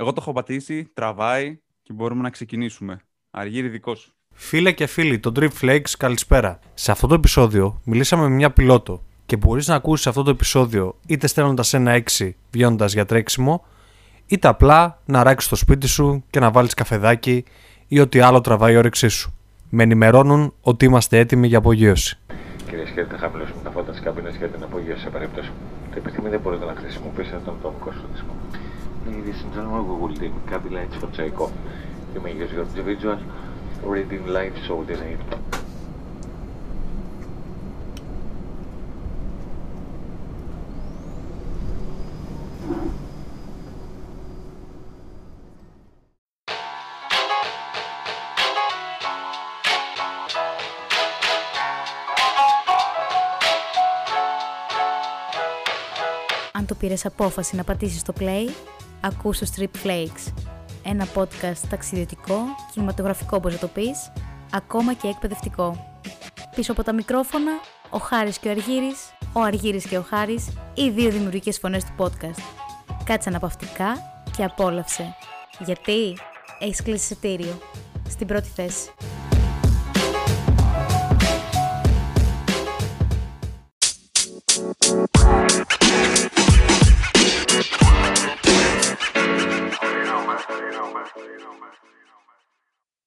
Εγώ 0.00 0.12
το 0.12 0.18
έχω 0.20 0.32
πατήσει, 0.32 0.90
τραβάει 0.94 1.58
και 1.82 1.92
μπορούμε 1.92 2.22
να 2.22 2.30
ξεκινήσουμε. 2.30 3.00
Αργύρι 3.30 3.68
δικός 3.68 3.98
σου. 3.98 4.12
Φίλε 4.34 4.72
και 4.72 4.86
φίλοι, 4.86 5.18
το 5.18 5.32
Drip 5.36 5.48
Flakes, 5.60 5.90
καλησπέρα. 5.98 6.58
Σε 6.74 6.90
αυτό 6.90 7.06
το 7.06 7.14
επεισόδιο 7.14 7.80
μιλήσαμε 7.84 8.22
με 8.22 8.34
μια 8.34 8.50
πιλότο 8.50 9.02
και 9.26 9.36
μπορείς 9.36 9.68
να 9.68 9.74
ακούσεις 9.74 10.06
αυτό 10.06 10.22
το 10.22 10.30
επεισόδιο 10.30 10.98
είτε 11.06 11.26
στέλνοντας 11.26 11.74
ένα 11.74 12.02
6 12.18 12.30
βγαίνοντας 12.50 12.92
για 12.92 13.04
τρέξιμο, 13.04 13.64
είτε 14.26 14.48
απλά 14.48 15.02
να 15.04 15.22
ράξεις 15.22 15.46
στο 15.46 15.56
σπίτι 15.56 15.86
σου 15.86 16.24
και 16.30 16.40
να 16.40 16.50
βάλεις 16.50 16.74
καφεδάκι 16.74 17.44
ή 17.88 18.00
ό,τι 18.00 18.20
άλλο 18.20 18.40
τραβάει 18.40 18.72
η 18.72 18.76
όρεξή 18.76 19.08
σου. 19.08 19.34
Με 19.68 19.82
ενημερώνουν 19.82 20.54
ότι 20.60 20.84
είμαστε 20.84 21.18
έτοιμοι 21.18 21.46
για 21.46 21.58
απογείωση. 21.58 22.18
Κυρίε 22.68 22.84
και 22.84 22.90
κύριοι, 22.90 23.06
θα 23.06 23.18
χαμηλώσουμε 23.18 23.62
τα 23.64 23.70
φώτα 23.70 23.92
τη 23.92 24.00
καμπίνα 24.00 24.30
για 24.30 24.48
την 24.48 24.62
απογείωση 24.62 25.00
σε 25.00 25.10
περίπτωση 25.10 25.48
που 25.48 25.90
το 25.90 25.94
επιθυμεί 25.96 26.28
δεν 26.28 26.40
μπορείτε 26.40 26.64
να 26.64 26.74
χρησιμοποιήσετε 26.74 27.40
τον 27.44 27.54
ατομικό 27.58 27.92
σου 27.92 28.04
δίσκο. 28.12 28.34
Ladies 29.06 29.40
and 29.42 29.52
gentlemen, 29.54 29.88
we 29.88 29.94
will 29.96 30.14
take 30.14 30.32
cabin 30.46 30.72
lights 30.72 30.94
for 30.96 31.06
takeoff. 31.12 31.52
You 32.14 32.20
may 32.20 32.34
use 32.34 32.52
your 32.52 32.64
individual 32.64 33.18
reading 33.82 34.26
lights 34.26 34.58
so 34.66 34.84
they 34.84 34.96
need. 34.96 35.18
Αν 56.52 56.66
το 56.66 56.74
πήρες 56.74 57.06
απόφαση 57.06 57.56
να 57.56 57.64
πατήσεις 57.64 58.02
το 58.02 58.12
play, 58.20 58.48
ακούς 59.00 59.38
το 59.38 59.46
Strip 59.54 59.86
Flakes. 59.86 60.32
Ένα 60.82 61.06
podcast 61.14 61.58
ταξιδιωτικό, 61.70 62.38
κινηματογραφικό 62.72 63.36
όπως 63.36 63.52
να 63.52 63.58
το 63.58 63.66
πεις, 63.66 64.12
ακόμα 64.52 64.94
και 64.94 65.08
εκπαιδευτικό. 65.08 65.98
Πίσω 66.54 66.72
από 66.72 66.82
τα 66.82 66.92
μικρόφωνα, 66.92 67.52
ο 67.90 67.98
Χάρης 67.98 68.38
και 68.38 68.48
ο 68.48 68.50
Αργύρης, 68.50 69.12
ο 69.32 69.40
Αργύρης 69.40 69.86
και 69.86 69.98
ο 69.98 70.02
Χάρης, 70.02 70.48
οι 70.74 70.90
δύο 70.90 71.10
δημιουργικές 71.10 71.58
φωνές 71.58 71.84
του 71.84 71.92
podcast. 71.98 72.42
Κάτσε 73.04 73.28
αναπαυτικά 73.28 73.96
και 74.36 74.44
απόλαυσε. 74.44 75.16
Γιατί 75.58 76.18
έχεις 76.58 76.82
κλείσει 76.82 77.02
εισιτήριο. 77.02 77.58
Στην 78.08 78.26
πρώτη 78.26 78.48
θέση. 78.48 78.90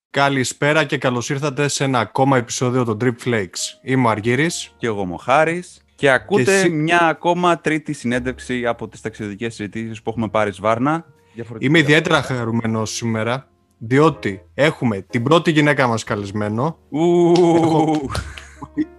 Καλησπέρα 0.10 0.84
και 0.84 0.98
καλώς 0.98 1.30
ήρθατε 1.30 1.68
σε 1.68 1.84
ένα 1.84 2.00
ακόμα 2.00 2.38
επεισόδιο 2.38 2.84
των 2.86 2.98
Drip 3.02 3.28
Flakes. 3.28 3.80
Είμαι 3.82 4.08
ο 4.08 4.10
Αργύρης. 4.10 4.74
Και 4.78 4.88
εγώ 4.88 5.02
είμαι 5.02 5.14
ο 5.14 5.18
Χάρης. 5.18 5.82
Και 5.96 6.10
ακούτε 6.10 6.44
Και 6.44 6.52
εσύ- 6.52 6.70
μια 6.70 7.00
ακόμα 7.08 7.60
τρίτη 7.62 7.94
συνέντευξη 7.94 8.66
από 8.66 8.88
τις 8.88 9.02
ταξιδιωτικές 9.02 9.56
συζητήσεις 9.56 10.02
που 10.02 10.10
έχουμε 10.10 10.30
πάρει 10.30 10.52
σβάρνα. 10.52 11.06
Διαφορετικά. 11.34 11.70
Είμαι 11.70 11.80
ιδιαίτερα 11.80 12.22
χαρούμενος 12.22 12.92
σήμερα, 12.96 13.48
διότι 13.78 14.42
έχουμε 14.54 15.02
την 15.02 15.24
πρώτη 15.24 15.52
γυναίκα 15.52 15.88
μας 15.88 16.04
καλεσμένο, 16.04 16.78
Ου, 16.90 17.32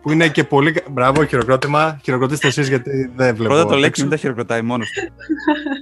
που 0.03 0.11
είναι 0.13 0.29
και 0.29 0.45
πολύ... 0.45 0.73
κα- 0.73 0.83
Μπράβο, 0.91 1.25
χειροκρότημα. 1.25 2.01
Χειροκροτήστε 2.03 2.47
εσείς 2.47 2.69
γιατί 2.69 3.11
δεν 3.17 3.35
βλέπω. 3.37 3.55
Πρώτα 3.55 3.69
το 3.69 3.75
λέξει, 3.75 3.87
έξω. 3.89 4.05
μετά 4.05 4.17
χειροκροτάει 4.17 4.63
μόνος 4.63 4.91
του. 4.91 5.13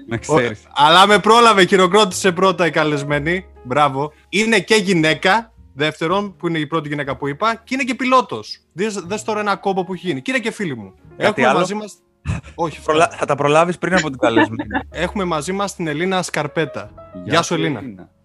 να 0.07 0.17
Ο- 0.17 0.19
ξέρεις. 0.19 0.63
Αλλά 0.75 1.07
με 1.07 1.19
πρόλαβε, 1.19 1.65
χειροκρότησε 1.67 2.33
πρώτα 2.33 2.67
η 2.67 2.71
καλεσμένη. 2.71 3.45
Μπράβο. 3.63 4.13
Είναι 4.29 4.59
και 4.61 4.75
γυναίκα, 4.75 5.53
δεύτερον, 5.75 6.37
που 6.37 6.49
είναι 6.49 6.59
η 6.59 6.67
πρώτη 6.67 6.89
γυναίκα 6.89 7.17
που 7.17 7.29
είπα, 7.29 7.55
και 7.65 7.75
είναι 7.75 7.83
και 7.85 7.95
πιλότος. 7.95 8.59
Δες, 8.73 8.95
δες 8.95 9.23
τώρα 9.23 9.41
ένα 9.41 9.57
κόμπο 9.57 9.85
που 9.85 9.93
έχει 9.95 10.07
γίνει. 10.07 10.23
Και 10.23 10.31
είναι 10.31 10.41
και 10.41 10.51
φίλη 10.51 10.77
μου. 10.77 10.95
Έχουμε 11.17 11.47
άλλο; 11.47 11.59
μαζί 11.59 11.75
μας... 11.75 11.95
Όχι, 12.55 12.81
Προλα- 12.83 13.11
Θα 13.17 13.25
τα 13.27 13.35
προλάβεις 13.35 13.79
πριν 13.79 13.95
από 13.95 14.11
την 14.11 14.19
καλεσμένη. 14.19 14.69
Έχουμε 14.91 15.25
μαζί 15.25 15.53
μας 15.53 15.75
την 15.75 15.87
Ελίνα 15.87 16.23
Σκαρπέτα. 16.23 16.91
Γεια 17.25 17.43
σου, 17.43 17.55
Ελίνα. 17.55 17.81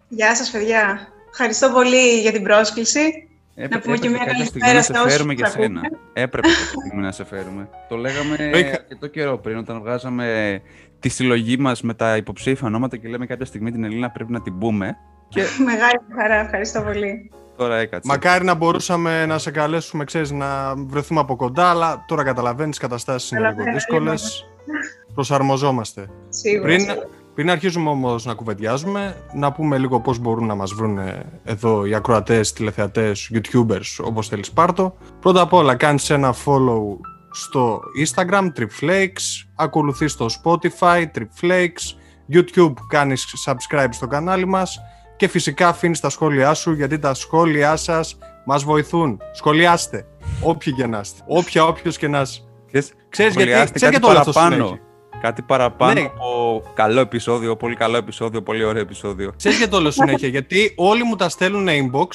Γεια 0.07 0.35
σας 0.35 0.49
παιδιά. 0.51 1.07
Ευχαριστώ 1.31 1.69
πολύ 1.69 2.19
για 2.21 2.31
την 2.31 2.43
πρόσκληση. 2.43 3.29
Έπρεπε, 3.57 3.75
Να 3.75 3.81
πούμε 3.81 3.97
και 3.97 4.07
έπρεπε 4.07 4.09
μια 4.09 4.25
κάποια 4.25 4.33
καλησπέρα 4.33 4.65
στιγμή 4.65 4.83
σε 4.83 4.91
να 4.91 4.97
σε 4.97 5.03
όσους 5.03 5.11
φέρουμε 5.13 5.33
για 5.33 5.43
μας 5.45 5.51
σένα. 5.53 5.65
ακούνε. 5.79 5.99
Έπρεπε 6.13 6.47
κάποια 6.47 6.79
στιγμή 6.79 7.01
να 7.01 7.11
σε 7.11 7.25
φέρουμε. 7.25 7.69
Το 7.89 7.95
λέγαμε 7.97 8.35
Το 8.51 8.57
είχα- 8.57 8.69
αρκετό 8.71 9.07
καιρό 9.07 9.37
πριν 9.37 9.57
όταν 9.57 9.79
βγάζαμε 9.79 10.61
τη 10.99 11.09
συλλογή 11.09 11.57
μας 11.57 11.81
με 11.81 11.93
τα 11.93 12.17
υποψήφια 12.17 12.67
ονόματα 12.67 12.97
και 12.97 13.07
λέμε 13.07 13.25
κάποια 13.25 13.45
στιγμή 13.45 13.71
την 13.71 13.83
Ελλήνα 13.83 14.09
πρέπει 14.11 14.31
να 14.31 14.41
την 14.41 14.57
πούμε. 14.57 14.97
Και 15.27 15.41
Μεγάλη 15.65 15.99
χαρά. 16.15 16.35
Ευχαριστώ 16.35 16.81
πολύ. 16.81 17.31
τώρα 17.57 17.75
έκατσε. 17.77 18.09
Μακάρι 18.11 18.45
να 18.45 18.53
μπορούσαμε 18.53 19.25
να 19.25 19.37
σε 19.37 19.51
καλέσουμε, 19.51 20.03
ξέρεις, 20.03 20.31
να 20.31 20.75
βρεθούμε 20.75 21.19
από 21.19 21.35
κοντά, 21.35 21.69
αλλά 21.69 22.05
τώρα 22.07 22.23
καταλαβαίνεις, 22.23 22.77
οι 22.77 22.79
καταστάσεις 22.79 23.31
είναι 23.31 23.39
λίγο 23.39 23.49
Καταλαβαίνω, 23.51 23.77
δύσκολες. 23.77 24.45
Προσαρμοζόμαστε. 25.13 26.09
Σίγουρα. 26.29 26.63
Πριν, 26.67 26.79
σίγουρα. 26.79 27.07
Πριν 27.35 27.49
αρχίσουμε 27.49 27.89
όμως 27.89 28.25
να 28.25 28.33
κουβεντιάζουμε, 28.33 29.23
να 29.33 29.51
πούμε 29.51 29.77
λίγο 29.77 29.99
πώς 29.99 30.19
μπορούν 30.19 30.45
να 30.45 30.55
μας 30.55 30.73
βρουν 30.73 30.99
εδώ 31.43 31.85
οι 31.85 31.95
ακροατές, 31.95 32.53
τηλεθεατές, 32.53 33.31
youtubers, 33.33 34.05
όπως 34.05 34.27
θέλεις 34.27 34.51
πάρτο. 34.51 34.95
Πρώτα 35.19 35.41
απ' 35.41 35.53
όλα 35.53 35.75
κάνεις 35.75 36.09
ένα 36.09 36.33
follow 36.33 36.97
στο 37.31 37.79
Instagram, 38.05 38.47
Tripflakes, 38.57 39.45
ακολουθείς 39.55 40.11
στο 40.11 40.25
Spotify, 40.43 41.05
Tripflakes, 41.15 41.95
YouTube 42.33 42.73
κάνεις 42.89 43.45
subscribe 43.45 43.89
στο 43.89 44.07
κανάλι 44.07 44.45
μας 44.45 44.79
και 45.15 45.27
φυσικά 45.27 45.67
αφήνεις 45.67 45.99
τα 45.99 46.09
σχόλιά 46.09 46.53
σου 46.53 46.73
γιατί 46.73 46.99
τα 46.99 47.13
σχόλιά 47.13 47.75
σας 47.75 48.17
μας 48.45 48.63
βοηθούν. 48.63 49.21
Σχολιάστε, 49.33 50.05
όποιοι 50.41 50.73
και 50.73 50.87
να 50.87 50.99
είστε, 50.99 51.21
όποια 51.27 51.65
όποιος 51.65 51.97
και 51.97 52.07
να 52.07 52.21
είσαι. 52.21 52.41
Ξέρεις, 52.71 52.93
Ξέρεις 53.09 53.33
γιατί, 53.33 53.49
σχολιάστε 53.49 53.73
ξέρεις 53.73 53.97
κάτι 53.97 54.05
γιατί 54.05 54.07
όλο 54.07 54.17
αυτό 54.17 54.31
παραπάνω; 54.31 54.65
συνέχει. 54.65 54.81
Κάτι 55.25 55.41
παραπάνω 55.41 55.93
Ναι. 55.93 56.05
από 56.05 56.63
καλό 56.73 56.99
επεισόδιο, 56.99 57.55
πολύ 57.55 57.75
καλό 57.75 57.97
επεισόδιο, 57.97 58.41
πολύ 58.43 58.63
ωραίο 58.63 58.81
επεισόδιο. 58.81 59.33
Ξέρεις 59.37 59.57
γιατί 59.57 59.71
το 59.71 59.79
λέω 59.79 59.91
συνέχεια, 59.91 60.27
γιατί 60.27 60.73
όλοι 60.75 61.03
μου 61.03 61.15
τα 61.15 61.29
στέλνουν 61.29 61.67
inbox 61.67 62.07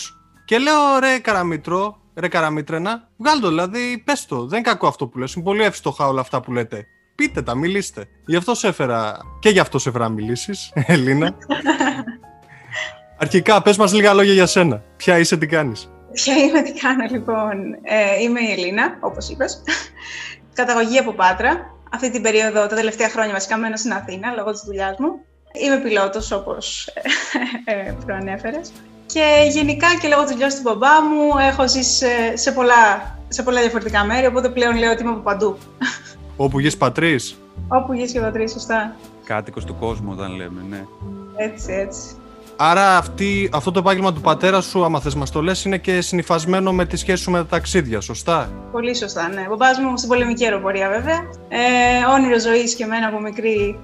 και 0.45 0.59
λέω 0.59 0.99
ρε 1.01 1.19
καραμίτρο, 1.19 1.97
ρε 2.15 2.29
καραμίτρενα, 2.29 3.09
βγάλ 3.17 3.41
το 3.41 3.49
δηλαδή, 3.49 4.03
πες 4.05 4.27
το, 4.27 4.47
δεν 4.47 4.59
είναι 4.59 4.69
κακό 4.69 4.87
αυτό 4.87 5.07
που 5.07 5.19
λες, 5.19 5.35
είναι 5.35 5.45
πολύ 5.45 5.63
εύστοχα 5.63 6.07
όλα 6.07 6.21
αυτά 6.21 6.41
που 6.41 6.53
λέτε. 6.53 6.87
Πείτε 7.15 7.43
τα, 7.43 7.55
μιλήστε. 7.55 8.09
Γι' 8.27 8.37
αυτό 8.37 8.55
σε 8.55 8.69
έφερα, 8.69 9.17
και 9.41 9.49
γι' 9.49 9.59
αυτό 9.59 9.79
σε 9.79 9.89
έφερα 9.89 10.05
να 10.05 10.15
μιλήσεις, 10.15 10.73
Ελίνα. 10.87 11.35
Αρχικά, 13.19 13.63
πες 13.63 13.77
μας 13.77 13.93
λίγα 13.93 14.15
λόγια 14.15 14.33
για 14.33 14.47
σένα. 14.47 14.83
Ποια 14.97 15.19
είσαι, 15.19 15.37
τι 15.37 15.47
κάνεις. 15.47 15.91
Ποια 16.13 16.35
είμαι, 16.37 16.63
τι 16.63 16.73
κάνω 16.73 17.05
λοιπόν. 17.11 17.75
Ε, 17.83 18.23
είμαι 18.23 18.41
η 18.41 18.51
Ελίνα, 18.53 18.97
όπως 19.01 19.29
είπες. 19.29 19.63
Καταγωγή 20.55 20.99
από 20.99 21.13
Πάτρα. 21.13 21.79
Αυτή 21.95 22.11
την 22.11 22.23
περίοδο, 22.23 22.67
τα 22.67 22.77
τελευταία 22.77 23.09
χρόνια 23.09 23.33
βασικά 23.33 23.57
μένω 23.57 23.77
στην 23.77 23.93
Αθήνα 23.93 24.31
λόγω 24.31 24.51
της 24.51 24.63
δουλειάς 24.67 24.97
μου. 24.99 25.25
Είμαι 25.53 25.79
πιλότος 25.79 26.31
όπως 26.33 26.87
ε, 27.65 27.73
ε, 27.73 27.95
προανέφερες. 28.07 28.73
Και 29.07 29.49
γενικά 29.51 29.87
και 30.01 30.09
λόγω 30.09 30.23
της 30.23 30.33
δουλειάς 30.33 30.55
του 30.55 30.61
μπαμπά 30.65 31.03
μου 31.03 31.39
έχω 31.39 31.69
ζήσει 31.69 31.91
σε, 31.97 32.37
σε, 32.37 32.53
πολλά, 32.53 33.17
σε 33.29 33.43
πολλά 33.43 33.61
διαφορετικά 33.61 34.05
μέρη, 34.05 34.27
οπότε 34.27 34.49
πλέον 34.49 34.77
λέω 34.77 34.91
ότι 34.91 35.03
είμαι 35.03 35.11
από 35.11 35.21
παντού. 35.21 35.59
Όπου 36.37 36.59
γης 36.59 36.77
πατρίς. 36.77 37.37
Όπου 37.69 37.93
γης 37.93 38.13
και 38.13 38.21
πατρί, 38.21 38.49
σωστά. 38.49 38.97
Κάτοικος 39.25 39.65
του 39.65 39.77
κόσμου 39.77 40.11
όταν 40.13 40.37
λέμε, 40.37 40.63
ναι. 40.69 40.85
Έτσι, 41.37 41.73
έτσι. 41.73 42.20
Άρα 42.63 42.97
αυτή, 42.97 43.51
αυτό 43.53 43.71
το 43.71 43.79
επάγγελμα 43.79 44.13
του 44.13 44.21
πατέρα 44.21 44.61
σου, 44.61 44.85
άμα 44.85 45.01
θες 45.01 45.15
μας 45.15 45.31
το 45.31 45.43
λες, 45.43 45.65
είναι 45.65 45.79
και 45.79 46.01
συνυφασμένο 46.01 46.73
με 46.73 46.85
τη 46.87 46.97
σχέση 46.97 47.23
σου 47.23 47.31
με 47.31 47.39
τα 47.39 47.47
ταξίδια, 47.47 48.01
σωστά; 48.01 48.51
Πολύ 48.73 48.97
σωστά, 48.97 49.29
ναι. 49.29 49.41
Ο 49.41 49.57
μπαμπάς 49.57 49.79
μου 49.79 49.97
στην 49.97 50.09
πολεμική 50.09 50.45
αεροπορία 50.45 50.89
βέβαια. 50.89 51.19
Ε, 51.49 51.59
όνειρο 52.15 52.39
ζωής 52.39 52.75
και 52.75 52.85
εμένα 52.85 53.07
από 53.07 53.21
μικρή 53.21 53.79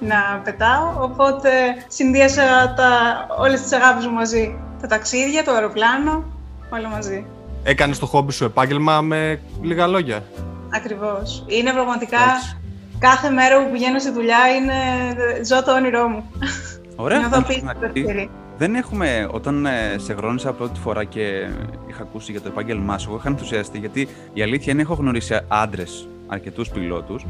να 0.00 0.40
πετάω, 0.44 0.94
οπότε 0.98 1.50
συνδύασα 1.88 2.74
τα, 2.76 2.90
όλες 3.38 3.60
τις 3.60 3.72
αγάπες 3.72 4.06
μου 4.06 4.12
μαζί. 4.12 4.58
Τα 4.80 4.86
ταξίδια, 4.86 5.44
το 5.44 5.52
αεροπλάνο, 5.52 6.24
όλα 6.70 6.88
μαζί. 6.88 7.24
Έκανες 7.62 7.98
το 7.98 8.06
χόμπι 8.06 8.32
σου 8.32 8.44
επάγγελμα 8.44 9.00
με 9.00 9.40
λίγα 9.62 9.86
λόγια; 9.86 10.22
Ακριβώς. 10.74 11.44
Είναι 11.46 11.72
πραγματικά 11.72 12.22
Εντάξει. 12.22 12.56
κάθε 12.98 13.30
μέρα 13.30 13.64
που 13.64 13.70
πηγαίνω 13.72 13.98
στη 13.98 14.10
δουλειά 14.10 14.38
είναι 14.56 14.74
ζω 15.44 15.62
το 15.62 15.72
όνειρό 15.74 16.08
μου. 16.08 16.24
Ωραία. 17.02 17.18
Νιώθω 17.18 17.36
αυτό 17.38 17.52
απίστευτα 17.52 17.76
είναι 17.76 17.86
αυτή. 17.86 18.00
τυχερή. 18.00 18.30
Δεν 18.58 18.74
έχουμε, 18.74 19.28
όταν 19.30 19.66
ε, 19.66 19.70
σε 19.96 20.12
γνώρισα 20.12 20.52
πρώτη 20.52 20.80
φορά 20.80 21.04
και 21.04 21.48
είχα 21.88 22.02
ακούσει 22.02 22.30
για 22.32 22.40
το 22.40 22.48
επάγγελμά 22.48 22.98
σου, 22.98 23.08
εγώ 23.08 23.18
είχα 23.18 23.28
ενθουσιαστεί 23.28 23.78
γιατί 23.78 24.08
η 24.32 24.42
αλήθεια 24.42 24.72
είναι 24.72 24.82
έχω 24.82 24.94
γνωρίσει 24.94 25.40
άντρες, 25.48 26.08
αρκετούς 26.26 26.68
πιλότους, 26.68 27.26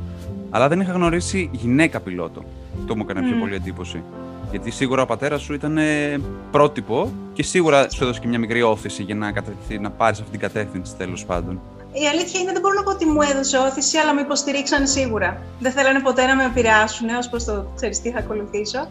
αλλά 0.50 0.68
δεν 0.68 0.80
είχα 0.80 0.92
γνωρίσει 0.92 1.50
γυναίκα 1.52 2.00
πιλότο. 2.00 2.42
Αυτό 2.80 2.96
μου 2.96 3.04
έκανε 3.08 3.26
πιο 3.26 3.36
Μμ. 3.36 3.40
πολύ 3.40 3.54
εντύπωση. 3.54 4.02
Γιατί 4.50 4.70
σίγουρα 4.70 5.02
ο 5.02 5.06
πατέρας 5.06 5.42
σου 5.42 5.54
ήταν 5.54 5.78
ε, 5.78 6.18
πρότυπο 6.50 7.12
και 7.32 7.42
σίγουρα 7.42 7.90
σου 7.90 8.04
έδωσε 8.04 8.20
και 8.20 8.26
μια 8.28 8.38
μικρή 8.38 8.62
όθηση 8.62 9.02
για 9.02 9.14
να, 9.14 9.32
κατευθυνθεί- 9.32 9.80
να 9.80 9.90
πάρεις 9.90 10.18
αυτή 10.18 10.30
την 10.30 10.40
κατεύθυνση 10.40 10.96
τέλος 10.96 11.24
πάντων. 11.24 11.60
Η 11.92 12.06
αλήθεια 12.12 12.40
είναι 12.40 12.52
δεν 12.52 12.60
μπορώ 12.60 12.74
να 12.74 12.82
πω 12.82 12.90
ότι 12.90 13.06
μου 13.06 13.22
έδωσε 13.22 13.58
όθηση, 13.58 13.98
αλλά 13.98 14.14
με 14.14 14.20
υποστηρίξαν 14.20 14.86
σίγουρα. 14.86 15.42
Δεν 15.58 15.72
θέλανε 15.72 16.00
ποτέ 16.00 16.26
να 16.26 16.36
με 16.36 16.44
επηρεάσουν 16.44 17.08
ως 17.08 17.28
προς 17.28 17.44
το 17.44 17.72
ξέρεις 17.76 18.00
τι 18.00 18.10
θα 18.10 18.18
ακολουθήσω. 18.18 18.88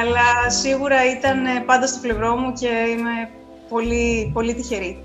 Αλλά 0.00 0.50
σίγουρα 0.50 1.10
ήταν 1.18 1.64
πάντα 1.66 1.86
στο 1.86 1.98
πλευρό 2.02 2.36
μου 2.36 2.52
και 2.52 2.68
είμαι 2.68 3.30
πολύ, 3.68 4.30
πολύ 4.34 4.54
τυχερή 4.54 5.02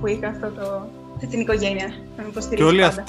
που 0.00 0.06
είχα 0.06 0.28
αυτό 0.28 0.48
το, 0.48 0.88
την 1.30 1.40
οικογένεια 1.40 1.86
να 2.16 2.22
με 2.22 2.28
υποστηρίξει. 2.28 2.64
Και 2.64 2.70
όλη 2.70 2.80
πάντα. 2.80 3.04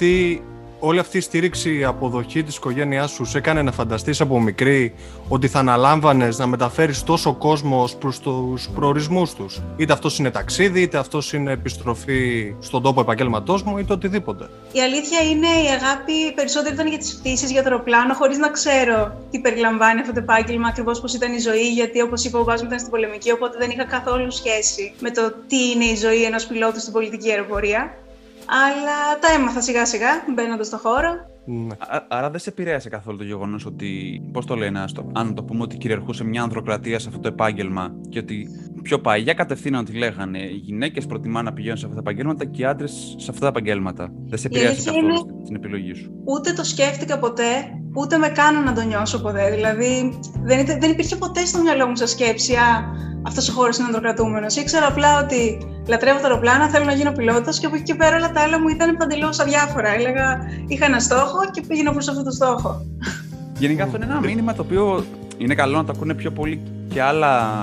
Αυτή 0.75 0.87
όλη 0.87 0.99
αυτή 0.99 1.17
η 1.17 1.21
στήριξη, 1.21 1.77
η 1.77 1.83
αποδοχή 1.83 2.43
της 2.43 2.55
οικογένειάς 2.55 3.11
σου 3.11 3.25
σε 3.25 3.37
έκανε 3.37 3.61
να 3.61 3.71
φανταστείς 3.71 4.21
από 4.21 4.39
μικρή 4.39 4.93
ότι 5.27 5.47
θα 5.47 5.59
αναλάμβανες 5.59 6.37
να 6.37 6.47
μεταφέρεις 6.47 7.03
τόσο 7.03 7.33
κόσμο 7.33 7.81
ως 7.81 7.95
προς 7.95 8.19
τους 8.19 8.69
προορισμούς 8.75 9.33
τους; 9.33 9.61
Είτε 9.77 9.93
αυτός 9.93 10.19
είναι 10.19 10.31
ταξίδι, 10.31 10.81
είτε 10.81 10.97
αυτός 10.97 11.33
είναι 11.33 11.51
επιστροφή 11.51 12.55
στον 12.59 12.81
τόπο 12.81 13.01
επαγγέλματός 13.01 13.63
μου, 13.63 13.77
είτε 13.77 13.93
οτιδήποτε. 13.93 14.49
Η 14.71 14.81
αλήθεια 14.81 15.19
είναι 15.19 15.47
η 15.47 15.67
αγάπη 15.67 16.33
περισσότερο 16.35 16.73
ήταν 16.73 16.87
για 16.87 16.97
τις 16.97 17.15
πτήσεις, 17.15 17.51
για 17.51 17.63
το 17.63 17.69
αεροπλάνο, 17.69 18.13
χωρίς 18.13 18.37
να 18.37 18.49
ξέρω 18.49 19.17
τι 19.31 19.39
περιλαμβάνει 19.39 19.99
αυτό 19.99 20.13
το 20.13 20.19
επάγγελμα, 20.19 20.67
ακριβώς 20.67 21.01
πώς 21.01 21.13
ήταν 21.13 21.33
η 21.33 21.39
ζωή, 21.39 21.69
γιατί 21.73 22.01
όπως 22.01 22.25
είπα 22.25 22.39
ο 22.39 22.43
μπάς 22.43 22.61
μου 22.61 22.67
ήταν 22.67 22.79
στην 22.79 22.91
πολεμική, 22.91 23.31
οπότε 23.31 23.57
δεν 23.57 23.69
είχα 23.69 23.85
καθόλου 23.85 24.31
σχέση 24.31 24.93
με 24.99 25.11
το 25.11 25.33
τι 25.47 25.69
είναι 25.71 25.85
η 25.85 25.95
ζωή 25.95 26.23
ενός 26.23 26.45
πιλότου 26.45 26.79
στην 26.79 26.93
πολιτική 26.93 27.31
αεροπορία. 27.31 27.93
Αλλά 28.45 29.19
τα 29.19 29.31
έμαθα 29.33 29.61
σιγά 29.61 29.85
σιγά 29.85 30.23
μπαίνοντας 30.33 30.67
στο 30.67 30.77
χώρο. 30.77 31.34
Ναι. 31.47 31.73
Α- 31.79 32.05
άρα 32.07 32.29
δεν 32.29 32.39
σε 32.39 32.49
επηρέασε 32.49 32.89
καθόλου 32.89 33.17
το 33.17 33.23
γεγονός 33.23 33.65
ότι. 33.65 34.21
Πώς 34.31 34.45
το 34.45 34.55
λένε, 34.55 34.79
άστο, 34.79 35.05
αν 35.13 35.35
το 35.35 35.43
πούμε 35.43 35.61
ότι 35.61 35.77
κυριαρχούσε 35.77 36.23
μια 36.23 36.41
ανδροκρατία 36.43 36.99
σε 36.99 37.07
αυτό 37.07 37.19
το 37.19 37.27
επάγγελμα 37.27 37.95
και 38.09 38.19
ότι 38.19 38.47
πιο 38.81 38.99
παλιά 38.99 39.33
κατευθείαν 39.33 39.75
ότι 39.75 39.93
λέγανε 39.97 40.39
οι 40.39 40.55
γυναίκες 40.63 41.05
προτιμά 41.05 41.41
να 41.41 41.53
πηγαίνουν 41.53 41.77
σε 41.77 41.85
αυτά 41.85 41.95
τα 42.01 42.01
επαγγέλματα 42.09 42.45
και 42.45 42.61
οι 42.61 42.65
άντρες 42.65 43.15
σε 43.17 43.27
αυτά 43.29 43.41
τα 43.41 43.47
επαγγέλματα. 43.47 44.11
Δεν 44.25 44.39
σε 44.39 44.47
επηρέασε 44.47 44.71
αλήθεια 44.71 44.91
καθόλου 44.91 45.07
είναι- 45.07 45.17
στην- 45.19 45.43
στην 45.43 45.55
επιλογή 45.55 45.93
σου. 45.93 46.11
Ούτε 46.25 46.53
το 46.53 46.63
σκέφτηκα 46.63 47.19
ποτέ, 47.19 47.49
ούτε 47.95 48.17
με 48.17 48.27
κάνουν 48.27 48.63
να 48.63 48.73
το 48.73 48.81
νιώσω 48.81 49.21
ποτέ. 49.21 49.49
Δηλαδή, 49.51 50.19
δεν, 50.43 50.59
ήταν- 50.59 50.79
δεν 50.79 50.89
υπήρχε 50.91 51.15
ποτέ 51.15 51.45
στο 51.45 51.61
μυαλό 51.61 51.87
μου 51.87 51.95
σαν 51.95 52.07
σκέψη, 52.07 52.53
α, 52.53 52.83
αυτός 53.27 53.49
ο 53.49 53.53
χώρος 53.53 53.77
είναι 53.77 53.85
ανδροκρατούμενος. 53.85 54.55
Ήξερα 54.55 54.87
απλά 54.87 55.19
ότι 55.23 55.57
λατρεύω 55.87 56.19
τα 56.19 56.27
αεροπλάνα, 56.27 56.69
θέλω 56.69 56.85
να 56.85 56.93
γίνω 56.93 57.11
πιλότος 57.11 57.59
και 57.59 57.65
από 57.65 57.75
εκεί 57.75 57.83
και 57.83 57.95
πέρα 57.95 58.15
όλα 58.15 58.31
τα 58.31 58.41
άλλα 58.41 58.59
μου 58.61 58.67
ήταν 58.67 58.97
παντελώς 58.97 59.39
αδιάφορα. 59.39 59.89
Έλεγα, 59.93 60.39
είχα 60.67 60.85
ένα 60.85 60.99
στόχο 60.99 61.34
και 61.51 61.63
πήγαινα 61.67 61.91
προς 61.91 62.07
αυτό 62.07 62.23
το 62.23 62.31
στόχο. 62.31 62.85
Γενικά 63.57 63.83
αυτό 63.83 63.95
είναι 63.95 64.05
ένα 64.05 64.19
μήνυμα 64.19 64.53
το 64.53 64.61
οποίο 64.61 65.03
είναι 65.37 65.55
καλό 65.55 65.77
να 65.77 65.85
το 65.85 65.91
ακούνε 65.95 66.13
πιο 66.13 66.31
πολύ 66.31 66.61
και 66.87 67.01
άλλα 67.01 67.53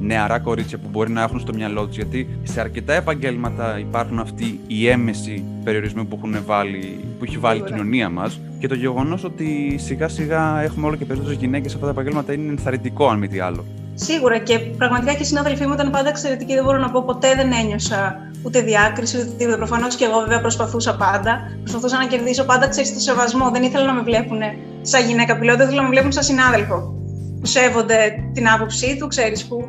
νεαρά 0.00 0.38
κορίτσια 0.38 0.78
που 0.78 0.88
μπορεί 0.90 1.10
να 1.10 1.22
έχουν 1.22 1.40
στο 1.40 1.54
μυαλό 1.54 1.86
τους. 1.86 1.96
Γιατί 1.96 2.28
σε 2.42 2.60
αρκετά 2.60 2.92
επαγγέλματα 2.92 3.78
υπάρχουν 3.78 4.18
αυτοί 4.18 4.60
οι 4.66 4.88
έμεση 4.88 5.44
περιορισμοί 5.64 6.04
που, 6.04 6.16
έχουν 6.22 6.42
βάλει, 6.46 7.04
που 7.18 7.24
έχει 7.24 7.38
βάλει 7.38 7.58
η 7.58 7.62
Σίγουρα. 7.62 7.76
κοινωνία 7.76 8.08
μας. 8.08 8.40
Και 8.58 8.68
το 8.68 8.74
γεγονός 8.74 9.24
ότι 9.24 9.76
σιγά 9.78 10.08
σιγά 10.08 10.60
έχουμε 10.60 10.86
όλο 10.86 10.96
και 10.96 11.04
περισσότερες 11.04 11.38
γυναίκες 11.38 11.70
σε 11.70 11.76
αυτά 11.76 11.86
τα 11.86 11.92
επαγγέλματα 11.92 12.32
είναι 12.32 12.48
ενθαρρυντικό, 12.50 13.08
αν 13.08 13.18
μη 13.18 13.28
τι 13.28 13.38
άλλο. 13.38 13.64
Σίγουρα 14.02 14.38
και 14.38 14.58
πραγματικά 14.58 15.12
και 15.12 15.22
οι 15.22 15.24
συνάδελφοί 15.24 15.66
μου 15.66 15.72
ήταν 15.72 15.90
πάντα 15.90 16.08
εξαιρετικοί. 16.08 16.54
Δεν 16.54 16.64
μπορώ 16.64 16.78
να 16.78 16.90
πω 16.90 17.02
ποτέ 17.02 17.34
δεν 17.34 17.52
ένιωσα 17.52 18.30
ούτε 18.42 18.60
διάκριση 18.60 19.18
ούτε 19.18 19.30
τίποτα. 19.36 19.56
Προφανώς 19.56 19.94
και 19.94 20.04
εγώ 20.04 20.20
βέβαια 20.20 20.40
προσπαθούσα 20.40 20.96
πάντα. 20.96 21.40
Προσπαθούσα 21.60 21.96
να 21.96 22.06
κερδίσω 22.06 22.44
πάντα 22.44 22.68
ξέρεις 22.68 22.94
το 22.94 23.00
σεβασμό. 23.00 23.50
Δεν 23.50 23.62
ήθελα 23.62 23.84
να 23.84 23.92
με 23.92 24.02
βλέπουν 24.02 24.38
σαν 24.82 25.06
γυναίκα 25.06 25.38
πιλότο, 25.38 25.62
ήθελα 25.62 25.76
να 25.76 25.82
με 25.82 25.88
βλέπουν 25.88 26.12
σαν 26.12 26.22
συνάδελφο. 26.22 26.99
Που 27.40 27.46
σέβονται 27.46 27.96
την 28.32 28.48
άποψή 28.48 28.96
του, 28.96 29.06
ξέρεις 29.06 29.46
που 29.46 29.64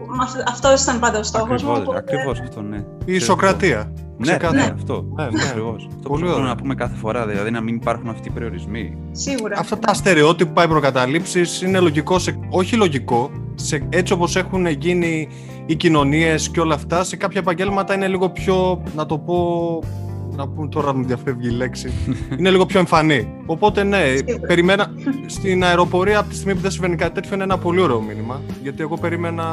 αυτό 0.47 0.69
ήταν 0.81 0.99
πάντα 0.99 1.19
ο 1.19 1.23
στόχος 1.23 1.63
μου. 1.63 1.71
Ακριβώς, 1.71 1.87
οπότε- 1.87 1.97
ακριβώς 1.97 2.39
αυτό, 2.39 2.61
ναι. 2.61 2.77
Η 3.05 3.13
ισοκρατία. 3.15 3.91
Ναι, 4.17 4.27
Ξεκάθαρα. 4.31 4.63
ναι, 4.65 4.71
αυτό. 4.75 5.05
Ναι, 5.15 5.23
ναι. 5.23 5.29
Ακριβώς. 5.47 5.75
Αυτό 5.75 5.87
που 5.87 6.09
Πολύ 6.09 6.21
προσπαθούμε 6.21 6.31
ωραία. 6.33 6.47
να 6.47 6.55
πούμε 6.55 6.75
κάθε 6.75 6.95
φορά, 6.95 7.25
δηλαδή 7.27 7.51
να 7.51 7.61
μην 7.61 7.75
υπάρχουν 7.75 8.09
αυτοί 8.09 8.27
οι 8.27 8.31
περιορισμοί. 8.31 8.97
Σίγουρα. 9.11 9.57
Αυτά 9.59 9.77
τα 9.79 9.93
στερεότυπα, 9.93 10.63
οι 10.63 10.67
προκαταλήψεις 10.67 11.61
είναι 11.61 11.79
λογικό, 11.79 12.19
σε, 12.19 12.39
όχι 12.49 12.75
λογικό, 12.75 13.29
σε, 13.55 13.87
έτσι 13.89 14.13
όπως 14.13 14.35
έχουν 14.35 14.65
γίνει 14.65 15.27
οι 15.65 15.75
κοινωνίες 15.75 16.49
και 16.49 16.59
όλα 16.59 16.73
αυτά, 16.75 17.03
σε 17.03 17.15
κάποια 17.15 17.39
επαγγέλματα 17.39 17.93
είναι 17.93 18.07
λίγο 18.07 18.29
πιο, 18.29 18.83
να 18.95 19.05
το 19.05 19.17
πω, 19.17 19.79
να 20.35 20.47
πούμε 20.47 20.67
τώρα 20.67 20.95
μου 20.95 21.05
διαφεύγει 21.05 21.47
η 21.47 21.51
λέξη, 21.51 21.91
είναι 22.37 22.49
λίγο 22.49 22.65
πιο 22.65 22.79
εμφανή. 22.79 23.27
Οπότε 23.45 23.83
ναι, 23.83 24.03
Σίγουρα. 24.15 24.47
περιμένα, 24.47 24.91
στην 25.25 25.63
αεροπορία 25.63 26.19
από 26.19 26.29
τη 26.29 26.35
στιγμή 26.35 26.53
που 26.55 26.61
δεν 26.61 26.71
συμβαίνει 26.71 26.95
κάτι 26.95 27.13
τέτοιο 27.13 27.33
είναι 27.33 27.43
ένα 27.43 27.57
πολύ 27.57 27.81
ωραίο 27.81 28.01
μήνυμα, 28.01 28.41
γιατί 28.61 28.81
εγώ 28.81 28.97
περίμενα 28.97 29.43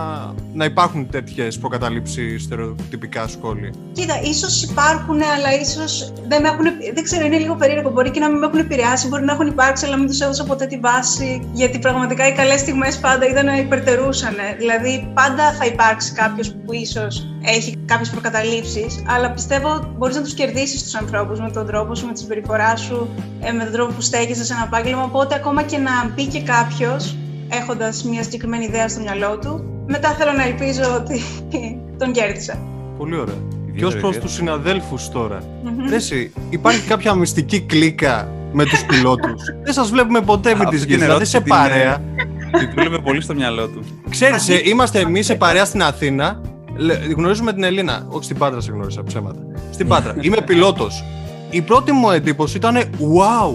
να 0.54 0.64
υπάρχουν 0.64 1.10
τέτοιες 1.10 1.58
προκαταλήψεις 1.58 2.42
στερεοτυπικά 2.42 3.28
σχόλια. 3.28 3.72
Κοίτα, 3.92 4.20
ίσως 4.22 4.62
υπάρχουν, 4.62 5.14
αλλά 5.36 5.60
ίσως 5.60 6.12
δεν 6.28 6.42
με 6.42 6.48
έχουν. 6.48 6.64
Δεν 6.94 7.02
ξέρω, 7.04 7.25
είναι 7.26 7.38
λίγο 7.38 7.54
περίεργο. 7.54 7.90
Μπορεί 7.90 8.10
και 8.10 8.20
να 8.20 8.28
μην 8.28 8.38
με 8.38 8.46
έχουν 8.46 8.58
επηρεάσει, 8.58 9.08
μπορεί 9.08 9.25
να 9.25 9.32
έχουν 9.32 9.46
υπάρξει, 9.46 9.86
αλλά 9.86 9.96
μην 9.96 10.06
τους 10.06 10.20
έδωσα 10.20 10.44
ποτέ 10.44 10.66
τη 10.66 10.78
βάση. 10.78 11.48
Γιατί 11.52 11.78
πραγματικά 11.78 12.28
οι 12.28 12.32
καλές 12.32 12.60
στιγμές 12.60 12.98
πάντα 12.98 13.28
ήταν 13.28 13.44
να 13.44 13.58
υπερτερούσαν. 13.58 14.34
Δηλαδή, 14.58 15.10
πάντα 15.14 15.52
θα 15.52 15.66
υπάρξει 15.66 16.12
κάποιος 16.12 16.54
που 16.54 16.72
ίσως 16.72 17.38
έχει 17.43 17.76
κάποιες 17.85 18.11
προκαταλήψεις, 18.11 19.02
αλλά 19.06 19.31
πιστεύω 19.31 19.94
μπορείς 19.99 20.17
να 20.17 20.23
τους 20.23 20.35
κερδίσεις 20.35 20.82
τους 20.82 20.94
ανθρώπους 20.94 21.40
με 21.40 21.50
τον 21.50 21.67
τρόπο 21.67 21.94
σου, 21.94 22.06
με 22.06 22.12
τη 22.12 22.19
συμπεριφορά 22.19 22.76
σου, 22.76 23.08
ε, 23.40 23.52
με 23.52 23.64
τον 23.64 23.73
τρόπο 23.73 23.93
που 23.93 24.00
στέκεσαι 24.00 24.44
σε 24.44 24.52
ένα 24.52 24.62
επάγγελμα. 24.67 25.02
Οπότε, 25.02 25.35
ακόμα 25.35 25.62
και 25.62 25.76
να 25.79 25.90
μπει 26.14 26.26
και 26.26 26.40
κάποιος 26.43 27.17
έχοντας 27.49 28.05
μια 28.05 28.23
συγκεκριμένη 28.23 28.64
ιδέα 28.64 28.88
στο 28.88 29.00
μυαλό 29.00 29.38
του, 29.38 29.64
μετά 29.87 30.08
θέλω 30.19 30.32
να 30.32 30.43
ελπίζω 30.44 30.82
ότι 30.96 31.23
τον 32.00 32.12
κέρδισα. 32.12 32.58
Πολύ 32.99 33.17
ωραία. 33.17 33.35
Και 33.35 33.85
Ιδιαίτερο, 33.85 33.87
ως 33.88 33.93
προς 33.94 34.17
ιδιαίτερο. 34.17 34.25
τους 34.25 34.32
συναδέλφους 34.35 35.08
τώρα, 35.08 35.43
Μμμ. 35.64 35.88
Ρε 35.88 35.94
Εσύ, 35.96 36.32
υπάρχει 36.50 36.87
κάποια 36.87 37.14
μυστική 37.14 37.61
κλίκα 37.61 38.29
με 38.52 38.64
τους 38.64 38.85
πιλότους; 38.85 39.43
Δεν 39.64 39.73
σας 39.73 39.90
βλέπουμε 39.90 40.20
ποτέ 40.20 40.55
με 40.55 40.62
Αυτή 40.64 40.70
τις 40.76 40.81
την 40.81 40.88
γκες, 40.96 41.00
δηλαδή 41.05 41.25
σε 41.25 41.37
ερώτηση 41.37 41.43
την, 41.43 41.70
παρέα. 41.73 42.02
Την 42.58 42.70
δούλευε 42.75 42.99
πολύ 42.99 43.20
στο 43.20 43.35
μυαλό 43.35 43.67
του. 43.69 43.85
Ξέρεις, 44.11 44.49
ε, 44.49 44.61
είμαστε 44.64 44.99
εμείς 45.00 45.26
σε 45.26 45.35
παρέα 45.35 45.64
στην 45.64 45.82
Αθήνα, 45.82 46.40
λε- 46.43 46.48
γνωρίζουμε 47.16 47.52
την 47.52 47.62
Ελίνα, 47.62 48.06
όχι 48.08 48.25
στην 48.25 48.38
Πάτρα 48.38 48.60
σε 48.60 48.72
γνώρισα 48.72 49.02
ψέματα. 49.04 49.40
Στην 49.70 49.88
Πάτρα, 49.88 50.14
είμαι 50.20 50.36
πιλότος. 50.46 51.04
Η 51.50 51.62
πρώτη 51.62 51.92
μου 51.92 52.10
εντύπωση 52.10 52.56
ήταν 52.56 52.76
wow, 52.98 53.54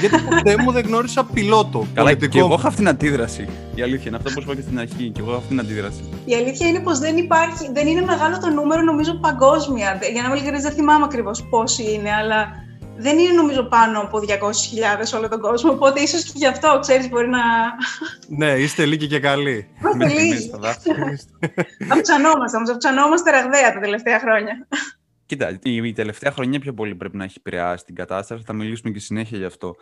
γιατί 0.00 0.22
ποτέ 0.34 0.56
μου 0.62 0.72
δεν 0.72 0.84
γνώρισα 0.86 1.24
πιλότο. 1.34 1.86
Καλά, 1.94 2.10
και 2.10 2.16
πολιτικό. 2.16 2.44
εγώ 2.44 2.54
έχω 2.54 2.66
αυτή 2.66 2.78
την 2.78 2.88
αντίδραση. 2.88 3.48
Η 3.74 3.82
αλήθεια 3.82 4.04
είναι 4.06 4.16
αυτό 4.16 4.28
που 4.30 4.40
σου 4.40 4.46
είπα 4.46 4.54
και 4.54 4.60
στην 4.66 4.78
αρχή. 4.78 5.10
Και 5.14 5.20
εγώ 5.20 5.28
έχω 5.30 5.38
αυτή 5.38 5.48
την 5.48 5.60
αντίδραση. 5.60 6.00
Η 6.24 6.34
αλήθεια 6.34 6.68
είναι 6.68 6.78
πως 6.80 6.98
δεν 6.98 7.16
υπάρχει, 7.16 7.70
δεν 7.72 7.86
είναι 7.86 8.00
μεγάλο 8.02 8.38
το 8.38 8.48
νούμερο 8.50 8.82
νομίζω 8.82 9.12
παγκόσμια. 9.14 9.98
Δε- 10.00 10.10
Για 10.12 10.20
να 10.22 10.26
είμαι 10.28 10.36
ειλικρινής 10.36 10.62
δεν 10.62 10.72
θυμάμαι 10.72 11.04
ακριβώς 11.04 11.46
πόσοι 11.50 11.82
είναι, 11.94 12.10
αλλά 12.20 12.38
δεν 13.02 13.18
είναι 13.18 13.32
νομίζω 13.32 13.62
πάνω 13.62 14.00
από 14.00 14.18
200.000 14.18 14.28
σε 15.00 15.16
όλο 15.16 15.28
τον 15.28 15.40
κόσμο, 15.40 15.70
οπότε 15.72 16.00
ίσως 16.00 16.24
και 16.24 16.32
γι' 16.34 16.46
αυτό, 16.46 16.78
ξέρεις, 16.80 17.08
μπορεί 17.08 17.28
να 17.28 17.40
Ναι, 18.28 18.52
είστε 18.52 18.86
λίγοι 18.86 19.06
και 19.06 19.20
καλοί. 19.20 19.68
Με 19.80 19.90
είμαστε 19.90 20.08
θυμίζεις 20.08 20.38
λίγοι. 20.38 20.48
στα 20.48 20.58
δάχτυλα. 20.58 21.18
Αυξανόμαστε 21.92 22.56
όμως, 22.56 22.70
αυξανόμαστε 22.70 23.30
ραγδαία 23.30 23.72
τα 23.72 23.80
τελευταία 23.80 24.18
χρόνια. 24.18 24.66
Κοίτα, 25.26 25.58
η, 25.62 25.74
η 25.88 25.92
τελευταία 25.92 26.32
χρονιά 26.32 26.60
πιο 26.60 26.74
πολύ 26.74 26.94
πρέπει 26.94 27.16
να 27.16 27.24
έχει 27.24 27.34
επηρεάσει 27.38 27.84
την 27.84 27.94
κατάσταση. 27.94 28.42
Θα 28.46 28.52
μιλήσουμε 28.52 28.92
και 28.92 29.00
συνέχεια 29.00 29.38
γι' 29.38 29.44
αυτό. 29.44 29.74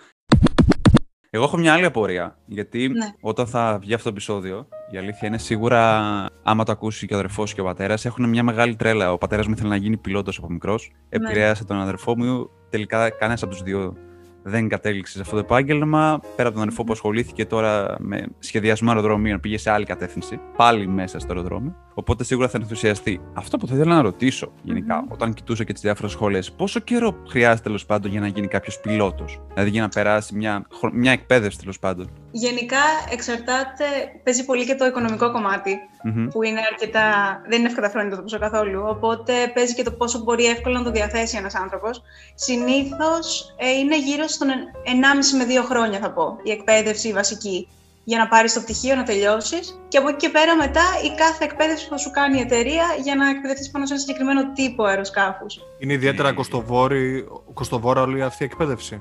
Εγώ 1.33 1.45
έχω 1.45 1.57
μια 1.57 1.73
άλλη 1.73 1.85
απορία. 1.85 2.37
Γιατί 2.47 2.89
Ναι. 2.89 3.07
όταν 3.21 3.47
θα 3.47 3.79
βγει 3.81 3.93
αυτό 3.95 4.05
το 4.05 4.11
επεισόδιο, 4.15 4.69
η 4.91 4.97
αλήθεια 4.97 5.29
είναι 5.29 5.39
σίγουρα, 5.39 6.01
άμα 6.43 6.65
το 6.65 6.73
ακούσει 6.73 7.07
και 7.07 7.15
ο 7.15 7.17
αδερφός 7.17 7.55
και 7.55 7.61
ο 7.61 7.65
πατέρας, 7.65 8.05
έχουν 8.05 8.29
μια 8.29 8.43
μεγάλη 8.43 8.77
τρέλα. 8.77 9.13
Ο 9.13 9.19
πατέρας 9.19 9.47
μου 9.47 9.53
ήθελε 9.57 9.69
να 9.69 9.77
γίνει 9.77 9.97
πιλότος 9.97 10.39
από 10.39 10.51
μικρός. 10.51 10.93
Επηρέασε 11.09 11.65
τον 11.65 11.81
αδερφό 11.81 12.17
μου. 12.17 12.51
Τελικά 12.71 13.11
κανένας 13.11 13.43
από 13.43 13.53
τους 13.53 13.63
δύο 13.63 13.97
δεν 14.43 14.69
κατέληξε 14.69 15.13
σε 15.13 15.21
αυτό 15.21 15.35
το 15.35 15.41
επάγγελμα. 15.41 16.21
Πέρα 16.37 16.49
από 16.49 16.57
τον 16.59 16.67
αδερφό 16.67 16.85
που 16.85 16.93
ασχολήθηκε 16.93 17.45
τώρα 17.47 17.97
με 17.99 18.27
σχεδιασμό 18.39 18.89
αεροδρομίων, 18.91 19.41
πήγε 19.41 19.59
σε 19.59 19.71
άλλη 19.71 19.85
κατεύθυνση. 19.85 20.41
Πάλι 20.57 20.87
μέσα 20.87 21.19
στο 21.19 21.33
αεροδρόμιο. 21.33 21.77
Οπότε 21.95 22.25
σίγουρα 22.25 22.49
θα 22.49 22.59
ενθουσιαστεί. 22.63 23.21
Αυτό 23.35 23.57
που 23.57 23.67
θα 23.67 23.75
ήθελα 23.75 23.95
να 23.95 24.03
ρωτήσω 24.03 24.53
γενικά, 24.63 25.05
όταν 25.09 25.35
κοιτούσα 25.35 25.65
και 25.65 25.73
τις 25.73 25.83
διάφορες 25.83 26.11
σχολές, 26.13 26.53
πόσο 26.53 26.81
καιρό 26.81 27.17
χρειάζεται 27.29 27.63
τέλος 27.63 27.87
πάντων 27.87 28.11
για 28.11 28.21
να 28.21 28.27
γίνει 28.27 28.47
κάποιος 28.47 28.81
πιλότος; 28.81 29.41
Δηλαδή 29.53 29.71
για 29.71 29.83
να 29.83 29.89
περάσει 29.89 30.35
μια, 30.35 30.67
χρο- 30.79 30.93
μια 30.93 31.13
εκπαίδευση 31.13 31.59
τέλος 31.59 31.79
πάντων. 31.79 32.11
Γενικά 32.31 32.79
εξαρτάται, 33.13 33.85
παίζει 34.25 34.45
πολύ 34.45 34.67
και 34.67 34.75
το 34.75 34.85
οικονομικό 34.85 35.33
κομμάτι, 35.33 35.77
Μμμ. 36.05 36.29
που 36.29 36.43
είναι 36.43 36.61
αρκετά, 36.73 37.41
δεν 37.49 37.59
είναι 37.59 37.69
ευκαταφρόνητο 37.69 38.17
το 38.17 38.23
ποσό 38.23 38.39
καθόλου, 38.39 38.83
οπότε 38.87 39.33
παίζει 39.55 39.75
και 39.75 39.83
το 39.83 39.91
πόσο 39.93 40.19
μπορεί 40.19 40.45
εύκολα 40.45 40.79
να 40.79 40.85
το 40.85 40.91
διαθέσει 40.91 41.37
ένας 41.37 41.55
άνθρωπος. 41.55 42.03
Συνήθως 42.35 43.55
ε, 43.59 43.71
είναι 43.71 43.99
γύρω 43.99 44.27
στον 44.27 44.49
1,5 44.49 45.37
με 45.39 45.61
2 45.63 45.65
χρόνια 45.69 45.99
θα 45.99 46.11
πω, 46.13 46.37
η 46.43 46.51
εκπαίδευση 46.51 47.09
η 47.09 47.13
βασική, 47.13 47.69
για 48.11 48.19
να 48.19 48.29
πάρεις 48.29 48.53
το 48.53 48.61
πτυχίο, 48.61 48.95
να 48.95 49.03
τελειώσεις 49.03 49.81
και 49.89 49.99
από 49.99 50.09
εκεί 50.09 50.17
και 50.17 50.29
πέρα 50.29 50.57
μετά 50.57 50.87
η 51.05 51.11
κάθε 51.23 51.45
εκπαίδευση 51.45 51.85
που 51.85 51.91
θα 51.91 51.97
σου 51.97 52.11
κάνει 52.11 52.39
η 52.39 52.41
εταιρεία 52.41 52.87
για 53.03 53.15
να 53.15 53.29
εκπαιδευτείς 53.29 53.71
πάνω 53.71 53.87
σε 53.87 53.93
ένα 53.93 54.03
συγκεκριμένο 54.03 54.53
τύπο 54.53 54.85
αεροσκάφους. 54.85 55.59
Είναι 55.79 55.93
ιδιαίτερα 55.93 56.33
κοστοβόρη, 56.33 57.29
κοστοβόρα 57.55 58.01
όλη 58.03 58.23
αυτή 58.23 58.43
η 58.43 58.47
εκπαίδευση. 58.51 59.01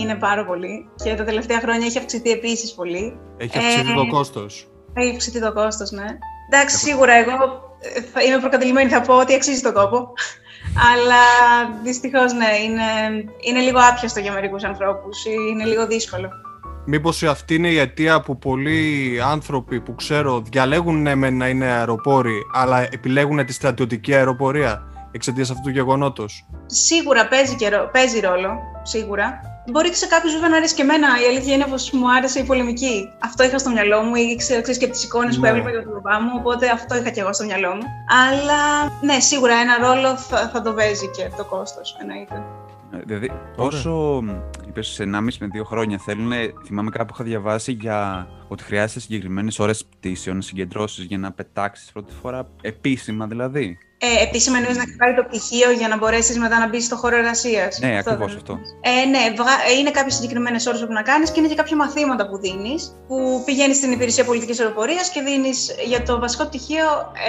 Είναι 0.00 0.14
πάρα 0.14 0.44
πολύ 0.44 0.88
και 1.04 1.14
τα 1.14 1.24
τελευταία 1.24 1.60
χρόνια 1.60 1.86
έχει 1.86 1.98
αυξηθεί 1.98 2.30
επίσης 2.30 2.74
πολύ. 2.74 3.18
Έχει 3.36 3.58
αυξηθεί 3.58 3.90
Ε, 3.90 3.94
το 3.94 4.06
κόστος. 4.06 4.68
Έχει 4.94 5.10
αυξηθεί 5.10 5.40
το 5.40 5.52
κόστος, 5.52 5.90
ναι. 5.90 6.06
Εντάξει, 6.50 6.76
σίγουρα 6.76 7.12
εγώ 7.12 7.34
ε, 7.80 8.00
θα 8.00 8.22
είμαι 8.22 8.38
προκατελημένη, 8.38 8.90
θα 8.90 9.00
πω 9.00 9.14
ότι 9.14 9.34
αξίζει 9.34 9.60
τον 9.60 9.72
κόπο. 9.72 10.12
Αλλά 10.92 11.22
δυστυχώς 11.82 12.32
ναι, 12.32 12.50
είναι, 12.64 12.88
είναι 13.40 13.60
λίγο 13.60 13.78
άπιαστο 13.90 14.20
για 14.20 14.32
μερικούς 14.32 14.64
ανθρώπους. 14.64 15.24
Είναι 15.50 15.64
λίγο 15.64 15.86
δύσκολο. 15.86 16.28
Μήπως 16.90 17.22
αυτή 17.22 17.54
είναι 17.54 17.68
η 17.68 17.78
αιτία 17.78 18.20
που 18.20 18.38
πολλοί 18.38 19.18
άνθρωποι 19.24 19.80
που 19.80 19.94
ξέρω 19.94 20.40
διαλέγουν 20.50 21.02
ναι, 21.02 21.14
μεν 21.14 21.36
να 21.36 21.48
είναι 21.48 21.66
αεροπόροι, 21.66 22.38
αλλά 22.54 22.80
επιλέγουν 22.80 23.46
τη 23.46 23.52
στρατιωτική 23.52 24.14
αεροπορία 24.14 24.82
εξαιτίας 25.12 25.50
αυτού 25.50 25.62
του 25.62 25.70
γεγονότος; 25.70 26.46
Σίγουρα 26.66 27.28
παίζει, 27.28 27.54
και, 27.56 27.68
ρο- 27.68 27.90
παίζει 27.92 28.20
ρόλο. 28.20 28.58
Σίγουρα. 28.82 29.40
Μπορεί 29.70 29.94
σε 29.94 30.06
κάποιους 30.06 30.32
βέβαια 30.32 30.48
να 30.48 30.56
αρέσει 30.56 30.74
και 30.74 30.82
εμένα. 30.82 31.08
Η 31.22 31.26
αλήθεια 31.28 31.54
είναι 31.54 31.66
πως 31.70 31.90
μου 31.90 32.12
άρεσε 32.12 32.38
η 32.38 32.44
πολεμική. 32.44 33.08
Αυτό 33.24 33.44
είχα 33.44 33.58
στο 33.58 33.70
μυαλό 33.70 34.00
μου, 34.02 34.14
ή 34.14 34.36
ξέρω 34.38 34.62
ξέρεις, 34.62 34.80
και 34.80 34.86
τις 34.88 35.04
εικόνες 35.04 35.34
που 35.36 35.40
Ναι. 35.42 35.48
έβλεπα 35.48 35.70
για 35.70 35.82
τον 35.82 35.92
παπά 35.92 36.20
μου. 36.22 36.30
Οπότε 36.38 36.70
αυτό 36.70 36.96
είχα 36.96 37.10
και 37.10 37.20
εγώ 37.20 37.32
στο 37.32 37.44
μυαλό 37.44 37.68
μου. 37.74 37.82
Αλλά 38.28 38.92
ναι, 39.00 39.20
σίγουρα 39.20 39.54
ένα 39.54 39.88
ρόλο 39.88 40.16
θα, 40.16 40.50
θα 40.52 40.62
το 40.62 40.72
παίζει 40.72 41.06
και 41.16 41.30
το 41.36 41.44
κόστος, 41.44 41.96
εννοείται. 42.00 42.42
Ε, 42.90 42.98
Δηλαδή, 43.04 43.30
όσο 43.56 44.22
είπες 44.68 44.86
σε 44.86 45.04
1,5 45.04 45.18
με 45.40 45.48
2 45.52 45.64
χρόνια 45.64 45.98
θέλουν, 45.98 46.32
θυμάμαι 46.64 46.90
κάπου 46.90 47.12
είχα 47.14 47.24
διαβάσει 47.24 47.72
για 47.72 48.28
ότι 48.48 48.62
χρειάζεται 48.62 49.00
συγκεκριμένες 49.00 49.58
ώρες 49.58 49.84
πτήσεων, 49.84 50.42
συγκεντρώσεις 50.42 51.04
για 51.04 51.18
να 51.18 51.32
πετάξεις 51.32 51.92
πρώτη 51.92 52.12
φορά, 52.22 52.48
επίσημα 52.62 53.26
δηλαδή. 53.26 53.78
Ε, 54.00 54.22
Επίσημα 54.22 54.56
εννοείς 54.56 54.76
να 54.76 54.84
πάρει 54.98 55.14
το 55.14 55.22
πτυχίο 55.24 55.70
για 55.70 55.88
να 55.88 55.96
μπορέσεις 55.96 56.38
μετά 56.38 56.58
να 56.58 56.68
μπεις 56.68 56.84
στο 56.84 56.96
χώρο 56.96 57.16
εργασίας. 57.16 57.78
Ναι, 57.80 57.98
ακριβώς 57.98 58.34
αυτό. 58.34 58.58
Ε, 58.80 59.04
ναι, 59.08 59.18
βγα- 59.36 59.62
ε, 59.68 59.72
είναι 59.78 59.90
κάποιες 59.90 60.14
συγκεκριμένες 60.14 60.66
ώρες 60.66 60.80
που 60.86 60.92
να 60.92 61.02
κάνεις 61.02 61.30
και 61.30 61.38
είναι 61.40 61.48
και 61.48 61.54
κάποια 61.54 61.76
μαθήματα 61.76 62.28
που 62.28 62.38
δίνεις. 62.38 62.92
Που 63.08 63.42
πηγαίνεις 63.46 63.76
στην 63.76 63.92
υπηρεσία 63.92 64.24
πολιτικής 64.24 64.60
αεροπορίας 64.60 65.10
και 65.10 65.20
δίνεις 65.22 65.74
για 65.86 66.02
το 66.02 66.18
βασικό 66.18 66.44
πτυχίο. 66.46 66.86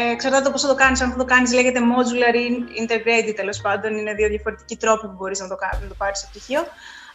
Ε, 0.08 0.12
εξαρτάται 0.12 0.50
πώς 0.50 0.62
θα 0.62 0.68
το 0.68 0.76
κάνεις. 0.76 1.02
Αν 1.02 1.12
θα 1.12 1.18
το 1.18 1.26
κάνεις, 1.26 1.54
λέγεται 1.54 1.80
modular 1.80 2.36
ή 2.36 2.48
integrated 2.84 3.34
τέλος 3.36 3.62
πάντων. 3.62 3.98
Είναι 3.98 4.14
δύο 4.14 4.28
διαφορετικοί 4.28 4.76
τρόποι 4.78 5.08
που 5.08 5.14
μπορείς 5.18 5.40
να 5.40 5.48
το, 5.48 5.56
κα- 5.56 5.80
να 5.82 5.88
το 5.88 5.94
πάρεις 5.98 6.22
το 6.22 6.28
πτυχίο. 6.32 6.62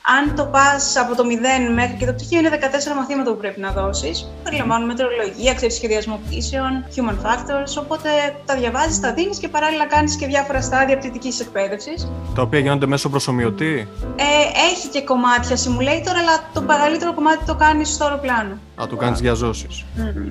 Αν 0.06 0.34
το 0.36 0.44
πας 0.44 0.96
από 0.96 1.14
το 1.14 1.22
0 1.22 1.74
μέχρι 1.74 1.96
και 1.96 2.06
το 2.06 2.12
πτυχίο, 2.12 2.38
είναι 2.38 2.48
14 2.48 2.94
μαθήματα 2.96 3.30
που 3.30 3.36
πρέπει 3.36 3.60
να 3.60 3.70
δώσεις. 3.70 4.30
Περιλαμβάνουν 4.44 4.86
μετεωρολογία, 4.86 5.54
ξέρεις 5.54 5.74
σχεδιασμό 5.74 6.20
πτήσεων, 6.26 6.84
human 6.94 7.26
factors. 7.26 7.72
Οπότε 7.82 8.08
τα 8.44 8.54
διαβάζεις, 8.54 9.00
τα 9.00 9.12
δίνεις 9.14 9.38
και 9.38 9.48
παράλληλα 9.48 9.86
κάνεις 9.86 10.16
και 10.16 10.26
διάφορα 10.26 10.60
στάδια 10.60 10.98
πτυτικής 10.98 11.40
εκπαίδευσης. 11.40 12.10
Τα 12.34 12.42
οποία 12.42 12.58
γίνονται 12.58 12.86
μέσω 12.86 13.08
προσωμιωτή; 13.08 13.88
Ε, 14.16 14.24
έχει 14.70 14.88
και 14.88 15.02
κομμάτια 15.02 15.56
simulator, 15.56 16.14
αλλά 16.20 16.34
το 16.52 16.62
μεγαλύτερο 16.62 17.14
κομμάτι 17.14 17.44
το 17.44 17.54
κάνεις 17.54 17.88
στο 17.88 18.04
αεροπλάνο. 18.04 18.58
Να 18.76 18.86
το 18.86 18.96
κάνεις 18.96 19.20
διαζώσει. 19.20 19.66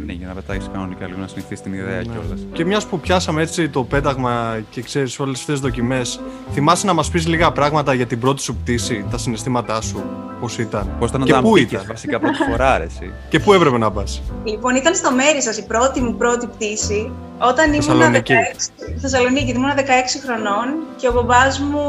Ναι, 0.06 0.14
για 0.14 0.28
να 0.28 0.34
πετάξεις 0.34 0.70
κανονικά 0.74 1.08
λίγο 1.08 1.20
να 1.20 1.28
συνηθίσει 1.28 1.62
την 1.64 1.74
ιδέα 1.74 1.98
Ναι. 1.98 2.02
κιόλας. 2.02 2.46
Και 2.54 2.66
μιας 2.66 2.86
που 2.86 3.00
πιάσαμε 3.00 3.42
έτσι 3.42 3.70
το 3.70 3.84
πέταγμα 3.84 4.60
και 4.70 4.82
ξέρεις 4.82 5.20
όλες 5.20 5.40
αυτές 5.40 5.54
τις 5.54 5.64
δοκιμές, 5.64 6.20
θυμάσαι 6.54 6.86
να 6.86 6.94
μας 6.94 7.10
πεις 7.10 7.28
λίγα 7.28 7.52
πράγματα 7.52 7.94
για 7.94 8.06
την 8.06 8.20
πρώτη 8.20 8.42
σου 8.42 8.56
πτήση, 8.56 9.06
τα 9.12 9.18
συναισθήματά 9.18 9.82
σου, 9.82 10.04
πώς 10.40 10.58
ήταν. 10.58 10.90
Πώς 11.00 11.10
ήταν 11.10 11.24
και 11.24 11.32
όταν 11.32 11.44
πού 11.44 11.52
μπήκες, 11.52 11.72
ήταν; 11.72 11.86
βασικά 11.88 12.20
πρώτη 12.20 12.38
φορά, 12.50 12.78
ρε, 12.78 12.84
εσύ. 12.84 13.12
Και 13.30 13.40
πού 13.40 13.54
έπρεπε 13.54 13.78
να 13.78 13.92
πας; 13.92 14.22
Λοιπόν, 14.44 14.76
ήταν 14.76 14.96
στο 14.96 15.12
Μέρισας 15.12 15.58
η 15.58 15.66
πρώτη 15.66 16.02
μου 16.02 16.16
πρώτη 16.16 16.48
πτήση. 16.48 17.12
Όταν 17.38 17.66
ήμουν 17.74 17.82
16, 17.82 17.86
Θεσσαλονίκη. 17.86 18.34
Θεσσαλονίκη, 19.02 19.52
ήμουν 19.52 19.70
16 19.76 20.20
χρονών 20.26 20.68
και 20.96 21.08
ο 21.08 21.12
μπαμπάς 21.12 21.60
μου 21.60 21.86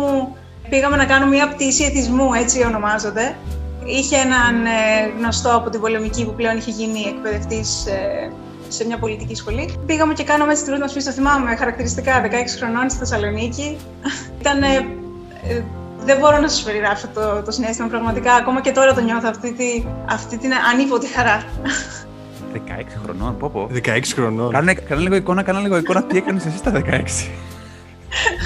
πήγαμε 0.71 0.97
να 0.97 1.05
κάνουμε 1.05 1.31
μια 1.37 1.49
πτήση 1.49 1.85
εθισμού, 1.85 2.33
έτσι 2.33 2.65
ονομάζονται. 2.65 3.37
Είχε 3.85 4.17
έναν 4.17 4.65
ε, 4.65 4.71
γνωστό 5.19 5.57
από 5.57 5.71
την 5.71 5.81
πολεμική 5.81 6.25
που 6.25 6.35
πλέον 6.35 6.57
είχε 6.57 6.71
γίνει 6.71 7.01
εκπαιδευτής 7.09 7.87
ε, 7.87 8.31
σε 8.69 8.87
μια 8.87 8.99
πολιτική 8.99 9.35
σχολή. 9.35 9.75
Πήγαμε 9.87 10.13
και 10.13 10.25
κάναμε 10.25 10.51
έτσι 10.51 10.63
την 10.63 10.73
πρώτη 10.73 10.87
μας 10.87 10.93
πτήση, 10.93 11.07
το 11.07 11.13
θυμάμαι 11.13 11.57
χαρακτηριστικά, 11.57 12.23
16 12.25 12.29
χρονών 12.59 12.91
στη 12.91 12.99
Θεσσαλονίκη. 12.99 13.77
Ήταν 14.41 14.63
ε, 14.63 14.77
ε, 15.49 15.63
δεν 16.05 16.19
μπορώ 16.19 16.39
να 16.39 16.49
σας 16.49 16.63
περιγράψω 16.63 17.09
το, 17.15 17.43
το 17.45 17.51
συνέστημα 17.51 17.89
πραγματικά. 17.89 18.35
Ακόμα 18.35 18.61
και 18.61 18.73
τώρα 18.73 18.95
το 18.95 19.01
νιώθω 19.01 19.29
αυτή, 19.29 19.53
τη, 19.53 19.85
αυτή 20.05 20.39
την 20.39 20.51
ανίποτη 20.73 21.07
χαρά. 21.07 21.43
16 22.55 22.59
χρονών, 23.05 23.37
πω 23.37 23.51
πω. 23.53 23.69
16 23.85 24.01
χρονών. 24.15 24.51
Κάνε, 24.53 24.75
κάνε 24.75 25.01
λίγο 25.01 25.15
εικόνα, 25.15 25.43
κάνε 25.43 25.59
λίγο 25.59 25.77
εικόνα 25.77 26.03
τι 26.03 26.17
έκανες 26.17 26.47
εσύ 26.47 26.57
στα 26.57 26.73
16. 26.73 26.81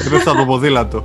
Έπεφτα 0.06 0.30
από 0.30 0.38
το 0.40 0.46
ποδήλατο. 0.46 1.04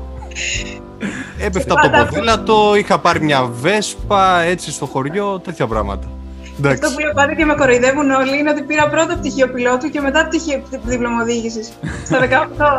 Έπεφτα 1.45 1.73
από 1.73 1.81
το 1.81 1.89
Πάντα. 1.89 2.05
ποδήλατο, 2.05 2.75
είχα 2.75 2.99
πάρει 2.99 3.21
μια 3.21 3.43
βέσπα 3.61 4.39
έτσι 4.41 4.71
στο 4.71 4.85
χωριό, 4.85 5.39
τέτοια 5.43 5.67
πράγματα. 5.67 6.07
Αυτό 6.41 6.67
Εντάξει. 6.67 6.93
που 6.93 6.99
λέω 6.99 7.13
πάντα 7.13 7.33
και 7.35 7.45
με 7.45 7.53
κοροϊδεύουν 7.55 8.11
όλοι 8.11 8.37
είναι 8.39 8.49
ότι 8.49 8.61
πήρα 8.63 8.89
πρώτο 8.89 9.15
πτυχίο 9.15 9.47
πιλότου 9.47 9.89
και 9.89 10.01
μετά 10.01 10.25
πτυχίο 10.27 10.61
δίπλωμα 10.83 11.21
οδήγησης. 11.21 11.71
Στα 12.07 12.19
18. 12.19 12.27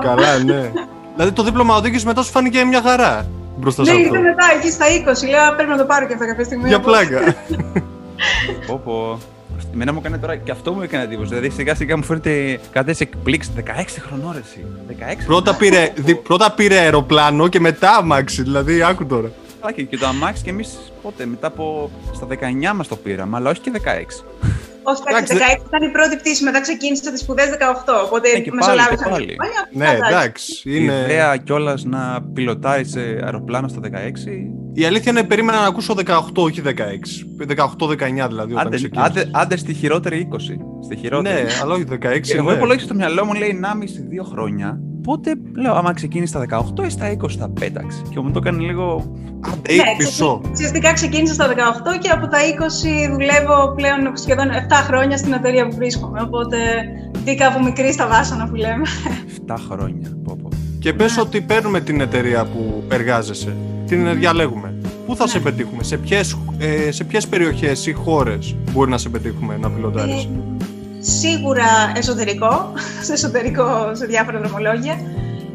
Καλά, 0.05 0.39
ναι. 0.39 0.71
δηλαδή 1.15 1.33
το 1.33 1.43
δίπλωμα 1.43 1.77
οδήγησης 1.77 2.05
μετά 2.05 2.23
σου 2.23 2.31
φάνηκε 2.31 2.65
μια 2.65 2.83
χαρά 2.83 3.27
μπροστά 3.57 3.85
σε 3.85 3.93
ναι, 3.93 4.01
αυτό. 4.01 4.09
ήταν 4.15 4.23
μετά 4.23 4.47
εκεί 4.59 4.71
στα 4.71 4.85
20. 4.87 5.29
Λέω 5.31 5.55
πρέπει 5.57 5.71
να 5.71 5.77
το 5.77 5.85
πάρω 5.85 6.07
και 6.07 6.13
αυτό 6.13 6.27
κάποια 6.27 6.45
στιγμή. 6.45 6.69
Για 6.69 6.77
Οπότε- 6.77 7.07
πλάκα. 7.09 7.35
πω 8.67 8.81
πω. 8.85 9.19
Εμένα 9.75 9.93
μου 9.93 9.99
έκανε 10.03 10.19
τώρα 10.19 10.37
και 10.37 10.51
αυτό 10.51 10.73
μου 10.73 10.83
έκανε 10.83 11.05
εντύπωση. 11.05 11.29
Δηλαδή 11.29 11.51
σιγά 11.51 11.75
σιγά 11.75 11.97
μου 11.97 12.03
φαίνεται 12.03 12.61
κάτι 12.73 12.91
έτσι 12.91 13.09
εκπλήξεις. 13.13 13.53
16 13.57 13.61
χρονών 14.07 14.33
ρε, 14.33 14.39
εσύ. 14.39 14.65
16 15.21 15.25
πρώτα, 15.27 15.55
πήρε, 15.55 15.93
δι- 15.97 16.15
πρώτα 16.17 16.53
πήρε 16.53 16.79
αεροπλάνο 16.79 17.49
και 17.49 17.61
μετά 17.61 17.91
αμάξι. 17.97 18.43
Δηλαδή, 18.43 18.83
άκου 18.83 19.07
τώρα. 19.07 19.31
Α, 19.61 19.73
και, 19.73 19.83
και 19.83 19.97
το 19.99 20.07
αμάξι 20.07 20.43
και 20.43 20.51
εμείς 20.51 20.79
πότε, 21.03 21.27
μετά 21.27 21.47
από. 21.47 21.91
στα 22.15 22.27
19 22.71 22.75
μας 22.75 22.89
το 22.89 22.97
πήραμε, 22.97 23.37
αλλά 23.37 23.51
όχι 23.51 23.61
και 23.61 23.73
16. 23.75 24.25
Όχι, 24.91 25.03
εντάξει, 25.09 25.35
Εντάξει, 25.35 25.57
16 25.63 25.67
ήταν 25.69 25.83
η 25.89 25.91
πρώτη 25.93 26.17
πτήση, 26.17 26.45
μετά 26.45 26.61
ξεκίνησα 26.61 27.11
τις 27.13 27.21
σπουδές 27.21 27.49
18. 27.51 28.03
Οπότε 28.07 28.29
Ναι, 28.33 28.39
και 28.39 28.51
πάλι, 28.51 28.61
μεσολάβησαν 28.61 29.05
και 29.07 29.11
πάλι. 29.11 29.25
δύο 29.27 29.37
χρόνια, 29.41 29.61
Ναι, 29.73 29.93
μετά, 29.93 30.07
εντάξει. 30.09 30.53
Η 30.65 30.73
Είναι... 30.75 30.93
ιδέα 31.05 31.37
κιόλας 31.37 31.85
να 31.85 32.23
πιλωτάρει 32.35 32.85
σε 32.85 33.01
αεροπλάνο 33.01 33.69
στα 33.69 33.81
16. 33.83 33.87
Η 34.75 34.85
αλήθεια 34.85 35.13
είναι 35.13 35.23
περίμενα 35.25 35.61
να 35.61 35.67
ακούσω 35.67 35.95
18, 36.07 36.19
όχι 36.35 36.63
16. 36.65 36.71
18-19 37.41 38.29
δηλαδή 38.29 38.53
όταν 38.53 38.67
Άντε, 38.67 38.77
ξεκίνησε. 38.77 39.07
άντε, 39.11 39.29
άντε 39.33 39.57
στη 39.57 39.73
χειρότερη 39.75 40.29
20. 40.33 40.37
Στη 40.85 40.97
χειρότερη. 40.97 41.43
Ναι, 41.43 41.49
αλλά 41.63 41.75
όχι 41.75 41.85
16. 41.91 42.21
Και 42.21 42.37
εγώ 42.37 42.51
ναι. 42.51 42.57
υπολόγισα 42.57 42.85
στο 42.85 42.95
μυαλό 42.95 43.25
μου, 43.25 43.33
λέει 43.33 43.61
1,5-2 44.23 44.25
χρόνια. 44.31 44.79
Πότε 45.05 45.35
λέω, 45.57 45.75
άμα 45.75 45.93
ξεκίνησε 45.93 46.33
στα 46.47 46.65
18 46.79 46.85
ή 46.87 46.91
στα 46.91 47.17
20 47.23 47.31
θα 47.39 47.49
πέταξε. 47.49 48.03
Και 48.11 48.21
μου 48.21 48.31
το 48.31 48.41
έκανε 48.43 48.63
λίγο. 48.63 49.13
Άντε, 49.41 49.75
Ναι, 49.75 49.83
μισό. 49.99 50.41
Ουσιαστικά 50.53 50.93
ξεκίνησα 50.93 51.35
στα 51.35 51.49
18 51.49 51.53
και 52.01 52.09
από 52.09 52.27
τα 52.27 52.39
20 53.07 53.11
δουλεύω 53.11 53.75
πλέον 53.77 54.17
σχεδόν 54.17 54.49
7 54.49 54.53
χρόνια 54.87 55.17
στην 55.17 55.33
εταιρεία 55.33 55.69
που 55.69 55.77
βρίσκομαι. 55.77 56.21
Οπότε 56.21 56.57
μπήκα 57.25 57.47
από 57.47 57.63
μικρή 57.65 57.93
στα 57.93 58.07
βάσανα 58.09 58.49
που 58.49 58.55
λέμε. 58.55 58.83
7 59.47 59.55
χρόνια. 59.69 60.11
Πω, 60.25 60.39
πω. 60.43 60.49
Και 60.79 60.93
πες 60.93 61.19
ότι 61.19 61.41
παίρνουμε 61.41 61.81
την 61.81 62.01
εταιρεία 62.01 62.45
που 62.45 62.83
εργάζεσαι. 62.89 63.57
Την 63.87 64.19
διαλέγουμε. 64.19 64.75
Πού 65.07 65.17
θα 65.17 65.27
σε 65.27 65.41
πετύχουμε, 65.41 65.83
σε 65.83 65.97
ποιες, 65.97 66.37
ε, 66.59 66.91
σε 66.91 67.05
ποιες 67.05 67.27
περιοχές 67.27 67.87
ή 67.87 67.93
χώρες 67.93 68.57
μπορεί 68.73 68.91
να 68.91 68.99
σε 68.99 69.09
πετύχουμε 69.09 69.57
να 69.57 69.71
πιλωτάρεις. 69.71 70.29
Ε, 71.05 71.11
Σίγουρα 71.11 71.93
εσωτερικό, 71.95 72.73
σε 73.03 73.13
εσωτερικό, 73.13 73.91
σε 73.93 74.07
διάφορα 74.07 74.39
δρομολόγια. 74.39 75.01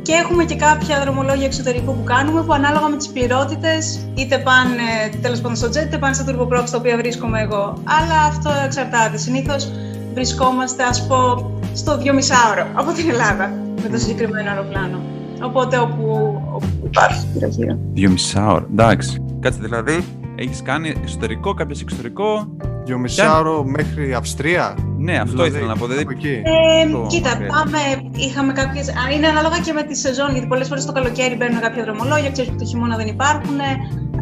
Και 0.02 0.12
έχουμε 0.12 0.44
και 0.46 0.56
κάποια 0.56 1.00
δρομολόγια 1.00 1.46
εξωτερικού 1.46 1.96
που 1.96 2.04
κάνουμε 2.04 2.44
που 2.44 2.54
ανάλογα 2.54 2.88
με 2.88 2.98
τις 2.98 3.10
πληρότητες 3.10 4.08
είτε 4.14 4.38
πάνε 4.38 5.18
τέλος 5.22 5.42
πάντων 5.42 5.58
στο 5.58 5.68
jet 5.68 5.86
είτε 5.86 5.98
πάνε 5.98 6.14
στα 6.14 6.26
turboprop 6.28 6.64
στα 6.66 6.78
οποία 6.78 6.98
βρίσκομαι 6.98 7.42
εγώ. 7.42 7.74
Αλλά 7.84 8.22
αυτό 8.28 8.50
εξαρτάται. 8.66 9.18
Συνήθως 9.18 9.72
βρισκόμαστε 10.14 10.84
ας 10.84 11.08
πω 11.08 11.52
στο 11.74 11.98
2,5 11.98 12.06
ώρο 12.52 12.68
από 12.74 12.92
την 12.92 13.10
Ελλάδα 13.10 13.52
με 13.84 13.90
το 13.90 13.98
συγκεκριμένο 13.98 14.50
αεροπλάνο. 14.50 15.02
Οπότε 15.44 15.78
όπου, 15.78 16.38
όπου 16.52 16.68
υπάρχει 16.84 17.28
γύρω-γύρω. 17.34 17.78
Δύο 17.94 18.10
μισά 18.10 18.52
ώρα. 18.52 18.66
Εντάξει. 18.72 19.24
Κάτσε 19.40 19.60
δηλαδή, 19.62 20.06
έχεις 20.36 20.62
κάνει 20.62 20.96
εσωτερικό, 21.04 21.54
κάποιο 21.54 21.78
εξωτερικό. 21.82 22.48
Δυο 22.90 22.98
μισάωρο 22.98 23.64
μέχρι 23.64 24.14
Αυστρία. 24.14 24.76
Ναι, 24.98 25.16
αυτό 25.18 25.32
Δηλαδή, 25.32 25.50
ήθελα 25.50 25.66
να 25.68 25.76
πω. 25.76 25.86
Δηλαδή, 25.86 26.02
από 26.02 26.12
εκεί. 26.12 26.42
Ε, 26.46 26.92
Το 26.92 27.06
κοίτα, 27.10 27.30
μακριά. 27.30 27.48
πάμε, 27.48 27.78
είχαμε 28.16 28.54
κάποιες, 28.54 28.90
α, 28.90 29.12
είναι 29.16 29.28
ανάλογα 29.28 29.60
και 29.60 29.74
με 29.74 29.84
τη 29.84 29.96
σεζόν, 29.96 30.32
γιατί 30.32 30.48
πολλές 30.48 30.68
φορές 30.68 30.86
το 30.86 30.92
καλοκαίρι 30.92 31.36
μπαίνουν 31.36 31.60
κάποια 31.60 31.84
δρομολόγια, 31.84 32.32
ξέρεις 32.32 32.50
που 32.52 32.58
το 32.58 32.66
χειμώνα 32.66 32.96
δεν 32.98 33.08
υπάρχουν. 33.08 33.58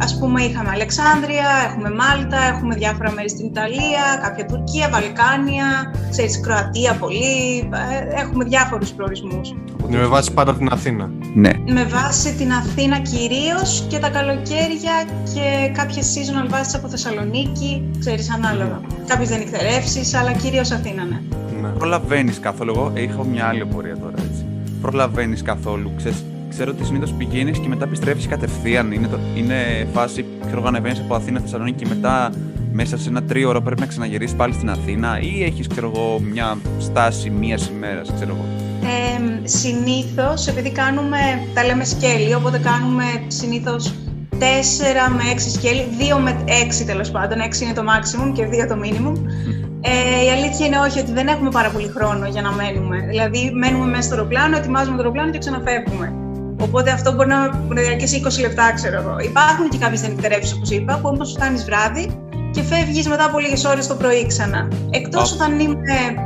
Ας 0.00 0.18
πούμε 0.18 0.42
είχαμε 0.42 0.70
Αλεξάνδρεια, 0.70 1.48
έχουμε 1.68 1.90
Μάλτα, 1.90 2.38
έχουμε 2.54 2.74
διάφορα 2.74 3.10
μέρη 3.12 3.28
στην 3.28 3.46
Ιταλία, 3.46 4.04
κάποια 4.22 4.44
Τουρκία, 4.46 4.88
Βαλκάνια, 4.88 5.94
ξέρεις 6.10 6.40
Κροατία 6.40 6.94
πολύ, 6.94 7.68
ε, 7.90 8.20
έχουμε 8.20 8.44
διάφορους 8.44 8.90
προορισμούς. 8.90 9.54
Ναι, 9.88 9.96
με 9.96 10.06
βάση 10.06 10.32
πάντα 10.32 10.54
την 10.54 10.68
Αθήνα. 10.72 11.10
ναι. 11.34 11.50
Με 11.66 11.84
βάση 11.84 12.34
την 12.34 12.52
Αθήνα 12.52 12.98
κυρίως 12.98 13.86
και 13.88 13.98
τα 13.98 14.08
καλοκαίρια 14.10 14.94
και 15.34 15.70
κάποιες 15.74 16.06
seasonal 16.14 16.48
βάσεις 16.50 16.74
από 16.74 16.88
Θεσσαλονίκη, 16.88 17.90
ξέρεις 17.98 18.30
ανάλογα. 18.34 18.80
Κάποιες 19.06 19.28
δεν 19.28 19.38
νυχτερεύσεις, 19.38 20.14
αλλά 20.14 20.32
κυρίως 20.32 20.70
Αθήνα, 20.70 21.04
ναι. 21.04 21.20
Ναι. 21.62 21.68
Προλαβαίνεις 21.68 22.38
καθόλου. 22.40 22.72
Εγώ 22.76 22.92
είχα 22.94 23.24
μια 23.24 23.46
άλλη 23.46 23.60
απορία 23.60 23.96
τώρα 23.96 24.14
έτσι. 24.16 24.44
Προλαβαίνεις 24.82 25.42
καθόλου. 25.42 25.92
Ξέρεις, 25.96 26.24
ξέρω 26.48 26.70
ότι 26.74 26.84
συνήθως 26.84 27.12
πηγαίνεις 27.12 27.58
και 27.58 27.68
μετά 27.68 27.84
επιστρέφεις 27.84 28.26
κατευθείαν. 28.26 28.92
Είναι, 28.92 29.06
το, 29.06 29.18
είναι 29.36 29.88
φάση, 29.92 30.24
ξέρω 30.46 30.58
εγώ, 30.58 30.68
ανεβαίνεις 30.68 31.00
από 31.00 31.14
Αθήνα 31.14 31.40
Θεσσαλονίκη 31.40 31.84
και 31.84 31.94
μετά 31.94 32.32
μέσα 32.72 32.98
σε 32.98 33.08
ένα 33.08 33.22
τρίωρο 33.22 33.60
πρέπει 33.60 33.80
να 33.80 33.86
ξαναγυρίσεις 33.86 34.36
πάλι 34.36 34.52
στην 34.52 34.70
Αθήνα 34.70 35.20
ή 35.20 35.44
έχεις, 35.44 35.66
ξέρω 35.66 35.92
εγώ, 35.94 36.20
μια 36.20 36.58
στάση 36.78 37.30
μίας 37.30 37.68
ημέρας, 37.68 38.12
ξέρω 38.14 38.34
εγώ. 38.34 38.44
Ε, 38.82 39.48
συνήθως, 39.48 40.46
επειδή 40.46 40.70
κάνουμε, 40.72 41.18
τα 41.54 41.64
λέμε 41.64 41.84
σκέλη, 41.84 42.34
οπότε 42.34 42.58
κάνουμε 42.58 43.04
συνήθως 43.26 43.94
4 44.38 45.12
με 45.16 45.22
6 45.34 45.50
σκέλη, 45.50 45.84
2 45.98 46.18
με 46.18 46.44
6 46.46 46.84
τέλος 46.86 47.10
πάντων, 47.10 47.38
6 47.40 47.60
είναι 47.62 47.72
το 47.72 47.82
maximum 47.82 48.32
και 48.32 48.46
2 48.46 48.66
το 48.68 48.76
minimum. 48.82 49.16
Ε, 49.80 50.24
η 50.24 50.30
αλήθεια 50.30 50.66
είναι 50.66 50.78
όχι, 50.78 50.98
ότι 50.98 51.12
δεν 51.12 51.26
έχουμε 51.26 51.50
πάρα 51.50 51.70
πολύ 51.70 51.88
χρόνο 51.96 52.26
για 52.28 52.42
να 52.42 52.52
μένουμε. 52.52 52.98
Δηλαδή, 53.08 53.50
μένουμε 53.54 53.86
μέσα 53.86 54.02
στο 54.02 54.14
αεροπλάνο, 54.14 54.56
ετοιμάζουμε 54.56 54.96
το 54.96 55.02
αεροπλάνο 55.02 55.30
και 55.30 55.38
ξαναφεύγουμε. 55.38 56.12
Οπότε 56.68 56.90
αυτό 56.90 57.12
μπορεί 57.12 57.28
να, 57.28 57.48
μπορεί 57.48 57.74
να 57.74 57.80
διαρκέσει 57.80 58.22
20 58.24 58.40
λεπτά, 58.40 58.72
ξέρω 58.72 59.00
εγώ. 59.00 59.18
Υπάρχουν 59.18 59.68
και 59.68 59.78
κάποιες 59.78 60.08
νυχτερεύσει, 60.08 60.54
όπως 60.54 60.70
είπα, 60.70 60.94
που 60.94 61.08
όμως 61.08 61.32
φτάνει 61.32 61.58
βράδυ 61.58 62.20
και 62.50 62.62
φεύγεις 62.62 63.08
μετά 63.08 63.24
από 63.24 63.38
λίγες 63.38 63.64
ώρες 63.64 63.86
το 63.86 63.94
πρωί 63.94 64.26
ξανά. 64.26 64.68
Εκτός 64.90 65.32
όταν 65.32 65.60
είμαι 65.60 65.74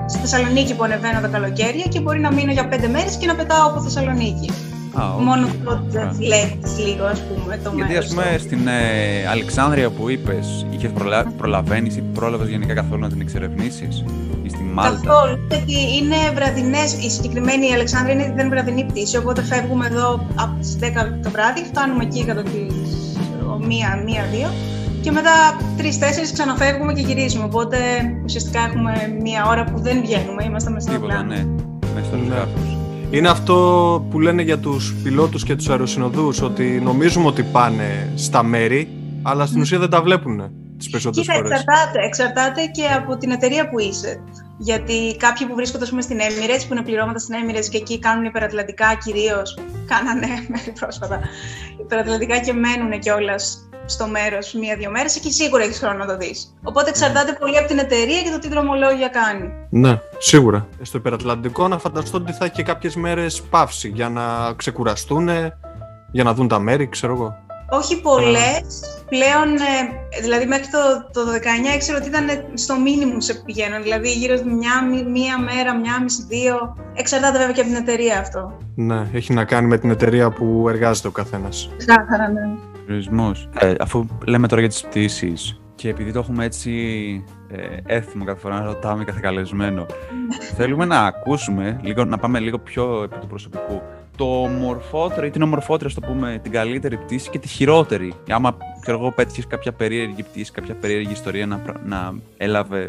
στη 0.06 0.18
Θεσσαλονίκη 0.18 0.74
που 0.74 0.84
ανεβαίνω 0.84 1.20
τα 1.20 1.28
καλοκαίρια 1.28 1.84
και 1.88 2.00
μπορεί 2.00 2.20
να 2.20 2.32
μείνω 2.32 2.52
για 2.52 2.68
5 2.72 2.88
μέρες 2.88 3.16
και 3.16 3.26
να 3.26 3.34
πετάω 3.34 3.66
από 3.68 3.82
Θεσσαλονίκη. 3.82 4.50
Α, 4.94 5.14
οκ. 5.14 5.20
Μόνο 5.22 5.46
τότε 5.64 6.00
Α. 6.02 6.10
βλέπει 6.12 6.58
λίγο, 6.86 7.04
ας 7.04 7.20
πούμε, 7.22 7.56
το 7.64 7.70
Γιατί, 7.74 7.92
μέρος 7.92 8.04
ας 8.06 8.10
πούμε, 8.10 8.24
το- 8.36 8.38
στην 8.42 8.66
ε, 8.66 9.26
Αλεξάνδρεια 9.30 9.90
που 9.90 10.08
είπες, 10.10 10.66
είχες 10.70 10.90
προλα... 10.90 11.24
προλαβαίνεις 11.36 11.96
ή 11.96 12.02
πρόλαβες 12.14 12.48
γενικά 12.48 12.74
καθόλου 12.74 13.00
να 13.00 13.08
την 13.08 13.20
εξερευνήσεις, 13.20 14.04
ή 14.42 14.48
στη 14.48 14.62
Μάλτα; 14.62 15.00
Καθόλου, 15.06 15.38
γιατί 15.50 15.72
είναι 15.72 16.16
βραδινές. 16.34 16.92
Η 17.04 17.10
συγκεκριμένη 17.10 17.68
η 17.68 17.72
Αλεξάνδρεια 17.72 18.14
είναι, 18.14 18.22
δεν 18.36 18.46
είναι 18.46 18.54
βραδινή 18.54 18.84
πτήση. 18.84 19.16
Οπότε 19.16 19.42
φεύγουμε 19.42 19.86
εδώ 19.86 20.26
από 20.34 20.54
τις 20.60 20.76
10 20.80 20.84
το 21.22 21.30
βράδυ, 21.30 21.60
φτάνουμε 21.64 22.04
εκεί 22.04 22.24
κατά 22.24 22.42
τις 22.42 22.74
μία, 23.66 24.02
μία-δύο. 24.06 24.48
Και 25.02 25.10
μετά 25.10 25.30
τρει-τέσσερι 25.76 26.32
ξαναφεύγουμε 26.32 26.92
και 26.92 27.00
γυρίζουμε. 27.00 27.44
Οπότε 27.44 27.76
ουσιαστικά 28.24 28.60
έχουμε 28.60 28.92
μία 29.22 29.46
ώρα 29.48 29.64
που 29.64 29.80
δεν 29.80 30.00
βγαίνουμε, 30.00 30.44
είμαστε 30.44 30.70
μέσα 30.70 30.86
στο 30.86 30.92
Τίποτα, 30.96 31.12
πλάνο. 31.14 31.28
ναι. 31.34 31.44
Μέσα 31.94 32.06
στο 32.06 32.16
Ναι. 32.16 32.34
Αεροσκάφος. 33.12 33.18
Είναι 33.18 33.28
αυτό 33.28 34.06
που 34.10 34.20
λένε 34.20 34.42
για 34.42 34.58
τους 34.58 34.94
πιλότους 35.02 35.44
και 35.44 35.56
τους 35.56 35.68
αεροσυνοδούς 35.68 36.42
ότι 36.42 36.80
νομίζουμε 36.84 37.26
ότι 37.26 37.42
πάνε 37.42 38.12
στα 38.14 38.42
μέρη 38.42 38.88
αλλά 39.22 39.46
στην 39.46 39.60
ουσία 39.60 39.78
δεν 39.78 39.90
τα 39.90 40.02
βλέπουν 40.02 40.50
τις 40.78 40.90
περισσότερες 40.90 41.26
Κοίτα, 41.26 41.38
φορές. 41.38 41.60
εξαρτάται, 41.60 42.06
εξαρτάται 42.06 42.66
και 42.66 42.86
από 42.86 43.16
την 43.16 43.30
εταιρεία 43.30 43.68
που 43.68 43.78
είσαι. 43.78 44.22
Γιατί 44.58 45.16
κάποιοι 45.16 45.46
που 45.46 45.54
βρίσκονται 45.54 45.84
ας 45.84 45.90
πούμε, 45.90 46.02
στην 46.02 46.18
Emirates, 46.18 46.64
που 46.68 46.74
είναι 46.74 46.82
πληρώματα 46.82 47.18
στην 47.18 47.34
Emirates 47.34 47.68
και 47.70 47.76
εκεί 47.76 47.98
κάνουν 47.98 48.24
υπερατλαντικά 48.24 48.94
κυρίως, 48.94 49.58
κάνανε 49.86 50.26
μέχρι 50.54 50.72
πρόσφατα 50.80 51.20
υπερατλαντικά 51.80 52.38
και 52.38 52.52
μένουν 52.52 52.98
κιόλας 52.98 53.68
στο 53.86 54.06
μέρος 54.06 54.54
μία-δύο 54.54 54.90
μέρες, 54.90 55.16
εκεί 55.16 55.32
σίγουρα 55.32 55.62
έχεις 55.62 55.78
χρόνο 55.78 55.96
να 55.96 56.06
το 56.06 56.16
δεις. 56.16 56.54
Οπότε 56.62 56.88
εξαρτάται 56.88 57.32
πολύ 57.40 57.58
από 57.58 57.68
την 57.68 57.78
εταιρεία 57.78 58.22
και 58.22 58.30
το 58.30 58.38
τι 58.38 58.48
δρομολόγια 58.48 59.08
κάνει. 59.08 59.52
Ναι, 59.70 60.00
σίγουρα. 60.18 60.66
Στο 60.82 60.98
υπερατλαντικό 60.98 61.68
να 61.68 61.78
φανταστώ 61.78 62.16
ότι 62.16 62.32
θα 62.32 62.44
έχει 62.44 62.54
και 62.54 62.62
κάποιες 62.62 62.94
μέρες 62.96 63.42
παύση 63.42 63.88
για 63.88 64.08
να 64.08 64.52
ξεκουραστούν, 64.56 65.28
για 66.10 66.24
να 66.24 66.34
δουν 66.34 66.48
τα 66.48 66.58
μέρη, 66.58 66.88
ξέρω 66.88 67.12
εγώ. 67.12 67.36
Όχι 67.70 68.00
πολλές. 68.00 68.64
Πλέον, 69.08 69.54
ε, 69.56 70.20
δηλαδή 70.20 70.46
μέχρι 70.46 70.66
το, 70.66 70.78
το 71.12 71.20
19 71.72 71.74
ήξερα 71.74 71.98
ότι 71.98 72.08
ήταν 72.08 72.26
στο 72.54 72.74
minimum 72.74 73.16
σε 73.18 73.34
πηγαίνουν. 73.34 73.82
Δηλαδή 73.82 74.12
γύρω 74.12 74.36
στη 74.36 74.48
μια, 74.48 74.84
μη- 74.90 75.06
μία 75.08 75.38
μέρα, 75.38 75.76
μια 75.76 76.02
μισή, 76.02 76.24
δύο. 76.28 76.76
Εξαρτάται 76.94 77.38
βέβαια 77.38 77.52
και 77.52 77.60
από 77.60 77.70
την 77.70 77.78
εταιρεία 77.78 78.18
αυτό. 78.18 78.58
Ναι, 78.74 79.06
έχει 79.12 79.32
να 79.32 79.44
κάνει 79.44 79.66
με 79.66 79.78
την 79.78 79.90
εταιρεία 79.90 80.30
που 80.30 80.66
εργάζεται 80.68 81.08
ο 81.08 81.10
καθένας. 81.10 81.70
Ξεκάθαρα, 81.76 82.28
ναι. 82.28 82.40
Περιορισμός. 82.86 83.48
Ε, 83.58 83.74
αφού 83.80 84.06
λέμε 84.26 84.48
τώρα 84.48 84.60
για 84.60 84.70
τις 84.70 84.82
πτήσεις 84.82 85.60
και 85.74 85.88
επειδή 85.88 86.12
το 86.12 86.18
έχουμε 86.18 86.44
έτσι 86.44 86.72
ε, 87.48 87.94
έθιμο 87.96 88.24
κάθε 88.24 88.40
φορά 88.40 88.58
να 88.58 88.64
ρωτάμε 88.64 89.04
κάθε 89.04 89.18
καλεσμένο, 89.22 89.86
θέλουμε 90.56 90.84
να 90.84 91.00
ακούσουμε, 91.00 91.80
λίγο, 91.82 92.04
να 92.04 92.18
πάμε 92.18 92.38
λίγο 92.38 92.58
πιο 92.58 93.02
επί 93.02 93.18
του 93.20 93.26
προσωπικού, 93.26 93.82
το 94.16 94.24
ομορφότερο 94.42 95.26
ή 95.26 95.30
την 95.30 95.42
ομορφότερη, 95.42 95.86
ας 95.88 95.94
το 95.94 96.00
πούμε, 96.00 96.40
την 96.42 96.52
καλύτερη 96.52 96.96
πτήση 96.96 97.30
και 97.30 97.38
τη 97.38 97.48
χειρότερη. 97.48 98.14
Άμα, 98.30 98.56
ξέρω 98.80 98.98
εγώ, 98.98 99.10
πέτυχες 99.10 99.46
κάποια 99.46 99.72
περίεργη 99.72 100.22
πτήση, 100.22 100.52
κάποια 100.52 100.74
περίεργη 100.74 101.12
ιστορία 101.12 101.46
να, 101.46 101.56
πρα- 101.58 101.80
να 101.86 102.14
έλαβε, 102.36 102.86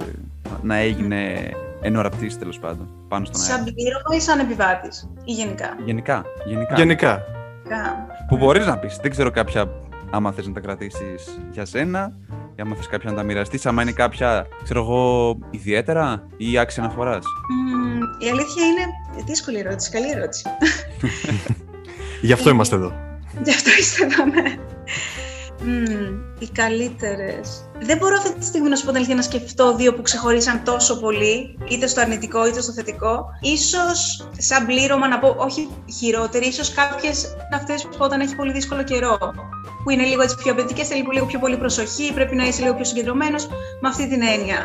να 0.61 0.75
έγινε 0.75 1.49
εν 1.81 1.95
ώρα 1.95 2.09
πτήση 2.09 2.37
τέλος 2.39 2.59
πάντων, 2.59 2.87
πάνω 3.07 3.25
στον 3.25 3.41
αέρα. 3.41 3.53
Σαν 3.55 3.63
πλήρωμα 3.63 4.15
ή 4.15 4.19
σαν 4.19 4.39
επιβάτης, 4.39 5.09
ή 5.23 5.31
γενικά; 5.31 5.75
Γενικά, 5.85 6.23
γενικά. 6.45 6.75
Γενικά. 6.75 7.21
Γενικά. 7.63 8.07
Που 8.27 8.37
μπορείς 8.37 8.65
να 8.65 8.77
πεις. 8.77 8.97
Δεν 9.01 9.11
ξέρω 9.11 9.31
κάποια 9.31 9.69
άμα 10.11 10.31
θες 10.31 10.47
να 10.47 10.53
τα 10.53 10.59
κρατήσεις 10.59 11.39
για 11.51 11.65
σένα 11.65 12.13
ή 12.55 12.61
άμα 12.61 12.75
θες 12.75 12.87
κάποια 12.87 13.09
να 13.09 13.15
τα 13.15 13.23
μοιραστείς, 13.23 13.65
άμα 13.65 13.81
είναι 13.81 13.91
κάποια, 13.91 14.47
ξέρω 14.63 14.79
εγώ, 14.79 15.37
ιδιαίτερα 15.49 16.27
ή 16.37 16.57
άξια 16.57 16.83
αναφοράς. 16.83 17.25
Μμμ, 17.49 17.99
η 18.19 18.29
αλήθεια 18.29 18.65
είναι 18.65 18.85
δύσκολη 19.25 19.59
ερώτηση, 19.59 19.91
καλή 19.91 20.11
ερώτηση. 20.11 20.43
Γι' 22.21 22.33
αυτό 22.33 22.49
είμαστε 22.49 22.75
εδώ. 22.75 22.93
Γι' 23.43 23.49
αυτό 23.49 23.69
είστε 23.79 24.05
εδώ, 24.05 24.25
ναι. 24.25 24.55
Μμμ, 25.65 26.19
οι 26.39 26.49
καλύτερες. 26.53 27.69
Δεν 27.79 27.97
μπορώ 27.97 28.15
αυτή 28.15 28.33
τη 28.39 28.45
στιγμή 28.45 28.69
να 28.69 28.75
σου 28.75 28.81
πω 28.81 28.87
την 28.87 28.97
αλήθεια 28.97 29.15
να 29.15 29.21
σκεφτώ 29.21 29.75
δύο 29.75 29.93
που 29.93 30.01
ξεχωρίσαν 30.01 30.63
τόσο 30.63 30.99
πολύ, 30.99 31.57
είτε 31.69 31.87
στο 31.87 32.01
αρνητικό 32.01 32.47
είτε 32.47 32.61
στο 32.61 32.71
θετικό. 32.71 33.25
Ίσως 33.41 34.29
σαν 34.37 34.65
πλήρωμα 34.65 35.07
να 35.07 35.19
πω, 35.19 35.35
όχι 35.37 35.69
χειρότερη, 35.97 36.47
ίσως 36.47 36.73
κάποιες 36.73 37.23
είναι 37.23 37.55
αυτές 37.55 37.83
που 37.83 37.97
όταν 37.97 38.19
έχει 38.19 38.35
πολύ 38.35 38.51
δύσκολο 38.51 38.83
καιρό. 38.83 39.17
Που 39.83 39.89
είναι 39.89 40.03
λίγο 40.03 40.21
έτσι 40.21 40.35
πιο 40.35 40.51
απαιτητικές, 40.51 40.87
θέλει 40.87 41.05
λίγο 41.11 41.25
πιο 41.25 41.39
πολύ 41.39 41.57
προσοχή, 41.57 42.13
πρέπει 42.13 42.35
να 42.35 42.43
είσαι 42.47 42.61
λίγο 42.61 42.73
πιο 42.75 42.83
συγκεντρωμένος. 42.85 43.47
Με 43.81 43.87
αυτή 43.89 44.07
την 44.09 44.21
έννοια. 44.33 44.59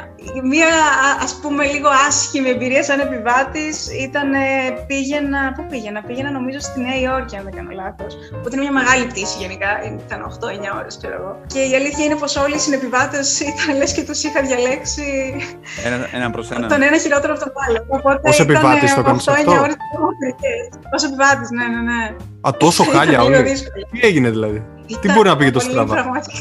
Μία 0.52 0.66
α 0.66 1.08
ας 1.22 1.32
πούμε 1.42 1.64
λίγο 1.64 1.88
άσχημη 2.08 2.48
εμπειρία 2.48 2.82
σαν 2.84 2.98
επιβάτης 3.00 3.74
ήταν 4.06 4.32
ε, 4.32 4.38
πήγαινα. 4.86 5.52
Πού 5.56 5.66
πήγαινα, 5.70 6.00
πήγαινα 6.02 6.30
νομίζω 6.30 6.58
στη 6.60 6.80
Νέα 6.80 6.96
Υόρκη, 7.04 7.36
αν 7.36 7.42
δεν 7.44 7.54
κάνω 7.58 7.70
λάθος. 7.82 8.12
Οπότε 8.36 8.50
είναι 8.56 8.64
μια 8.66 8.72
μεγάλη 8.80 9.04
πτήση 9.06 9.36
γενικά, 9.38 9.70
ήταν 10.06 10.20
8-9 10.74 10.78
ώρες, 10.80 10.96
ξέρω 11.00 11.14
εγώ. 11.20 11.32
Και 11.52 11.60
η 11.70 11.74
αλήθεια 11.74 12.04
είναι 12.04 12.16
πως 12.22 12.36
όλοι 12.36 12.54
οι 12.54 12.58
συνεπιβάτες 12.66 13.40
ήταν 13.40 13.76
λες 13.78 13.92
και 13.92 14.02
τους 14.08 14.22
είχα 14.24 14.40
διαλέξει 14.48 15.06
Ένα, 15.84 15.96
ένα 16.12 16.30
προς 16.30 16.50
ένα. 16.50 16.68
τον 16.68 16.82
ένα 16.82 16.98
χειρότερο 16.98 17.32
από 17.34 17.42
τον 17.44 17.52
άλλο. 17.68 17.78
Οπότε 17.88 18.28
Ως 18.28 18.38
ήταν, 18.38 18.46
επιβάτης 18.48 18.94
το 18.94 19.00
ε, 19.00 19.04
κάνεις 19.04 19.24
8-9 19.28 19.30
αυτό; 19.32 19.50
ώρες 19.62 19.74
Ω 20.96 21.06
επιβάτης, 21.06 21.48
ναι, 21.50 21.64
ναι, 21.74 21.80
ναι. 21.90 22.02
Α, 22.48 22.50
τόσο 22.58 22.82
χάλια 22.92 23.12
Ήταν 23.12 23.24
λίγο 23.26 23.38
όλοι. 23.40 23.48
δύσκολο. 23.50 23.84
Τι 23.92 23.98
έγινε 24.06 24.30
δηλαδή; 24.30 24.66
Τι 24.88 24.94
Ήταν 24.94 25.14
μπορεί 25.16 25.28
να 25.28 25.36
πήγε 25.36 25.50
τόσο 25.50 25.66
πολύ 25.66 25.78
στραβά; 25.78 26.02
πραγματικά. 26.02 26.38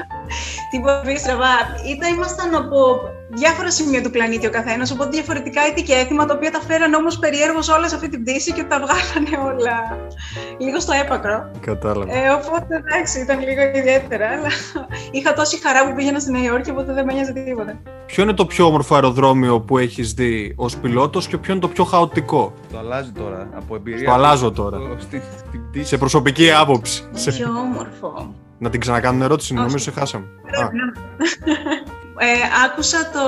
Τι 0.70 0.78
μπορεί 0.78 0.94
να 0.96 1.00
πήγε 1.00 1.18
στραβά; 1.18 1.54
Ήταν, 1.86 2.14
ήμασταν 2.14 2.54
από 2.54 3.00
διάφορα 3.34 3.70
σημεία 3.70 4.02
του 4.02 4.10
πλανήτη 4.10 4.46
ο 4.46 4.50
καθένας, 4.50 4.90
οπότε 4.90 5.10
διαφορετικά 5.10 5.66
είδη 5.66 5.82
και 5.82 5.92
έθιμα 5.94 6.24
τα 6.26 6.34
οποία 6.34 6.50
τα 6.50 6.60
φέραν 6.60 6.94
όμως 6.94 7.18
περιέργως 7.18 7.68
όλα 7.68 7.88
σε 7.88 7.94
αυτή 7.94 8.08
την 8.08 8.22
πτήση 8.22 8.52
και 8.52 8.62
τα 8.64 8.76
βγάλανε 8.84 9.52
όλα 9.52 9.98
λίγο 10.58 10.80
στο 10.80 10.92
έπακρο. 11.04 11.50
Κατάλαβα. 11.60 12.12
Ε, 12.16 12.28
οπότε 12.30 12.76
εντάξει, 12.76 13.20
ήταν 13.20 13.38
λίγο 13.40 13.62
ιδιαίτερα, 13.78 14.26
αλλά 14.28 14.48
είχα 15.10 15.32
τόση 15.32 15.60
χαρά 15.60 15.88
που 15.88 15.94
πήγαινα 15.94 16.18
στη 16.20 16.30
Νέα 16.32 16.42
Υόρκη, 16.42 16.70
οπότε 16.70 16.92
δεν 16.92 17.04
με 17.04 17.12
νοιάζει 17.12 17.32
τίποτα. 17.32 17.80
Ποιο 18.06 18.22
είναι 18.22 18.32
το 18.32 18.46
πιο 18.46 18.66
όμορφο 18.66 18.94
αεροδρόμιο 18.94 19.60
που 19.60 19.78
έχεις 19.78 20.12
δει 20.12 20.52
ως 20.56 20.76
πιλότος 20.76 21.26
και 21.26 21.38
ποιο 21.38 21.52
είναι 21.52 21.60
το 21.62 21.68
πιο 21.68 21.84
χαοτικό; 21.84 22.52
Το 22.72 22.78
αλλάζει 22.78 23.10
τώρα 23.10 23.48
από 23.56 23.74
εμπειρία. 23.74 24.04
Το 24.06 24.12
αλλάζω 24.12 24.50
τώρα. 24.52 24.78
Στη, 24.98 25.22
στην 25.48 25.60
πτήση. 25.70 25.86
Σε 25.86 25.98
προσωπική 25.98 26.52
άποψη. 26.52 27.08
Σε- 27.12 27.30
Πιο 27.32 27.48
όμορφο. 27.48 28.34
Να 28.58 28.70
την 28.70 28.80
ξανακάνουμε 28.80 29.24
ερώτηση, 29.24 29.52
Όχι. 29.52 29.60
νομίζω 29.60 29.78
σε 29.78 29.90
χάσαμε. 29.90 30.24
Α, 32.20 32.26
Ε, 32.26 32.64
άκουσα 32.64 32.98
το. 33.12 33.20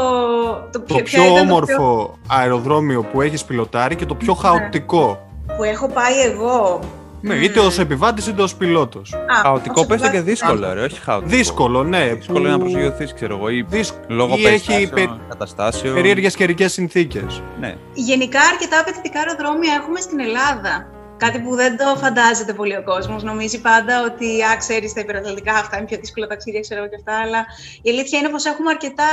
Το, 0.72 0.80
το 0.80 0.94
ποια 0.94 1.02
πιο 1.02 1.22
ήταν 1.22 1.36
όμορφο 1.36 2.18
αεροδρόμιο 2.28 3.02
που 3.02 3.20
έχεις 3.20 3.44
πιλοτάρει 3.44 3.96
και 3.96 4.06
το 4.06 4.14
πιο 4.14 4.32
Ναι. 4.42 4.48
χαοτικό. 4.48 5.26
που 5.56 5.62
έχω 5.64 5.88
πάει 5.88 6.18
εγώ. 6.32 6.80
Ναι, 7.20 7.34
είτε 7.34 7.60
ως 7.60 7.78
επιβάτης 7.78 8.26
είτε 8.26 8.42
ως 8.42 8.54
πιλότος. 8.54 9.12
Α, 9.12 9.34
Χαοτικό 9.42 9.80
ως 9.80 9.86
πες 9.86 10.00
το 10.00 10.10
και 10.10 10.16
επιβάτης. 10.16 10.40
δύσκολο, 10.40 10.72
ρε, 10.72 10.80
όχι 10.82 11.00
χαοτικό. 11.00 11.30
Δύσκολο, 11.36 11.82
ναι. 11.84 12.14
Δύσκολο 12.14 12.38
είναι 12.38 12.48
να 12.50 12.58
προσγειωθείς, 12.58 13.14
ξέρω 13.14 13.36
εγώ, 13.36 13.48
ή 13.48 13.62
Δύσκολο. 13.68 14.04
λόγω 14.08 14.28
Ή 14.30 14.32
έχει 14.32 14.42
περιστάσεων, 14.66 14.90
πε- 14.90 15.28
καταστάσεων. 15.28 15.94
περίεργες 15.94 16.34
καιρικές 16.36 16.72
συνθήκες. 16.72 17.42
Ναι. 17.60 17.74
Γενικά, 17.94 18.40
αρκετά 18.52 18.80
απαιτητικά 18.80 19.18
αεροδρόμια 19.18 19.74
έχουμε 19.74 20.00
στην 20.00 20.20
Ελλάδα. 20.20 20.86
Κάτι 21.24 21.38
που 21.44 21.54
δεν 21.54 21.76
το 21.76 21.84
φαντάζεται 22.04 22.52
πολύ 22.52 22.76
ο 22.76 22.82
κόσμος. 22.84 23.22
Νομίζει 23.22 23.60
πάντα 23.60 23.94
ότι, 24.04 24.28
α, 24.50 24.56
ξέρεις, 24.58 24.92
τα 24.92 25.00
υπερατλαντικά 25.00 25.52
αυτά 25.54 25.76
είναι 25.76 25.86
πιο 25.86 25.98
δύσκολα 26.00 26.26
ταξίδια, 26.26 26.60
ξέρω 26.60 26.80
εγώ 26.80 26.88
και 26.90 26.96
αυτά. 27.02 27.14
Αλλά 27.24 27.40
η 27.82 27.90
αλήθεια 27.90 28.18
είναι 28.18 28.28
πως 28.28 28.44
έχουμε 28.44 28.70
αρκετά 28.70 29.10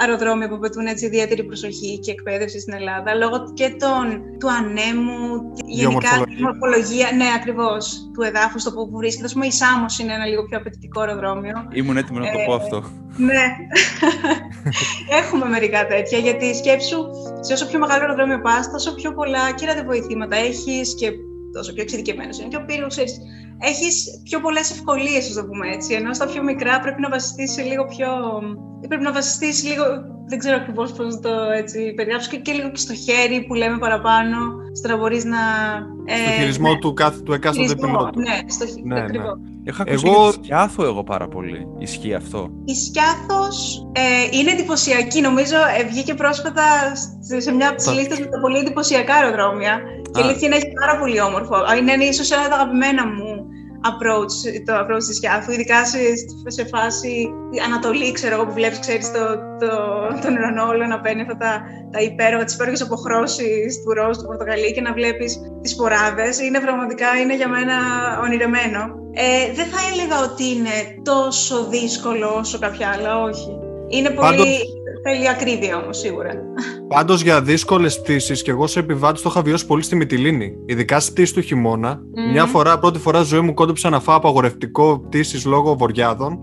αεροδρόμια 0.00 0.48
που 0.48 0.54
απαιτούν 0.54 0.86
έτσι 0.86 1.04
ιδιαίτερη 1.06 1.42
προσοχή 1.44 1.98
και 1.98 2.10
εκπαίδευση 2.10 2.60
στην 2.60 2.74
Ελλάδα. 2.74 3.14
Λόγω 3.14 3.36
και 3.54 3.68
των, 3.82 4.04
του 4.40 4.48
ανέμου, 4.58 5.52
τη- 5.54 5.62
γενικά 5.66 6.08
Γεωμορφολογία. 6.08 6.36
τη 6.36 6.42
μορφολογία. 6.42 7.08
Ναι, 7.16 7.28
ακριβώς. 7.38 8.10
Του 8.14 8.22
εδάφους, 8.22 8.62
το 8.64 8.70
που 8.72 8.90
βρίσκεται. 8.92 9.26
Α 9.28 9.32
πούμε, 9.32 9.46
η 9.46 9.52
Σάμος 9.52 9.98
είναι 9.98 10.12
ένα 10.12 10.26
λίγο 10.26 10.42
πιο 10.48 10.58
απαιτητικό 10.58 11.00
αεροδρόμιο. 11.00 11.56
Ήμουν 11.72 11.96
έτοιμο 11.96 12.18
να 12.18 12.30
το 12.32 12.38
Ε, 12.38 12.44
πω 12.46 12.54
αυτό. 12.54 12.78
Ναι. 13.16 13.44
Έχουμε 15.20 15.46
μερικά 15.48 15.86
τέτοια. 15.86 16.18
Γιατί 16.18 16.54
σκέψου, 16.54 16.98
σε 17.40 17.52
όσο 17.52 17.66
πιο 17.66 17.78
μεγάλο 17.78 18.00
αεροδρόμιο 18.02 18.40
πας, 18.40 18.70
τόσο 18.70 18.94
πιο 18.94 19.12
πολλά 19.14 19.52
και 19.52 19.66
ραδιοβοηθήματα 19.66 20.36
έχεις 20.36 20.94
και 20.94 21.10
τόσο 21.52 21.72
πιο 21.72 21.82
εξειδικευμένος 21.82 22.38
είναι 22.38 22.48
και 22.48 22.56
ο 22.56 22.64
πύργος, 22.64 22.88
ξέρεις. 22.88 23.18
έχεις 23.58 24.20
πιο 24.22 24.40
πολλές 24.40 24.70
ευκολίες, 24.70 25.28
ας 25.28 25.34
το 25.34 25.44
πούμε 25.44 25.68
έτσι. 25.68 25.94
Ενώ 25.94 26.14
στα 26.14 26.26
πιο 26.26 26.42
μικρά 26.42 26.80
πρέπει 26.80 27.00
να 27.00 27.08
βασιστείς 27.08 27.52
σε 27.52 27.62
λίγο 27.62 27.84
πιο... 27.84 28.08
Πρέπει 28.88 29.02
να 29.02 29.12
βασιστείς 29.12 29.64
λίγο, 29.64 29.84
δεν 30.30 30.38
ξέρω 30.38 30.56
ακριβώς 30.56 30.92
πώς 30.92 31.14
να 31.14 31.20
το 31.20 31.30
έτσι 31.60 31.92
περιγράψω, 31.96 32.30
και, 32.30 32.36
και 32.36 32.52
λίγο 32.52 32.70
και 32.70 32.78
στο 32.86 32.94
χέρι 32.94 33.44
που 33.46 33.54
λέμε 33.54 33.78
παραπάνω, 33.78 34.36
στο 34.72 34.88
να 34.88 34.96
μπορείς 34.96 35.24
να. 35.24 35.38
στο 36.24 36.30
χειρισμό 36.38 36.76
του, 36.78 36.94
κάθε, 36.94 37.20
του 37.20 37.32
εκάστοτε 37.32 37.74
πιλότου. 37.74 38.20
Ναι, 38.20 38.38
στο 38.46 38.64
ναι, 38.84 38.94
ναι. 38.94 39.00
ακριβώς. 39.00 39.38
Έχω 39.64 39.82
ακούσει 39.82 40.06
εγώ... 40.06 40.30
και 40.30 40.38
τη 40.38 40.44
Σκιάθο 40.44 40.84
εγώ 40.84 41.04
πάρα 41.04 41.28
πολύ. 41.28 41.66
Ισχύει 41.78 42.14
αυτό. 42.14 42.50
Η 42.64 42.74
Σκιάθος 42.74 43.86
ε, 43.92 44.36
είναι 44.36 44.50
εντυπωσιακή. 44.50 45.20
Νομίζω 45.20 45.56
ε, 45.78 45.84
βγήκε 45.84 46.14
πρόσφατα 46.14 46.64
σε 47.38 47.52
μια 47.52 47.68
από 47.68 47.82
τι 47.82 47.90
λίστε 47.90 48.16
με 48.20 48.26
τα 48.26 48.40
πολύ 48.40 48.58
εντυπωσιακά 48.58 49.14
αεροδρόμια. 49.14 49.80
Και 50.12 50.20
η 50.20 50.22
αλήθεια 50.22 50.46
είναι 50.46 50.56
έχει 50.56 50.72
πάρα 50.80 50.98
πολύ 50.98 51.20
όμορφο. 51.20 51.54
Είναι 51.78 52.04
ίσως 52.04 52.30
ένα 52.30 52.40
από 52.40 52.50
τα 52.50 52.56
αγαπημένα 52.56 53.06
μου 53.06 53.46
approach, 53.90 54.34
το 54.66 54.72
approach 54.80 55.04
της 55.08 55.18
Γιάφου, 55.18 55.50
ειδικά 55.52 55.86
σε, 55.86 55.98
σε 56.46 56.64
φάση 56.64 57.30
Ανατολή, 57.66 58.12
ξέρω 58.12 58.34
εγώ, 58.34 58.46
που 58.46 58.52
βλέπεις, 58.52 58.78
ξέρεις, 58.78 59.12
το, 59.12 59.24
το, 59.62 59.70
τον 60.22 60.32
ουρανό 60.36 60.66
όλο 60.66 60.86
να 60.86 61.00
παίρνει 61.00 61.20
αυτά 61.20 61.36
τα, 61.36 61.62
τα 61.92 62.00
υπέροχα, 62.00 62.44
τις 62.44 62.54
υπέροχες 62.54 62.82
αποχρώσεις 62.82 63.82
του 63.82 63.92
ροζ, 63.92 64.16
του 64.16 64.26
πορτοκαλί 64.26 64.72
και 64.72 64.80
να 64.80 64.92
βλέπεις 64.92 65.40
τις 65.62 65.70
σποράδες. 65.70 66.40
Είναι 66.40 66.60
πραγματικά, 66.60 67.08
είναι 67.22 67.36
για 67.36 67.48
μένα 67.48 67.76
ονειρεμένο. 68.24 68.82
Ε, 69.12 69.52
δεν 69.54 69.66
θα 69.72 69.80
έλεγα 69.92 70.16
ότι 70.28 70.44
είναι 70.54 70.76
τόσο 71.02 71.66
δύσκολο 71.68 72.28
όσο 72.38 72.58
κάποια 72.58 72.88
άλλα, 72.94 73.22
όχι. 73.22 73.50
Είναι 73.88 74.10
πολύ... 74.10 74.58
Θέλει 75.02 75.28
ακρίβεια 75.28 75.76
όμως, 75.76 75.98
σίγουρα. 75.98 76.30
Πάντως 76.88 77.22
για 77.22 77.42
δύσκολες 77.42 78.00
πτήσει, 78.00 78.42
και 78.42 78.50
εγώ 78.50 78.66
σε 78.66 78.78
επιβάτης 78.78 79.22
το 79.22 79.28
είχα 79.32 79.42
βιώσει 79.42 79.66
πολύ 79.66 79.82
στη 79.82 79.96
Μυτιλίνη. 79.96 80.52
Ειδικά 80.66 81.00
στη 81.00 81.12
πτήση 81.12 81.34
του 81.34 81.40
χειμώνα. 81.40 82.00
Μια 82.32 82.46
φορά, 82.46 82.78
πρώτη 82.78 82.98
φορά 82.98 83.22
ζωή 83.22 83.40
μου 83.40 83.54
κόντεψα 83.54 83.90
να 83.90 84.00
φάω 84.00 84.16
απαγορευτικό 84.16 85.00
πτήσεις 85.00 85.44
λόγω 85.44 85.76
βοριάδων. 85.76 86.38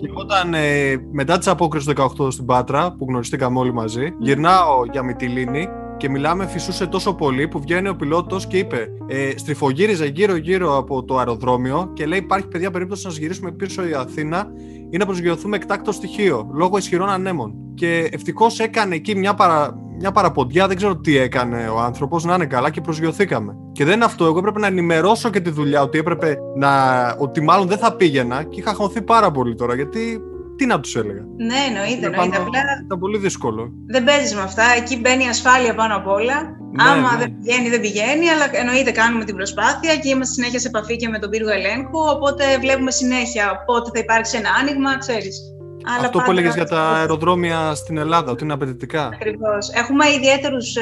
Και 0.00 0.08
όταν 0.14 0.54
ε, 0.54 0.94
μετά 1.12 1.38
τις 1.38 1.46
απόκριση 1.46 1.86
του 1.94 2.12
18 2.26 2.32
στην 2.32 2.44
Πάτρα, 2.44 2.94
που 2.98 3.06
γνωριστήκαμε 3.08 3.58
όλοι 3.58 3.72
μαζί, 3.72 4.12
γυρνάω 4.18 4.84
για 4.90 5.02
Μυτιλίνη 5.02 5.68
και 5.96 6.08
μιλάμε, 6.08 6.46
φυσούσε 6.46 6.86
τόσο 6.86 7.14
πολύ 7.14 7.48
που 7.48 7.60
βγαίνει 7.60 7.88
ο 7.88 7.96
πιλότος 7.96 8.46
και 8.46 8.58
είπε 8.58 8.88
ε, 9.06 9.30
στριφογύριζε 9.36 10.06
γύρω-γύρω 10.06 10.76
από 10.76 11.04
το 11.04 11.18
αεροδρόμιο 11.18 11.90
και 11.92 12.06
λέει: 12.06 12.18
Υπάρχει 12.18 12.48
παιδιά 12.48 12.70
περίπτωση 12.70 13.06
να 13.06 13.12
γυρίσουμε 13.12 13.52
πίσω 13.52 13.88
η 13.88 13.92
Αθήνα 13.92 14.46
ή 14.90 14.96
να 14.96 15.04
προσγειωθούμε 15.04 15.56
εκτάκτο 15.56 15.92
στοιχείο 15.92 16.50
λόγω 16.52 16.76
ισχυρών 16.76 17.08
ανέμων. 17.08 17.54
Και 17.74 18.08
ευτυχώς 18.12 18.60
έκανε 18.60 18.94
εκεί 18.94 19.14
μια, 19.14 19.34
παρα, 19.34 19.78
μια 19.98 20.12
παραποντιά, 20.12 20.66
δεν 20.66 20.76
ξέρω 20.76 20.96
τι 20.96 21.18
έκανε 21.18 21.68
ο 21.68 21.78
άνθρωπος, 21.78 22.24
να 22.24 22.34
είναι 22.34 22.46
καλά 22.46 22.70
και 22.70 22.80
προσγειωθήκαμε. 22.80 23.56
Και 23.72 23.84
δεν 23.84 23.94
είναι 23.94 24.04
αυτό. 24.04 24.24
Εγώ 24.24 24.38
έπρεπε 24.38 24.58
να 24.58 24.66
ενημερώσω 24.66 25.30
και 25.30 25.40
τη 25.40 25.50
δουλειά 25.50 25.82
ότι 25.82 25.98
έπρεπε 25.98 26.38
να. 26.56 26.70
ότι 27.18 27.40
μάλλον 27.40 27.66
δεν 27.68 27.78
θα 27.78 27.96
πήγαινα 27.96 28.42
και 28.42 28.60
είχα 28.60 28.74
χωθεί 28.74 29.02
πάρα 29.02 29.30
πολύ 29.30 29.54
τώρα 29.54 29.74
γιατί 29.74 30.20
τι 30.56 30.66
να 30.66 30.80
τους 30.80 30.96
έλεγα. 30.96 31.22
Ναι, 31.36 31.58
εννοείται. 31.68 32.06
εννοείται. 32.06 32.36
Απλά... 32.36 32.60
Ήταν 32.84 32.98
πολύ 32.98 33.18
δύσκολο. 33.18 33.72
Δεν 33.86 34.04
παίζεις 34.04 34.34
με 34.34 34.40
αυτά. 34.40 34.64
Εκεί 34.76 35.00
μπαίνει 35.00 35.24
η 35.24 35.28
ασφάλεια 35.28 35.74
πάνω 35.74 35.96
απ' 35.96 36.06
όλα. 36.06 36.36
Ναι, 36.72 36.82
Άμα 36.82 37.12
ναι. 37.12 37.18
δεν 37.18 37.36
πηγαίνει, 37.36 37.68
δεν 37.68 37.80
πηγαίνει, 37.80 38.28
αλλά 38.28 38.44
εννοείται 38.52 38.90
κάνουμε 38.90 39.24
την 39.24 39.34
προσπάθεια 39.34 39.96
και 39.96 40.08
είμαστε 40.08 40.34
συνέχεια 40.34 40.58
σε 40.58 40.68
επαφή 40.68 40.96
και 40.96 41.08
με 41.08 41.18
τον 41.18 41.30
πύργο 41.30 41.50
ελέγχου. 41.50 41.98
Οπότε 42.14 42.44
βλέπουμε 42.60 42.90
συνέχεια 42.90 43.62
πότε 43.66 43.90
θα 43.94 43.98
υπάρξει 43.98 44.36
ένα 44.36 44.50
άνοιγμα, 44.60 44.98
ξέρεις. 44.98 45.40
Αλλά 45.88 46.06
Αυτό 46.06 46.18
που 46.18 46.30
έλεγες 46.30 46.54
για 46.54 46.64
τα 46.64 46.80
αεροδρόμια 46.80 47.74
στην 47.74 47.96
Ελλάδα, 47.96 48.30
ότι 48.30 48.44
είναι 48.44 48.52
απαιτητικά. 48.52 49.04
Ακριβώς. 49.12 49.70
Έχουμε 49.72 50.04
ιδιαίτερους 50.08 50.74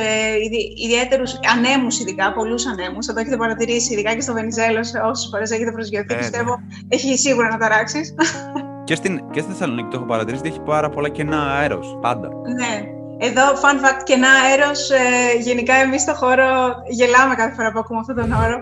ιδιαίτερους 0.85 1.35
ανέμους, 1.57 1.99
ειδικά, 1.99 2.33
πολλούς 2.33 2.67
ανέμους. 2.67 3.07
Θα 3.07 3.13
το 3.13 3.21
έχετε 3.21 3.37
παρατηρήσει, 3.37 3.93
ειδικά 3.93 4.15
και 4.15 4.21
στο 4.21 4.33
Βενιζέλο, 4.33 4.79
όσες 4.79 5.29
φορές 5.31 5.51
έχετε 5.51 5.73
προσγειωθεί. 5.73 6.15
Ε, 6.15 6.17
πιστεύω 6.17 6.51
ναι. 6.51 6.77
έχει 6.89 7.19
σίγουρα 7.19 7.49
να 7.49 7.59
ταράξεις. 7.59 8.15
Και, 8.85 8.95
στην, 8.95 9.31
και 9.31 9.41
στη 9.41 9.51
Θεσσαλονίκη 9.51 9.89
το 9.89 9.97
έχω 9.97 10.07
παρατηρήσει 10.07 10.43
ότι 10.43 10.51
έχει 10.51 10.61
πάρα 10.61 10.89
πολλά 10.89 11.09
κενά 11.09 11.53
αέρος. 11.53 11.99
Πάντα. 12.01 12.29
Ναι. 12.57 12.85
Εδώ, 13.19 13.43
fun 13.43 13.85
fact, 13.85 14.03
κενά 14.05 14.29
αέρος. 14.29 14.91
Ε, 14.91 15.39
γενικά, 15.41 15.75
εμείς 15.75 16.03
στο 16.03 16.15
χώρο 16.15 16.75
γελάμε 16.89 17.35
κάθε 17.35 17.55
φορά 17.55 17.73
που 17.73 17.79
ακούμε 17.79 18.01
αυτόν 18.01 18.15
τον 18.15 18.33
όρο. 18.33 18.61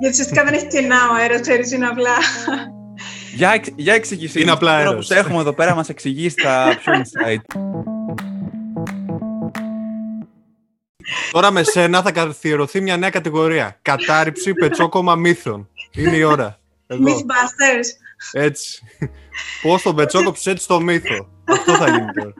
Γιατί 0.00 0.14
ουσιαστικά 0.14 0.44
δεν 0.44 0.54
έχει 0.54 0.66
κενά 0.66 0.96
ο 1.10 1.14
αέρος, 1.14 1.40
ξέρεις, 1.40 1.72
είναι 1.72 1.86
απλά. 1.86 2.16
Για, 3.34 3.62
για 3.76 3.94
εξηγήσει. 3.94 4.40
Είναι 4.40 4.50
απλά 4.50 4.76
αέρος. 4.76 5.06
που 5.06 5.14
έχουμε 5.14 5.38
εδώ 5.38 5.52
πέρα 5.52 5.74
μας 5.74 5.88
εξηγείς 5.88 6.34
τα 6.34 6.76
πιο 6.80 6.92
insight. 6.92 7.60
Τώρα 11.32 11.50
με 11.50 11.62
σένα 11.62 12.02
θα 12.02 12.12
καθιερωθεί 12.12 12.80
μια 12.80 12.96
νέα 12.96 13.10
κατηγορία. 13.10 13.78
Κατάρριψη 13.82 14.52
πετσόκομα 14.54 15.14
μύθων. 15.14 15.68
Είναι 15.94 16.16
η 16.16 16.22
ώρα. 16.22 16.58
Mythbusters. 16.88 17.88
Έτσι. 18.32 18.82
Πώς 19.62 19.82
τον 19.82 19.94
πετσόκοψες 19.96 20.46
έτσι 20.46 20.66
το 20.66 20.80
μύθο. 20.80 21.28
Αυτό 21.44 21.72
θα 21.72 21.88
γίνει 21.90 22.12
τώρα. 22.12 22.34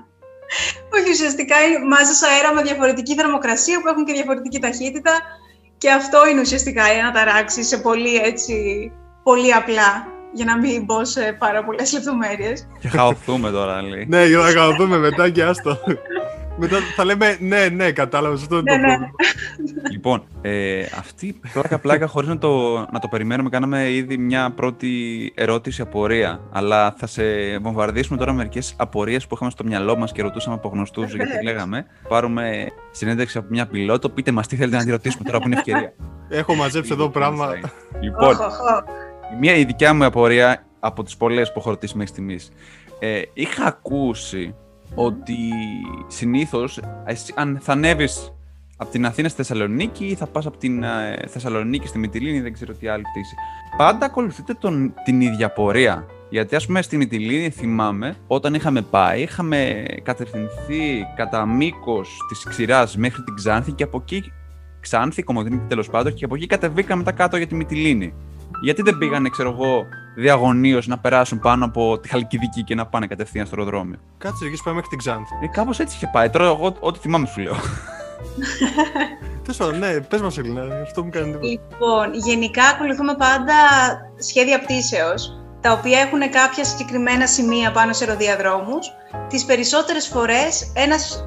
Όχι, 0.94 1.10
ουσιαστικά 1.10 1.56
μάζε 1.88 2.12
αέρα 2.30 2.54
με 2.54 2.62
διαφορετική 2.62 3.14
θερμοκρασία 3.14 3.80
που 3.80 3.88
έχουν 3.88 4.04
και 4.04 4.12
διαφορετική 4.12 4.58
ταχύτητα. 4.58 5.12
Και 5.78 5.90
αυτό 5.90 6.28
είναι 6.28 6.40
ουσιαστικά 6.40 6.92
για 6.92 7.02
να 7.02 7.12
ταράξει 7.12 7.62
σε 7.64 7.78
πολύ 7.78 8.16
έτσι, 8.16 8.54
πολύ 9.22 9.54
απλά. 9.54 10.06
Για 10.34 10.44
να 10.44 10.58
μην 10.58 10.84
μπω 10.84 11.04
σε 11.04 11.36
πάρα 11.38 11.64
πολλές 11.64 11.92
λεπτομέρειες. 11.92 12.68
Και 12.80 12.88
χαωθούμε 12.88 13.50
τώρα, 13.50 13.82
λέει. 13.82 14.06
ναι, 14.08 14.24
για 14.24 14.38
να 14.38 14.50
χαωθούμε 14.50 14.96
μετά 14.98 15.30
και 15.30 15.42
άστο. 15.42 15.78
Μετά 16.56 16.76
θα 16.96 17.04
λέμε 17.04 17.36
ναι, 17.40 17.68
ναι, 17.68 17.92
κατάλαβες 17.92 18.42
αυτό 18.42 18.58
είναι 18.58 18.70
το 18.70 18.76
ναι, 18.76 18.80
ναι. 18.80 18.86
πρόβλημα. 18.86 19.10
Λοιπόν, 19.90 20.22
ε, 20.40 20.84
αυτή 20.98 21.40
πλάκα 21.52 21.78
πλάκα 21.78 22.06
χωρίς 22.06 22.28
να 22.28 22.38
το, 22.38 22.78
να 22.92 22.98
το 22.98 23.08
περιμένουμε, 23.08 23.48
κάναμε 23.48 23.90
ήδη 23.90 24.16
μια 24.16 24.50
πρώτη 24.50 24.88
ερώτηση 25.34 25.82
απορία. 25.82 26.40
Αλλά 26.52 26.94
θα 26.96 27.06
σε 27.06 27.22
βομβαρδίσουμε 27.58 28.18
τώρα 28.18 28.32
μερικές 28.32 28.74
απορίες 28.76 29.26
που 29.26 29.34
είχαμε 29.34 29.50
στο 29.50 29.64
μυαλό 29.64 29.96
μας 29.96 30.12
και 30.12 30.22
ρωτούσαμε 30.22 30.54
από 30.54 30.68
γνωστούς 30.68 31.14
γιατί 31.14 31.42
λέγαμε. 31.44 31.86
Πάρουμε 32.08 32.66
συνέντευξη 32.90 33.38
από 33.38 33.46
μια 33.50 33.66
πιλότο. 33.66 34.10
Πείτε 34.10 34.32
μας 34.32 34.46
τι 34.46 34.56
θέλετε 34.56 34.76
να 34.76 34.84
τη 34.84 34.90
ρωτήσουμε 34.90 35.24
τώρα 35.24 35.38
που 35.38 35.46
είναι 35.46 35.56
ευκαιρία. 35.56 35.92
Έχω 36.28 36.54
μαζέψει 36.54 36.92
εδώ 36.92 37.08
πράγμα. 37.08 37.48
Λοιπόν, 38.00 38.36
μια 39.40 39.56
η 39.56 39.64
δικιά 39.64 39.94
μου 39.94 40.04
απορία 40.04 40.64
από 40.80 41.02
τις 41.02 41.16
πολλές 41.16 41.52
που 41.52 41.58
έχω 41.58 41.70
ρωτήσει 41.70 41.96
μέχρι 41.96 42.12
στιγμής. 42.12 42.50
Ε, 42.98 43.22
είχα 43.32 43.64
ακούσει 43.64 44.54
ότι 44.94 45.36
συνήθως 46.06 46.80
αν 47.34 47.58
θα 47.62 47.72
ανέβεις 47.72 48.32
από 48.76 48.90
την 48.90 49.06
Αθήνα 49.06 49.28
στη 49.28 49.36
Θεσσαλονίκη 49.36 50.04
ή 50.04 50.14
θα 50.14 50.26
πας 50.26 50.46
από 50.46 50.56
την 50.56 50.82
ε, 50.82 51.24
Θεσσαλονίκη 51.26 51.86
στη 51.86 51.98
Μυτιλίνη, 51.98 52.40
δεν 52.40 52.52
ξέρω 52.52 52.72
τι 52.72 52.88
άλλη 52.88 53.02
πτήση. 53.02 53.34
Πάντα 53.76 54.06
ακολουθείτε 54.06 54.54
τον, 54.54 54.94
την 55.04 55.20
ίδια 55.20 55.50
πορεία. 55.50 56.06
Γιατί, 56.30 56.56
ας 56.56 56.66
πούμε, 56.66 56.82
στη 56.82 56.96
Μυτιλίνη 56.96 57.50
θυμάμαι, 57.50 58.16
όταν 58.26 58.54
είχαμε 58.54 58.82
πάει, 58.82 59.22
είχαμε 59.22 59.84
κατευθυνθεί 60.02 61.06
κατά 61.16 61.46
μήκος 61.46 62.18
της 62.28 62.44
ξηράς 62.44 62.96
μέχρι 62.96 63.22
την 63.22 63.34
Ξάνθη 63.34 63.72
και 63.72 63.82
από 63.82 63.98
εκεί. 64.02 64.32
Ξάνθη, 64.80 65.22
Κομωτινή 65.22 65.60
τέλος 65.68 65.90
πάντων, 65.90 66.14
και 66.14 66.24
από 66.24 66.34
εκεί 66.34 66.46
κατεβήκαμε 66.46 66.98
μετά 66.98 67.12
κάτω 67.12 67.36
για 67.36 67.46
τη 67.46 67.54
Μυτιλίνη. 67.54 68.14
Γιατί 68.60 68.82
δεν 68.82 68.98
πήγανε, 68.98 69.28
ξέρω 69.28 69.50
εγώ, 69.50 69.86
διαγωνίως 70.14 70.86
να 70.86 70.98
περάσουν 70.98 71.38
πάνω 71.38 71.64
από 71.64 71.98
τη 71.98 72.08
Χαλκιδική 72.08 72.62
και 72.62 72.74
να 72.74 72.86
πάνε 72.86 73.06
κατευθείαν 73.06 73.46
στο 73.46 73.56
αεροδρόμιο; 73.58 73.98
Κάτσε, 74.18 74.46
εκεί 74.46 74.62
πάμε 74.62 74.74
μέχρι 74.74 74.90
την 74.90 74.98
Ξάνθη. 74.98 75.34
Ε, 75.42 75.46
Κάπως 75.46 75.78
έτσι 75.78 75.96
είχε 75.96 76.10
πάει. 76.12 76.30
Τώρα, 76.30 76.44
εγώ 76.44 76.76
ό,τι 76.80 76.98
θυμάμαι 76.98 77.26
σου 77.26 77.40
λέω. 77.40 77.54
Τέλος 79.44 79.78
ναι, 79.78 80.00
πες 80.00 80.20
μας, 80.20 80.38
Ελίνα, 80.38 80.62
αυτό 80.82 81.04
μου 81.04 81.10
κάνει 81.10 81.28
εντύπωση. 81.28 81.50
Λοιπόν, 81.50 82.14
γενικά 82.14 82.64
ακολουθούμε 82.64 83.14
πάντα 83.14 83.54
σχέδια 84.18 84.60
πτήσεως, 84.60 85.40
τα 85.60 85.72
οποία 85.72 86.00
έχουν 86.00 86.20
κάποια 86.30 86.64
συγκεκριμένα 86.64 87.26
σημεία 87.26 87.72
πάνω 87.72 87.92
σε 87.92 88.04
αεροδιαδρόμου. 88.04 88.78
Τις 89.28 89.44
περισσότερες 89.44 90.06
φορές, 90.06 90.72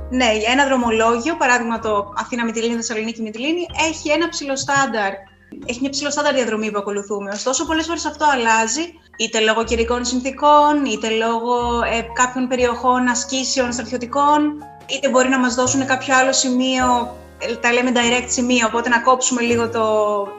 ναι, 0.10 0.26
ένα 0.52 0.66
δρομολόγιο, 0.66 1.36
παράδειγμα 1.36 1.80
το 1.80 2.14
Αθήνα 2.18 2.46
Μητυλίνη, 2.46 2.76
Θεσσαλονίκη 2.76 3.22
Μητυλίνη, 3.22 3.66
έχει 3.90 4.10
ένα 4.10 4.30
ψηλό 4.30 4.56
στάνταρ 4.56 5.14
έχει 5.66 5.80
μια 5.82 5.90
ψηλοστάτα 5.90 6.34
διαδρομή 6.34 6.72
που 6.72 6.78
ακολουθούμε. 6.78 7.32
Ωστόσο, 7.34 7.66
πολλές 7.66 7.86
φορές 7.86 8.06
αυτό 8.06 8.26
αλλάζει, 8.34 8.94
είτε 9.18 9.40
λόγω 9.40 9.64
καιρικών 9.64 10.06
συνθήκων, 10.06 10.86
είτε 10.86 11.10
λόγω 11.10 11.82
ε, 11.84 12.02
κάποιων 12.14 12.48
περιοχών 12.48 13.08
ασκήσεων 13.08 13.72
στρατιωτικών, 13.72 14.64
είτε 14.86 15.10
μπορεί 15.10 15.30
να 15.30 15.40
μας 15.40 15.56
δώσουν 15.56 15.86
κάποιο 15.86 16.16
άλλο 16.18 16.34
σημείο, 16.34 17.16
ε, 17.40 17.56
τα 17.56 17.74
λέμε 17.74 17.92
direct 17.94 18.28
σημεία, 18.28 18.66
οπότε 18.66 18.90
να 18.90 19.00
κόψουμε 19.02 19.42
λίγο 19.42 19.70
το, 19.70 19.86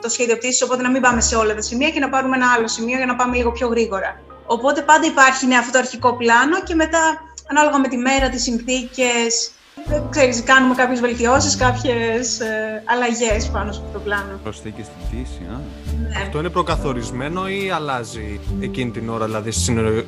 το 0.02 0.08
σχέδιο 0.08 0.36
πτήσης, 0.36 0.62
οπότε 0.62 0.82
να 0.82 0.90
μην 0.90 1.02
πάμε 1.02 1.20
σε 1.20 1.36
όλα 1.36 1.54
τα 1.54 1.62
σημεία 1.62 1.90
και 1.90 2.00
να 2.00 2.08
πάρουμε 2.08 2.36
ένα 2.36 2.52
άλλο 2.56 2.68
σημείο 2.68 2.96
για 2.96 3.06
να 3.06 3.16
πάμε 3.16 3.36
λίγο 3.36 3.52
πιο 3.52 3.68
γρήγορα. 3.68 4.20
Οπότε 4.46 4.82
πάντα 4.82 5.06
υπάρχει 5.06 5.46
ναι, 5.46 5.56
αυτό 5.56 5.72
το 5.72 5.78
αρχικό 5.78 6.16
πλάνο 6.16 6.62
και 6.62 6.74
μετά 6.74 7.20
ανάλογα 7.50 7.78
με 7.78 7.88
τη 7.88 7.96
μέρα, 7.96 8.28
τις 8.28 8.42
συνθήκες, 8.42 9.50
ξέρεις, 10.10 10.42
κάνουμε 10.42 10.74
κάποιες 10.74 11.00
βελτιώσεις, 11.00 11.56
κάποιες 11.56 12.40
ε, 12.40 12.82
αλλαγές 12.84 13.48
πάνω 13.52 13.72
σε 13.72 13.80
αυτό 13.84 13.92
το 13.92 13.98
πλάνο. 14.04 14.38
Προσθήκη 14.42 14.82
στην 14.82 14.94
πτήση, 15.06 15.40
α. 15.50 15.60
Ναι. 16.08 16.22
Αυτό 16.22 16.38
είναι 16.38 16.48
προκαθορισμένο 16.48 17.48
ή 17.48 17.70
αλλάζει 17.70 18.40
εκείνη 18.60 18.90
την 18.90 19.08
ώρα, 19.08 19.24
δηλαδή 19.24 19.50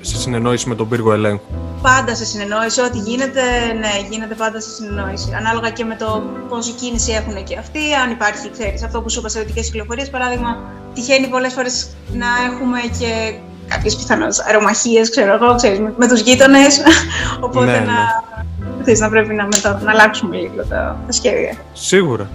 σε 0.00 0.16
συνεννόηση 0.16 0.68
με 0.68 0.74
τον 0.74 0.88
πύργο 0.88 1.12
ελέγχου; 1.12 1.40
Πάντα 1.82 2.14
σε 2.14 2.24
συνεννόηση, 2.24 2.80
ό,τι 2.80 2.98
γίνεται, 2.98 3.42
ναι, 3.78 3.90
γίνεται 4.10 4.34
πάντα 4.34 4.60
σε 4.60 4.70
συνεννόηση. 4.70 5.32
Ανάλογα 5.36 5.70
και 5.70 5.84
με 5.84 5.96
το 5.96 6.22
πόση 6.48 6.72
κίνηση 6.72 7.12
έχουν 7.12 7.44
και 7.44 7.56
αυτοί, 7.58 7.94
αν 8.04 8.10
υπάρχει, 8.10 8.50
ξέρεις, 8.50 8.82
αυτό 8.84 9.00
που 9.02 9.10
σου 9.10 9.18
είπα 9.18 9.28
σε 9.28 9.44
κυκλοφορίες, 9.44 10.10
παράδειγμα, 10.10 10.62
τυχαίνει 10.94 11.26
πολλές 11.26 11.52
φορές 11.52 11.88
να 12.12 12.26
έχουμε 12.52 12.78
και 12.98 13.34
κάποιες 13.68 13.96
πιθανώς 13.96 14.40
αερομαχίες, 14.40 15.10
ξέρω 15.10 15.34
εγώ, 15.34 15.54
ξέρεις, 15.54 15.78
με, 15.78 15.94
με 15.96 16.08
τους 16.08 16.20
γείτονες, 16.20 16.80
οπότε 17.46 17.70
Ναι, 17.70 17.78
ναι. 17.78 18.46
Να, 18.90 18.94
ξέρεις, 18.94 19.00
να 19.00 19.08
πρέπει 19.08 19.34
να, 19.34 19.44
μετα, 19.44 19.80
να 19.84 19.90
αλλάξουμε 19.90 20.36
λίγο 20.36 20.64
τα, 20.68 20.96
τα 21.06 21.12
σχέδια. 21.12 21.54
Σίγουρα. 21.72 22.28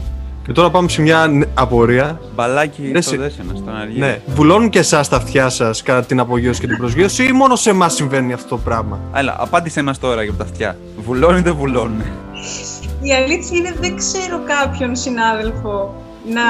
Και 0.45 0.51
τώρα 0.51 0.69
πάμε 0.69 0.89
σε 0.89 1.01
μια 1.01 1.27
νε- 1.27 1.47
απορία. 1.53 2.19
Μπαλάκι 2.35 2.91
Ρε, 2.93 3.01
στο 3.01 3.09
συ- 3.11 3.19
δέσαινα, 3.19 3.53
στον 3.55 3.75
αργύριο. 3.75 4.05
Ναι, 4.05 4.19
βουλώνουν 4.27 4.69
και 4.69 4.79
εσάς 4.79 5.09
τα 5.09 5.15
αυτιά 5.17 5.49
σας 5.49 5.83
κατά 5.83 6.03
την 6.05 6.19
απογείωση 6.19 6.59
και 6.59 6.67
την 6.67 6.77
προσγείωση 6.77 7.23
ή 7.27 7.31
μόνο 7.31 7.55
σε 7.55 7.69
εμάς 7.69 7.93
συμβαίνει 7.93 8.33
αυτό 8.33 8.47
το 8.49 8.57
πράγμα; 8.57 8.99
Έλα, 9.15 9.35
απάντησέ 9.39 9.81
μας 9.81 9.99
τώρα 9.99 10.23
για 10.23 10.33
τα 10.33 10.43
αυτιά. 10.43 10.77
Βουλώνει 11.05 11.39
ή 11.39 11.41
δεν 11.41 11.55
βουλώνει. 11.55 12.03
Η 13.01 13.13
αλήθεια 13.13 13.57
είναι 13.57 13.73
δεν 13.79 13.95
ξέρω 13.95 14.39
κάποιον 14.45 14.95
συνάδελφο 14.95 15.95
να 16.25 16.41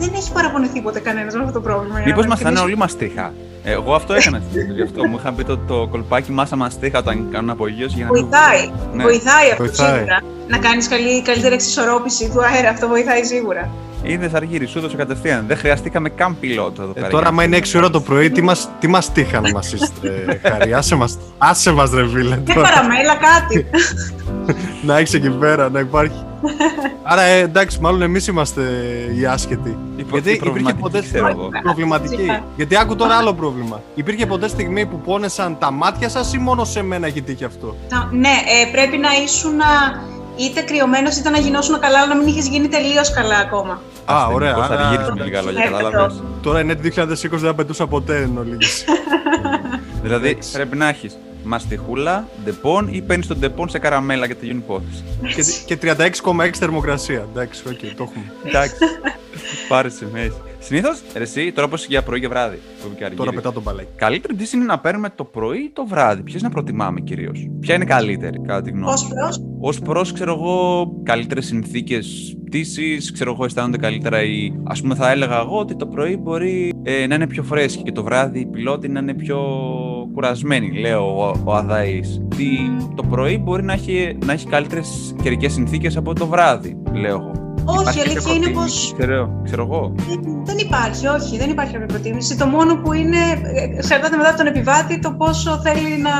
δεν 0.00 0.10
έχει 0.14 0.32
παραπονεθεί 0.32 0.80
ποτέ 0.80 1.00
κανένας 1.00 1.34
με 1.34 1.40
αυτό 1.40 1.52
το 1.52 1.60
πρόβλημα. 1.60 1.94
για 1.94 2.00
να 2.00 2.06
Μήπως 2.06 2.22
με 2.22 2.28
μας 2.28 2.40
θα 2.40 2.48
είναι 2.48 2.58
θυμίσει. 2.58 2.72
όλοι 2.74 2.76
μαστίχα. 2.82 3.32
Εγώ 3.64 3.94
αυτό 3.94 4.14
έκανα 4.14 4.40
στη 4.50 4.58
ζωή, 4.60 4.72
γι' 4.74 4.82
αυτό 4.82 5.06
μου 5.06 5.16
είχαν 5.18 5.34
πει 5.34 5.44
το, 5.44 5.56
το 5.58 5.86
κολπάκι 5.90 6.32
μάσα 6.32 6.56
μαστίχα 6.56 6.98
όταν 6.98 7.26
κάνουν 7.32 7.50
απογείωση 7.50 7.94
για 7.96 8.04
να 8.04 8.12
μην 8.12 8.20
Βοηθάει. 8.22 8.70
Ναι. 8.94 9.02
Βοηθάει 9.02 9.50
αυτό 9.50 9.64
Βοηθάει. 9.64 9.94
σίγουρα. 9.96 10.20
Να 10.48 10.58
κάνεις 10.58 10.88
καλή, 10.88 11.22
καλύτερη 11.22 11.54
εξισορρόπηση 11.54 12.30
του 12.34 12.44
αέρα. 12.44 12.68
Αυτό 12.68 12.88
βοηθάει 12.88 13.24
σίγουρα. 13.24 13.68
Είδε 14.02 14.30
αργύρι, 14.34 14.66
σου 14.66 14.78
έδωσε 14.78 14.96
κατευθείαν. 14.96 15.44
Δεν 15.46 15.56
χρειαστήκαμε 15.56 16.08
καν 16.08 16.36
πιλότο 16.40 16.82
εδώ 16.82 16.90
Ε, 16.90 16.94
πέρα. 17.00 17.08
τώρα, 17.08 17.26
άμα 17.28 17.42
είναι 17.44 17.56
6 17.56 17.76
ώρα 17.76 17.90
το 17.90 18.00
πρωί, 18.00 18.30
τι 18.30 18.42
μα 18.42 18.54
τι 18.80 18.86
μας 18.86 19.12
τύχα 19.12 19.40
να 19.40 19.50
μας 19.50 19.72
είστε, 19.72 20.40
Χάρη; 20.42 20.74
Άσε 20.74 20.94
μα 20.94 21.08
άσε 21.38 21.72
μας, 21.72 21.90
ρε 21.90 22.08
φίλε. 22.08 22.36
Μια 22.44 22.54
τώρα. 22.54 22.68
καραμέλα, 22.68 23.14
κάτι. 23.16 23.66
να 24.82 24.98
έχεις 24.98 25.14
εκεί 25.14 25.30
πέρα, 25.30 25.68
να 25.70 25.80
υπάρχει. 25.80 26.24
Άρα, 27.02 27.22
ε, 27.22 27.38
εντάξει, 27.40 27.80
μάλλον 27.80 28.02
εμείς 28.02 28.26
είμαστε 28.26 28.62
οι 29.18 29.26
άσχετοι. 29.26 29.68
Η 29.96 30.02
προ- 30.02 30.12
Γιατί 30.12 30.28
η 30.28 30.32
υπήρχε 30.32 30.38
προβληματική, 30.44 30.80
ποτέ 30.82 31.00
ξέρω 31.00 31.26
εγώ. 31.26 31.48
προβληματική. 31.62 32.14
Φυσικά. 32.16 32.44
Γιατί 32.56 32.76
άκου 32.76 32.96
τώρα 32.96 33.14
άλλο 33.16 33.34
πρόβλημα. 33.34 33.80
Υπήρχε 33.94 34.26
ποτέ 34.26 34.48
στιγμή 34.48 34.86
που 34.86 35.00
πόνεσαν 35.00 35.56
τα 35.58 35.70
μάτια 35.70 36.08
σας 36.08 36.32
ή 36.34 36.38
μόνο 36.38 36.64
σε 36.64 36.82
μένα 36.82 37.06
έχει 37.06 37.22
τύχει 37.22 37.44
αυτό; 37.44 37.76
Τα- 37.88 38.08
ναι, 38.12 38.28
ε, 38.28 38.70
πρέπει 38.72 38.96
να 38.96 39.08
ήσουν 39.24 39.60
α, 39.60 39.64
είτε 40.36 40.60
κρυωμένος 40.60 41.16
είτε 41.16 41.30
να 41.30 41.38
γινώσουν 41.38 41.80
καλά, 41.80 41.98
αλλά 41.98 42.06
να 42.06 42.16
μην 42.16 42.26
είχες 42.26 42.48
γίνει 42.48 42.68
τελείως 42.68 43.10
καλά 43.12 43.36
ακόμα. 43.36 43.80
Α, 44.04 44.26
ωραία. 44.26 44.54
Πώς 44.54 44.64
άρα- 44.64 44.86
αργύρισε 44.86 45.12
με 45.18 45.24
λίγα 45.24 45.42
λόγια, 45.42 45.64
Ε, 45.64 45.68
κατάλαβες; 45.70 46.22
Τώρα 46.42 46.60
είναι 46.60 46.74
2020 46.74 47.40
δεν 47.40 47.50
απαιτούσα 47.50 47.86
ποτέ 47.86 48.16
εν 48.16 48.38
ολίγης. 48.40 48.84
Δηλαδή 50.02 50.28
Εντάξει. 50.28 50.52
πρέπει 50.52 50.76
να 50.76 50.88
έχεις 50.88 51.16
μαστιχούλα, 51.44 52.28
ντεπών 52.44 52.88
ή 52.90 53.00
παίρνεις 53.02 53.26
τον 53.26 53.38
ντεπών 53.38 53.68
σε 53.68 53.78
καραμέλα 53.78 54.26
για 54.26 54.34
την 54.34 54.50
υπόθεση. 54.50 55.02
και, 55.66 55.76
και 55.76 55.94
36,6 55.96 56.50
θερμοκρασία. 56.52 57.26
Εντάξει, 57.32 57.62
οκ, 57.68 57.78
το 57.96 58.02
έχουμε. 58.02 58.32
Εντάξει. 58.44 58.76
Πάρε 59.68 59.88
σε 59.88 60.06
μέση. 60.12 60.32
Συνήθως, 60.58 61.02
εσύ, 61.12 61.52
τώρα 61.52 61.68
πώ 61.68 61.76
για 61.88 62.02
πρωί 62.02 62.20
και 62.20 62.28
βράδυ. 62.28 62.56
Που 62.56 62.86
είπε 62.86 62.94
και 62.94 63.00
Τώρα 63.00 63.12
αργύρι. 63.16 63.36
πετά 63.36 63.52
τον 63.52 63.62
μπαλάκι. 63.62 63.88
Καλύτερη 63.96 64.34
πτήση 64.34 64.56
είναι 64.56 64.64
να 64.64 64.78
παίρνουμε 64.78 65.08
το 65.14 65.24
πρωί 65.24 65.58
ή 65.58 65.70
το 65.72 65.86
βράδυ. 65.86 66.22
Ποιες 66.22 66.42
να 66.42 66.48
προτιμάμε 66.50 67.00
κυρίως; 67.00 67.48
Ποια 67.60 67.74
είναι 67.74 67.84
καλύτερη, 67.84 68.40
κατά 68.46 68.62
τη 68.62 68.70
γνώμη 68.70 68.92
Ως 68.92 69.08
προς, 69.08 69.40
Ω 69.60 69.82
προς, 69.84 70.12
ξέρω 70.12 70.32
εγώ, 70.32 70.86
καλύτερες 71.02 71.46
συνθήκες 71.46 72.36
πτήσης, 72.46 73.12
ξέρω 73.12 73.32
εγώ, 73.32 73.44
αισθάνονται 73.44 73.76
καλύτερα 73.76 74.22
οι. 74.22 74.52
Α 74.64 74.80
πούμε, 74.80 74.94
θα 74.94 75.10
έλεγα 75.10 75.38
εγώ 75.38 75.58
ότι 75.58 75.76
το 75.76 75.86
πρωί 75.86 76.16
μπορεί 76.16 76.72
ε, 76.82 77.06
να 77.06 77.14
είναι 77.14 77.26
πιο 77.26 77.42
φρέσκοι 77.42 77.82
και 77.82 77.92
το 77.92 78.02
βράδυ 78.02 78.40
οι 78.40 78.46
πιλότοι 78.46 78.88
να 78.88 79.00
είναι 79.00 79.14
πιο 79.14 79.38
κουρασμένοι, 80.14 80.78
λέω 80.80 81.26
ο, 81.26 81.40
ο 81.44 81.54
Αδαή. 81.54 82.00
Ότι 82.24 82.48
το 82.94 83.02
πρωί 83.02 83.38
μπορεί 83.38 83.62
να 83.62 83.72
έχει, 83.72 84.18
να 84.24 84.32
έχει 84.32 84.46
καλύτερες 84.46 85.14
καιρικές 85.22 85.52
συνθήκες 85.52 85.96
από 85.96 86.12
το 86.14 86.26
βράδυ, 86.26 86.76
λέω 86.92 87.10
εγώ. 87.16 87.32
όχι, 87.64 87.80
Υπάρχει 87.80 87.98
η 87.98 88.02
κάποια 88.02 88.10
αλήθεια 88.10 88.34
είναι 88.34 88.44
προτίμηση, 88.50 88.88
πως 88.88 88.94
Ξέρω, 88.98 89.40
ξέρω 89.44 89.62
εγώ. 89.62 89.94
δεν, 90.08 90.44
δεν 90.44 90.58
υπάρχει, 90.58 91.06
όχι, 91.06 91.38
δεν 91.38 91.50
υπάρχει 91.50 91.72
κάποια 91.72 91.86
προτίμηση. 91.86 92.36
Το 92.36 92.46
μόνο 92.46 92.76
που 92.76 92.92
είναι, 92.92 93.16
ε, 93.54 93.76
εξαρτάται 93.76 94.16
μετά 94.16 94.28
από 94.28 94.38
τον 94.38 94.46
επιβάτη, 94.46 94.98
το 95.00 95.10
πόσο 95.12 95.60
θέλει 95.64 95.98
να, 96.02 96.14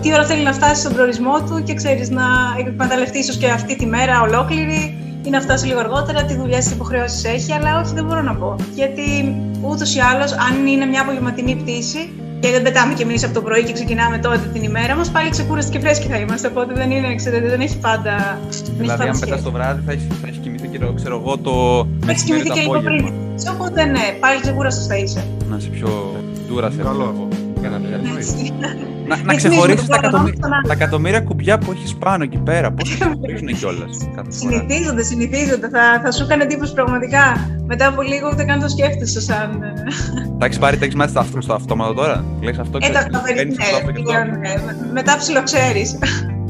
τι 0.00 0.12
ώρα 0.14 0.24
θέλει 0.24 0.42
να 0.42 0.52
φτάσει 0.52 0.80
στον 0.80 0.92
προορισμό 0.92 1.34
του 1.48 1.62
και 1.62 1.74
ξέρεις 1.74 2.10
να 2.10 2.24
εκμεταλλευτεί 2.58 3.18
ίσως 3.18 3.36
και 3.36 3.46
αυτή 3.50 3.76
τη 3.76 3.86
μέρα 3.86 4.20
ολόκληρη 4.20 4.98
ή 5.26 5.30
να 5.30 5.40
φτάσει 5.40 5.66
λίγο 5.66 5.78
αργότερα, 5.78 6.24
τι 6.24 6.36
δουλειά, 6.36 6.58
τις 6.58 6.70
υποχρεώσεις 6.70 7.24
έχει, 7.24 7.52
αλλά 7.52 7.80
όχι, 7.80 7.94
δεν 7.94 8.04
μπορώ 8.04 8.22
να 8.22 8.34
πω. 8.34 8.56
Γιατί 8.74 9.34
ούτως 9.62 9.94
ή 9.96 10.00
άλλως, 10.00 10.32
αν 10.32 10.66
είναι 10.66 10.84
μια 10.84 11.00
απογευματινή 11.00 11.54
πτήση 11.56 12.12
και 12.44 12.50
δεν 12.50 12.62
πετάμε 12.62 12.94
κι 12.94 13.02
εμείς 13.02 13.24
από 13.24 13.34
το 13.34 13.42
πρωί 13.42 13.62
και 13.64 13.72
ξεκινάμε 13.72 14.18
τότε 14.18 14.38
την 14.52 14.62
ημέρα 14.62 14.94
μας, 14.94 15.10
πάλι 15.10 15.30
ξεκούραστοι 15.30 15.70
και 15.70 15.78
φρέσκοι 15.78 16.06
θα 16.06 16.18
είμαστε. 16.18 16.48
Οπότε 16.48 16.74
δεν 16.74 16.90
είναι, 16.90 17.14
ξέρετε, 17.14 17.48
δεν 17.48 17.60
έχει 17.60 17.78
πάντα. 17.78 18.38
δεν 18.40 18.60
έχει 18.60 18.72
Δηλαδή, 18.76 18.98
πάντα 18.98 19.10
αν 19.10 19.18
πετάς 19.18 19.28
σχέση. 19.28 19.42
το 19.42 19.50
βράδυ, 19.50 19.82
θα 19.86 19.92
έχεις, 19.92 20.06
θα 20.20 20.26
έχεις 20.26 20.38
κοιμηθεί 20.38 20.68
και 20.68 20.78
ξέρω 20.94 21.16
εγώ 21.20 21.38
το. 21.38 21.52
Θα 22.00 22.10
έχεις 22.10 22.22
μεσημέρι 22.22 22.42
κοιμηθεί 22.42 22.48
το 22.48 22.54
και 22.54 22.60
λίγο 22.60 22.76
απόγευμα. 22.76 23.08
πριν. 23.08 23.54
Οπότε 23.54 23.84
ναι, 23.84 24.16
πάλι 24.20 24.40
ξεκούραστος 24.40 24.86
θα 24.86 24.96
είσαι. 24.96 25.26
Να 25.50 25.56
είσαι 25.56 25.68
πιο 25.68 26.14
ντούρα 26.46 26.70
σε 26.70 26.82
Καλό. 26.82 27.28
Αυτό. 28.06 28.40
Για 28.42 28.52
να 28.56 28.66
μην 28.68 28.76
Έτσι. 28.76 28.88
Να, 29.08 29.16
να 29.16 29.22
Μην 29.24 29.36
ξεχωρίσει 29.36 29.76
θυμίζουμε 29.76 29.96
τα, 29.96 30.00
το 30.00 30.16
όνομα 30.16 30.28
εκατομμύρια- 30.28 30.36
στον 30.40 30.52
άλλο. 30.52 30.66
τα 30.68 30.72
εκατομμύρια 30.72 31.20
κουμπιά 31.20 31.58
που 31.58 31.70
έχεις 31.72 31.94
πάνω 31.94 32.22
εκεί 32.28 32.38
πέρα. 32.38 32.70
Πώς 32.72 32.88
θα 32.88 32.94
ξεχωρίσουν 33.08 33.46
κιόλας 33.58 33.96
κάθε 34.16 34.30
φορά; 34.30 34.50
Συνηθίζονται, 34.52 35.02
συνηθίζονται. 35.02 35.68
Θα, 35.68 35.82
θα 36.04 36.10
σου 36.12 36.22
έκανε 36.22 36.42
εντύπωση 36.42 36.72
πραγματικά. 36.74 37.24
Μετά 37.66 37.86
από 37.88 38.02
λίγο 38.02 38.28
ούτε 38.32 38.44
καν 38.44 38.60
το 38.60 38.68
σκέφτεσαι 38.68 39.20
σαν. 39.20 39.48
ε, 39.62 39.72
Τα 40.38 40.44
έχεις 40.46 40.58
πάρει, 40.58 40.76
τα 40.78 40.84
έχεις 40.84 40.96
μάθει 40.96 41.10
στο, 41.10 41.20
αυτο- 41.20 41.40
στο 41.40 41.54
αυτόματο 41.54 41.94
τώρα; 41.94 42.24
Λες 42.40 42.58
αυτό 42.58 42.78
και 42.78 42.86
Ε, 42.86 42.92
τα 42.92 43.06
τα 43.12 43.22
παίρνεις 43.26 43.56
ναι, 43.56 43.64
αυτό, 43.64 43.76
αυτό 43.76 43.90
και 43.90 44.00
αυτό. 44.00 44.10
πλέον, 44.10 44.26
ναι. 44.38 44.52
Μετά 44.92 45.16
ψιλοξέρεις. 45.16 45.98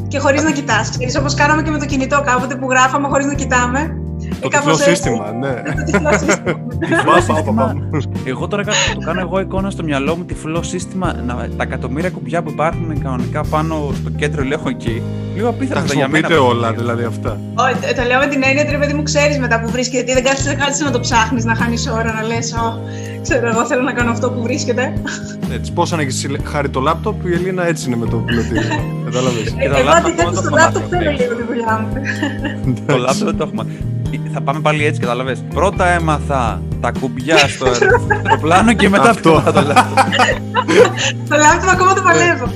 και 0.08 0.18
χωρίς 0.18 0.42
να 0.42 0.50
κοιτάς. 0.50 0.90
Ξέρεις, 0.90 1.16
όπως 1.16 1.34
κάναμε 1.34 1.62
και 1.62 1.70
με 1.70 1.78
το 1.78 1.84
κινητό 1.86 2.22
κάποτε 2.26 2.54
που 2.56 2.70
γράφαμε 2.70 3.08
χωρίς 3.08 3.26
να 3.26 3.34
κοιτάμε. 3.34 3.98
Το 4.40 4.48
Ε, 4.52 4.56
κάπως 4.56 4.76
τυφλό 4.76 4.90
έτσι. 4.90 5.02
σύστημα, 5.02 5.32
ναι. 5.32 5.52
Το 5.74 5.84
τυφλό 5.84 6.12
σύστημα. 6.12 7.42
Πάμε, 7.42 7.42
πάμε, 7.44 7.62
πάμε. 7.62 7.88
Εγώ 8.24 8.48
τώρα 8.48 8.62
κάνω- 8.64 8.76
το 8.94 9.00
κάνω 9.06 9.20
εγώ 9.20 9.40
εικόνα 9.40 9.70
στο 9.70 9.82
μυαλό 9.82 10.16
μου 10.16 10.24
τυφλό 10.24 10.62
σύστημα. 10.62 11.12
Να, 11.26 11.34
τα 11.56 11.62
εκατομμύρια 11.62 12.10
κουμπιά 12.10 12.42
που 12.42 12.50
υπάρχουν 12.50 13.00
κανονικά 13.02 13.44
πάνω 13.44 13.90
στο 14.00 14.10
κέντρο 14.10 14.42
ελέγχου 14.42 14.68
εκεί. 14.68 15.02
Λίγο 15.34 15.46
Τα 15.48 15.54
απίθανο 15.54 15.84
για 15.92 16.08
μένα. 16.08 16.26
χρησιμοποιείτε 16.26 16.34
όλα, 16.56 16.72
δηλαδή 16.72 17.04
αυτά. 17.04 17.38
Όχι, 17.54 17.74
το- 17.74 18.00
το 18.00 18.06
λέω 18.08 18.18
με 18.18 18.26
την 18.26 18.42
έννοια 18.44 18.62
ότι 18.62 18.70
ρε 18.70 18.78
παιδί 18.78 18.92
μου 18.92 19.02
ξέρεις 19.02 19.38
μετά 19.38 19.60
που 19.60 19.70
βρίσκεται. 19.70 19.96
Γιατί 20.04 20.12
δεν 20.12 20.24
κάθεσαι, 20.24 20.48
δεν 20.48 20.58
κάθεσαι 20.58 20.84
να 20.84 20.90
το 20.90 21.00
ψάχνεις, 21.00 21.44
να 21.44 21.54
χάνεις 21.54 21.86
ώρα, 21.88 22.12
να 22.12 22.22
λες: 22.22 22.52
Ω, 22.52 22.78
ξέρω, 23.22 23.48
εγώ 23.48 23.66
θέλω 23.66 23.82
να 23.82 23.92
κάνω 23.92 24.10
αυτό 24.10 24.30
που 24.30 24.42
βρίσκεται. 24.42 24.92
Έτσι, 25.52 25.72
πώς 25.72 25.92
αν 25.92 25.98
έχεις 25.98 26.18
συλλε- 26.18 26.46
χάρη 26.46 26.68
το 26.68 26.80
λάπτοπ, 26.80 27.26
η 27.26 27.32
Ελίνα 27.32 27.66
έτσι 27.66 27.86
είναι 27.86 27.96
με 27.96 28.06
το 28.06 28.16
πιλωτήριο. 28.16 28.62
Κατάλαβες. 29.06 29.42
Και 29.60 29.68
το 29.68 29.76
Εγώ 29.76 29.88
λάπτοπ 29.88 30.06
αντιθέτω 30.06 30.28
ακόμα 30.28 30.30
το 30.30 30.36
στο 30.40 30.46
έχω 30.46 30.56
λάπτοπ 30.56 30.82
μάθει, 30.82 30.94
θέλω 30.96 31.10
ναι. 31.10 31.16
λίγο 31.16 31.34
τη 31.34 31.42
δουλειά 31.42 31.74
μου. 31.80 31.92
Το 32.86 32.96
λάπτοπ 32.96 33.24
δεν 33.26 33.36
το 33.36 33.44
έχουμε. 33.48 33.64
Θα 34.32 34.40
πάμε 34.40 34.60
πάλι 34.60 34.84
έτσι, 34.84 35.00
κατάλαβες. 35.00 35.44
Πρώτα 35.54 35.88
έμαθα 35.88 36.62
τα 36.80 36.92
κουμπιά 37.00 37.38
στο 37.38 37.66
αεροπλάνο 38.26 38.72
και 38.72 38.88
μετά 38.88 39.10
Αυτό. 39.10 39.32
αυτό 39.34 39.52
το 39.52 39.60
λάπτοπ. 39.60 39.96
Το 41.28 41.36
λάπτοπ 41.36 41.68
ακόμα 41.70 41.94
το 41.94 42.02
παλεύω. 42.02 42.48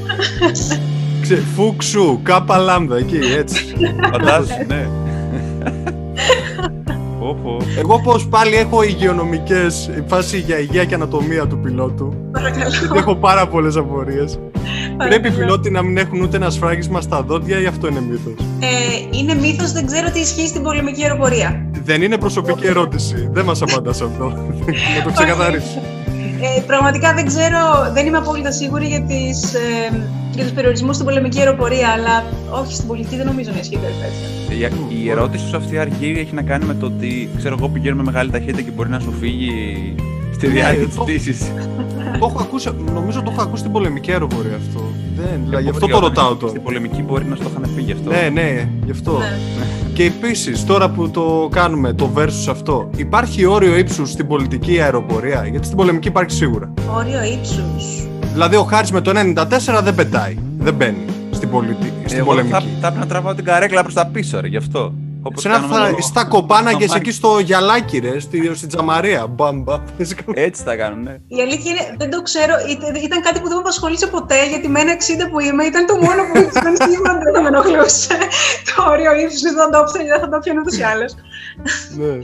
Ξε- 1.21 1.43
Φούξου, 1.57 2.21
κάπα 2.23 2.57
λάμδα, 2.59 2.97
εκεί, 2.97 3.19
έτσι. 3.39 3.65
Φαντάζεσαι, 4.13 4.65
ναι. 4.69 4.87
Πω, 7.83 7.87
πω. 7.87 7.95
Εγώ 7.95 8.01
πως 8.13 8.29
πάλι 8.29 8.57
έχω 8.57 8.83
υγειονομικές, 8.83 9.91
η 9.97 10.05
φάση 10.07 10.39
για 10.39 10.59
υγεία 10.59 10.85
και 10.85 10.95
ανατομία 10.95 11.47
του 11.47 11.59
πιλότου. 11.59 12.15
Παρακαλώ. 12.33 12.69
Γιατί 12.69 12.99
έχω 12.99 13.15
πάρα 13.17 13.47
πολλές 13.47 13.77
απορίες. 13.77 14.39
Πρέπει 14.39 14.55
οι 14.95 14.97
Παρακαλώ. 14.97 15.37
πιλότοι 15.37 15.71
να 15.71 15.83
μην 15.83 15.97
έχουν 15.97 16.21
ούτε 16.21 16.37
ένα 16.37 16.51
σφράγισμα 16.51 17.01
στα 17.01 17.23
δόντια 17.23 17.61
ή 17.61 17.67
αυτό 17.67 17.87
είναι 17.89 18.01
μύθος; 18.01 18.35
Ε, 18.61 18.67
είναι 19.19 19.35
μύθος, 19.35 19.73
δεν 19.73 19.87
ξέρω 19.87 20.11
τι 20.11 20.21
ισχύει 20.21 20.47
στην 20.47 20.63
πολεμική 20.63 21.03
αεροπορία. 21.03 21.67
Δεν 21.85 22.03
είναι 22.03 22.19
προσωπική 22.19 22.67
ερώτηση. 22.67 23.29
Δεν 23.33 23.45
μας 23.45 23.63
απαντάς 23.63 24.01
αυτό. 24.01 24.25
να 24.97 25.03
το 25.05 25.11
ξεκαθαρίσεις. 25.13 25.75
Ε, 26.41 26.61
πραγματικά 26.67 27.15
δεν 27.15 27.27
ξέρω, 27.27 27.59
δεν 27.93 28.07
είμαι 28.07 28.17
απόλυτα 28.17 28.51
σίγουρη 28.53 28.87
για, 28.87 29.03
τις, 29.03 29.55
ε, 29.55 30.03
για 30.35 30.43
τους 30.45 30.53
περιορισμούς 30.53 30.95
στην 30.95 31.07
πολεμική 31.07 31.39
αεροπορία, 31.39 31.89
αλλά 31.89 32.25
όχι 32.63 32.75
στην 32.75 32.87
πολιτική 32.87 33.17
δεν 33.17 33.27
νομίζω 33.27 33.51
να 33.53 33.59
ισχύει 33.59 33.75
κάτι 33.77 33.95
τέτοιο. 34.01 34.57
Η, 34.99 35.05
η 35.05 35.11
ερώτηση 35.11 35.47
σου 35.49 35.57
αυτή 35.57 35.79
αργή 35.79 36.15
έχει 36.19 36.35
να 36.35 36.43
κάνει 36.43 36.65
με 36.65 36.75
το 36.75 36.87
ότι 36.87 37.29
ξέρω 37.37 37.55
εγώ 37.59 37.69
πηγαίνουμε 37.69 38.03
με 38.03 38.11
μεγάλη 38.11 38.31
ταχύτητα 38.31 38.61
και 38.61 38.71
μπορεί 38.71 38.89
να 38.89 39.01
σου 39.01 39.13
φύγει 39.21 39.51
στη 40.35 40.47
διάρκεια 40.47 40.87
της 40.87 40.95
το- 40.97 41.03
πτήσης. 41.03 41.53
το 42.21 42.27
έχω 42.31 42.39
ακούσει, 42.41 42.71
νομίζω 42.95 43.23
το 43.23 43.31
έχω 43.33 43.43
ακούσει 43.43 43.61
στην 43.61 43.73
πολεμική 43.73 44.11
αεροπορία 44.11 44.55
αυτό. 44.69 44.81
Δεν, 45.17 45.41
δηλαδή, 45.45 45.63
γι' 45.63 45.71
αυτό 45.71 45.87
το 45.87 45.99
ρωτάω 45.99 46.35
τώρα. 46.37 46.51
Στην 46.51 46.63
πολεμική 46.63 47.03
μπορεί 47.03 47.25
να 47.25 47.37
στο 47.37 47.45
είχαν 47.51 47.71
πει 47.77 47.83
γι' 47.83 47.93
αυτό. 47.93 48.11
Ναι, 48.11 48.29
ναι, 48.33 48.69
γι' 48.85 48.91
αυτό. 48.91 49.19
Ναι. 49.19 49.37
Και 49.95 50.05
επίσης, 50.05 50.65
τώρα 50.65 50.91
που 50.91 51.11
το 51.11 51.49
κάνουμε 51.51 51.93
το 51.93 52.11
versus 52.17 52.47
αυτό, 52.51 52.91
υπάρχει 52.97 53.45
όριο 53.45 53.77
ύψους 53.77 54.11
στην 54.11 54.27
πολιτική 54.27 54.81
αεροπορία; 54.81 55.47
Γιατί 55.51 55.65
στην 55.67 55.77
πολεμική 55.77 56.09
υπάρχει 56.09 56.35
σίγουρα. 56.35 56.71
Όριο 56.97 57.23
ύψους. 57.39 58.07
Δηλαδή, 58.33 58.57
ο 58.57 58.63
Χάρης 58.63 58.91
με 58.93 59.01
το 59.01 59.13
94 59.15 59.83
δεν 59.83 59.95
πετάει. 59.95 60.37
Δεν 60.59 60.75
μπαίνει 60.75 61.05
στην, 61.39 61.51
πολιτι... 61.51 61.93
στην 62.05 62.19
Εγώ 62.19 62.35
θα, 62.35 62.43
πολεμική. 62.43 62.69
θα 62.81 62.87
πρέπει 62.89 62.99
να 62.99 63.07
τραβάω 63.07 63.35
την 63.35 63.45
καρέκλα 63.45 63.83
προς 63.83 63.95
τα 63.95 64.07
πίσω, 64.07 64.41
ρε, 64.41 64.49
γι' 64.49 64.57
αυτό. 64.57 64.93
Όπως 65.23 65.43
Σένα 65.43 65.55
κάνουμε 65.55 65.75
θα, 65.75 65.87
εδώ. 65.87 66.01
στα 66.01 66.25
κομπάναγες 66.25 66.89
Στο 66.89 66.99
εκεί 66.99 67.13
στο 67.13 67.39
γυαλάκι 67.39 67.99
ρε, 67.99 68.21
στη, 68.21 68.51
στην 68.55 68.69
τζαμαρία. 68.69 69.27
Μπαμ, 69.27 69.63
μπαμ. 69.63 69.81
Έτσι 70.47 70.65
τα 70.65 70.77
κάνουν, 70.77 71.03
ναι. 71.03 71.15
Η 71.39 71.41
αλήθεια 71.45 71.71
είναι, 71.71 71.85
δεν 71.99 72.11
το 72.11 72.23
ξέρω, 72.23 72.55
ήταν, 72.75 72.95
ήταν 73.09 73.19
κάτι 73.27 73.39
που 73.41 73.47
δεν 73.51 73.57
με 73.57 73.63
απασχολήσε 73.65 74.07
ποτέ, 74.07 74.39
γιατί 74.53 74.69
με 74.69 74.81
ένα 74.81 74.93
60 74.93 75.31
που 75.31 75.39
είμαι 75.41 75.65
ήταν 75.65 75.87
το 75.87 75.95
μόνο 76.07 76.21
που 76.29 76.37
ήταν 76.59 76.73
σίγουρα 76.89 77.13
δεν 77.23 77.31
θα 77.35 77.41
με 77.43 77.49
ενοχλούσε. 77.53 78.17
το 78.69 78.77
όριο 78.93 79.11
ύψους 79.23 79.41
δεν 79.41 79.55
θα 79.61 79.67
το 79.75 79.79
ψάχνει, 79.87 80.09
δεν 80.15 80.21
θα 80.21 80.29
το 80.33 80.39
πιάνω 80.43 80.61
ούτως 80.63 80.77
ή 80.83 80.85
άλλως. 80.93 81.11
Ναι. 81.99 82.17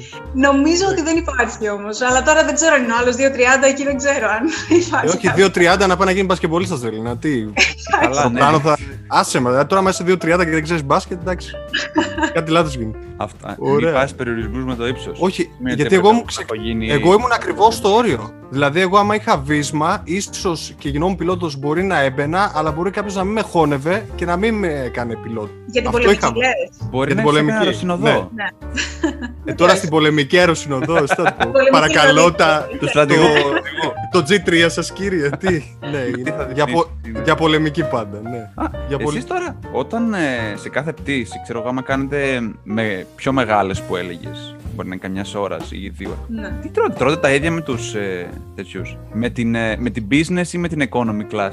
Νομίζω 0.48 0.84
ότι 0.90 1.02
δεν 1.02 1.16
υπάρχει 1.16 1.68
όμως. 1.68 2.00
Αλλά 2.00 2.22
τώρα 2.22 2.44
δεν 2.44 2.54
ξέρω 2.54 2.74
αν 2.74 2.82
είναι 2.82 2.92
ο 2.92 2.96
άλλος 2.96 3.14
2.30, 3.16 3.20
εκεί 3.68 3.84
δεν 3.84 3.96
ξέρω 3.96 4.26
αν 4.28 4.46
Ε, 4.70 4.74
υπάρχει. 4.86 5.16
όχι, 5.16 5.30
2.30 5.36 5.86
να 5.88 5.96
πάει 5.96 6.06
να 6.06 6.10
γίνει 6.12 6.24
μπασκεμπολίστας 6.24 6.80
θέλει. 6.80 7.00
Να 7.00 7.16
τι. 7.16 7.44
Καλά, 8.00 8.14
Στο 8.14 8.28
ναι. 8.28 8.38
πλάνο 8.38 8.60
θα. 8.60 8.78
Άσε 9.08 9.40
με, 9.40 9.48
δηλαδή 9.50 9.68
τώρα 9.68 9.82
μέσα 9.82 10.04
σε 10.06 10.12
2.30 10.12 10.18
και 10.38 10.50
δεν 10.50 10.62
ξέρεις 10.62 10.84
μπάσκετ, 10.84 11.20
εντάξει. 11.20 11.50
Κάτι 12.34 12.50
λάθος 12.50 12.74
γίνει. 12.76 12.94
Αυτά. 13.16 13.56
Ωραία. 13.58 13.90
Μην 13.90 14.00
πας 14.00 14.14
περιορισμούς 14.14 14.64
με 14.64 14.74
το 14.74 14.86
ύψος. 14.86 15.18
Όχι, 15.20 15.42
Σημαίνει 15.56 15.74
γιατί 15.74 15.82
ότι 15.82 15.94
εγώ, 15.94 16.12
μου 16.12 16.18
έπρεπε 16.18 16.26
ξε... 16.32 16.40
να 16.40 16.46
έχω 16.54 16.64
γίνει- 16.66 16.90
εγώ 16.90 17.12
ήμουν 17.14 17.32
ακριβώς 17.32 17.74
στο 17.74 17.94
όριο. 17.94 18.30
Δηλαδή, 18.50 18.80
εγώ 18.80 18.98
άμα 18.98 19.14
είχα 19.14 19.38
βίσμα, 19.38 20.00
ίσως 20.04 20.74
και 20.78 20.88
γινόμουν 20.88 21.16
πιλότος 21.16 21.56
μπορεί 21.56 21.82
να 21.82 22.00
έμπαινα, 22.00 22.52
αλλά 22.54 22.72
μπορεί 22.72 22.90
κάποιος 22.90 23.14
να 23.14 23.24
μην 23.24 23.32
με 23.32 23.40
χώνευε 23.40 24.06
και 24.14 24.24
να 24.24 24.36
μην 24.36 24.54
με 24.54 24.68
έκανε 24.84 25.16
πιλότο. 25.16 25.50
Για 25.66 25.80
την 25.82 25.86
Αυτό 25.86 25.90
πολεμική 25.90 26.18
είχαμε. 26.24 26.36
λες. 26.38 26.88
Μπορεί 26.90 26.90
για 26.90 26.98
να 26.98 27.06
την 27.06 27.16
είσαι 27.16 27.22
πολεμική. 27.24 27.56
αεροσυνοδό. 27.56 28.30
Ναι. 28.34 28.44
Ε, 29.44 29.54
τώρα 29.54 29.74
στην 29.74 29.88
πολεμική 29.88 30.38
αεροσυνοδό, 30.38 31.06
θα 31.06 31.14
το 31.14 31.22
πω. 31.22 31.50
Πολεμική 31.50 31.70
Παρακαλώ 31.70 32.12
δηλαδή. 32.12 32.36
τα, 32.36 32.66
Του 32.78 32.88
στρατηγού. 32.88 33.22
το, 34.12 34.22
το 34.22 34.26
G3 34.46 34.64
σας 34.68 34.92
κύριε, 34.92 35.30
τι; 35.30 35.62
ναι, 35.90 36.22
Τι 36.22 36.30
θα 36.30 36.48
για, 36.54 36.66
πο- 36.66 36.90
δείχνεις, 37.02 37.22
για 37.24 37.34
πολεμική 37.34 37.82
πάντα, 37.84 38.20
ναι. 38.22 38.38
Α, 38.54 38.64
Για 38.88 38.96
εσείς 39.00 39.04
πολ- 39.12 39.24
τώρα, 39.28 39.58
όταν 39.72 40.14
ε, 40.14 40.18
σε 40.54 40.68
κάθε 40.68 40.92
πτήση, 40.92 41.40
ξέρω 41.42 41.58
εγώ, 41.58 41.68
άμα 41.68 41.82
κάνετε 41.82 42.40
με 42.62 43.06
πιο 43.16 43.32
μεγάλες 43.32 43.80
που 43.82 43.96
έλεγες, 43.96 44.53
μπορεί 44.74 44.88
να 44.88 44.94
είναι 44.94 45.02
καμιάς 45.02 45.34
ώρας 45.34 45.70
ή 45.72 45.88
δύο, 45.88 46.18
Ναι. 46.28 46.58
τι 46.62 46.68
τρώτε, 46.68 46.94
τρώτε 46.98 47.16
τα 47.16 47.32
ίδια 47.34 47.50
με 47.50 47.60
τους 47.60 47.94
ε, 47.94 48.28
τέτοιους, 48.54 48.96
με 49.12 49.28
την, 49.30 49.54
ε, 49.54 49.76
με 49.78 49.90
την 49.90 50.06
business 50.10 50.52
ή 50.52 50.58
με 50.58 50.68
την 50.68 50.88
economy 50.90 51.34
class; 51.34 51.52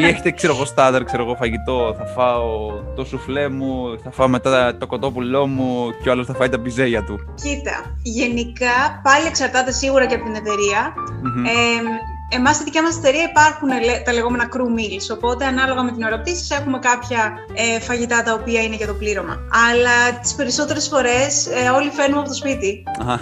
ή 0.00 0.04
έχετε, 0.04 0.30
ξέρω 0.30 0.54
εγώ, 0.54 0.64
στάνταρ, 0.64 1.04
ξέρω 1.04 1.22
εγώ, 1.22 1.34
φαγητό, 1.34 1.94
θα 1.98 2.04
φάω 2.04 2.70
το 2.96 3.04
σουφλέ 3.04 3.48
μου, 3.48 3.98
θα 4.02 4.10
φάω 4.10 4.28
μετά 4.28 4.76
το 4.76 4.86
κοτόπουλό 4.86 5.46
μου 5.46 5.90
και 6.02 6.08
ο 6.08 6.12
άλλος 6.12 6.26
θα 6.26 6.34
φάει 6.34 6.48
τα 6.48 6.58
μπιζέλια 6.58 7.04
του. 7.04 7.18
Κοίτα, 7.34 7.96
γενικά 8.02 9.00
πάλι 9.02 9.26
εξαρτάται 9.26 9.72
σίγουρα 9.72 10.06
και 10.06 10.14
από 10.14 10.24
την 10.24 10.34
εταιρεία. 10.34 10.94
Μμμ. 11.22 11.44
Ε, 11.44 11.48
Εμάς 12.30 12.54
στη 12.54 12.64
δικιά 12.64 12.82
μας 12.82 12.96
εταιρεία 12.96 13.22
υπάρχουν 13.22 13.68
λέ- 13.68 14.02
τα 14.04 14.12
λεγόμενα 14.12 14.48
crew 14.52 14.68
meals, 14.78 15.16
οπότε 15.16 15.44
ανάλογα 15.44 15.82
με 15.82 15.92
την 15.92 16.02
ώρα 16.02 16.20
πτήσης 16.20 16.50
έχουμε 16.50 16.78
κάποια 16.78 17.34
ε, 17.54 17.80
φαγητά 17.80 18.22
τα 18.22 18.32
οποία 18.32 18.62
είναι 18.62 18.74
για 18.76 18.86
το 18.86 18.94
πλήρωμα. 18.94 19.38
Αλλά 19.70 20.18
τις 20.22 20.34
περισσότερες 20.34 20.88
φορές 20.88 21.46
ε, 21.46 21.68
όλοι 21.68 21.90
φέρνουμε 21.90 22.20
από 22.20 22.28
το 22.28 22.34
σπίτι. 22.34 22.82
Αχα. 23.00 23.20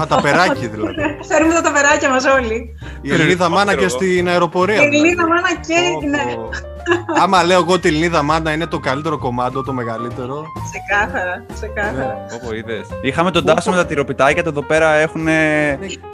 Α, 0.00 0.06
τα 0.06 0.20
περάκι 0.20 0.66
δηλαδή. 0.66 0.94
Φέρνουμε 1.28 1.54
τα 1.54 1.60
ταβεράκια 1.60 2.08
μας 2.10 2.24
όλοι. 2.24 2.74
Η 3.02 3.12
Ελληνίδα 3.12 3.48
μάνα 3.48 3.74
και 3.74 3.88
στην 3.88 4.28
αεροπορία. 4.28 4.74
Η 4.74 4.78
δηλαδή. 4.78 4.96
Ελληνίδα 4.96 5.26
μάνα 5.26 5.48
Πω, 5.48 6.00
και... 6.00 6.73
Ναι, 6.88 6.96
πω. 6.96 7.22
Άμα 7.22 7.42
λέω 7.42 7.58
εγώ 7.58 7.72
ότι 7.72 7.86
η 7.86 7.90
Ελληνίδα 7.90 8.22
μάνα 8.22 8.52
είναι 8.52 8.66
το 8.66 8.78
καλύτερο 8.78 9.18
κομμάτι, 9.18 9.62
το 9.64 9.72
μεγαλύτερο. 9.72 10.44
ξεκάθαρα, 10.70 11.44
ξεκάθαρα. 11.54 12.26
Όπω 12.34 12.54
είδες. 12.54 12.86
Είχαμε 13.02 13.30
τον 13.30 13.44
Τάσο 13.44 13.70
με 13.70 13.76
τα 13.76 13.86
τυροπιτάκια, 13.86 14.42
το 14.42 14.48
εδώ 14.48 14.62
πέρα 14.62 14.94
έχουν. 14.94 15.26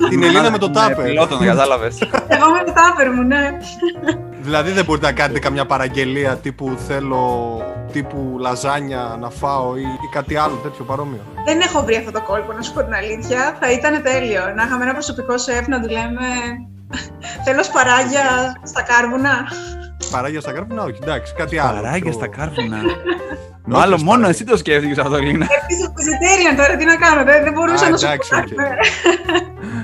Την 0.09 0.23
Ελίνα 0.23 0.51
με 0.51 0.59
το 0.59 0.71
τάπερ. 0.71 1.05
Πιλότον, 1.05 1.39
κατάλαβες. 1.39 1.99
Εγώ 2.29 2.51
με 2.51 2.65
το 2.67 2.73
τάπερ 2.73 3.13
μου, 3.13 3.23
ναι. 3.23 3.51
Δηλαδή 4.43 4.71
δεν 4.71 4.85
μπορείτε 4.85 5.07
να 5.07 5.13
κάνετε 5.13 5.39
καμιά 5.39 5.67
παραγγελία 5.67 6.37
τύπου 6.37 6.77
θέλω 6.87 7.63
τύπου 7.93 8.37
λαζάνια 8.41 9.17
να 9.21 9.31
φάω 9.31 9.77
ή, 9.77 9.81
ή 9.81 10.09
κάτι 10.13 10.37
άλλο 10.37 10.55
τέτοιο 10.63 10.85
παρόμοιο; 10.85 11.21
Δεν 11.45 11.61
έχω 11.61 11.83
βρει 11.85 11.97
αυτό 11.97 12.11
το 12.11 12.23
κόλπο, 12.23 12.53
να 12.53 12.63
σου 12.63 12.73
πω 12.73 12.85
την 12.85 12.95
αλήθεια. 12.95 13.57
Θα 13.61 13.73
ήταν 13.73 14.03
τέλειο 14.03 14.43
να 14.57 14.63
είχαμε 14.63 14.85
ένα 14.85 14.93
προσωπικό 14.93 15.39
σεφ 15.39 15.67
να 15.67 15.81
του 15.81 15.89
λέμε 15.89 16.27
Θέλω 17.45 17.65
σπαράγια 17.65 18.57
στα 18.63 18.83
κάρβουνα; 18.83 19.35
Σπαράγια 20.11 20.41
στα 20.41 20.53
κάρβουνα, 20.53 20.83
όχι, 20.83 20.99
εντάξει, 21.03 21.35
κάτι 21.37 21.59
άλλο. 21.59 21.75
Σπαράγια 21.81 22.01
πιο- 22.01 22.13
στα 22.13 22.27
κάρβουνα. 22.29 22.77
Μάλλον 23.65 23.93
Όχι, 23.95 24.05
μόνο 24.05 24.17
σπαράγια. 24.19 24.29
εσύ 24.29 24.45
το 24.45 24.57
σκέφτηκες 24.57 24.99
αυτό, 24.99 25.19
Λίνα. 25.19 25.47
Επίσης, 25.63 25.87
vegetarian 25.97 26.57
τώρα, 26.57 26.77
τι 26.77 26.85
να 26.85 26.97
κάνω, 26.97 27.25
δεν, 27.25 27.43
δεν 27.45 27.53
μπορούσα 27.53 27.87
Α, 27.87 27.91
να 27.91 27.97
σου 27.97 28.07
εντάξει, 28.07 28.31
πω. 28.31 28.37
οκ. 28.39 28.49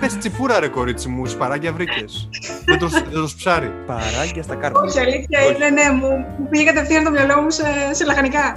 Πες 0.01 0.17
τσιπούρα 0.19 0.61
ρε 0.61 0.69
κορίτσι 0.69 1.09
μου, 1.09 1.27
σπαράγια 1.27 1.73
βρήκες. 1.73 2.29
δεν 2.65 2.79
το, 2.79 2.87
δεν 2.89 3.11
το 3.13 3.29
ψάρι. 3.37 3.73
Σπαράγια 3.87 4.43
στα 4.43 4.55
κάρβουνα. 4.55 4.85
Όχι, 4.87 4.99
αλήθεια 5.01 5.41
Όχι. 5.43 5.55
είναι, 5.55 5.69
ναι, 5.71 5.91
μου, 5.91 6.09
μου 6.39 6.49
πήγε 6.51 6.65
κατευθείαν 6.65 7.05
το 7.05 7.11
μυαλό 7.11 7.41
μου 7.41 7.51
σε, 7.51 7.63
σε 7.91 8.05
λαχανικά. 8.05 8.57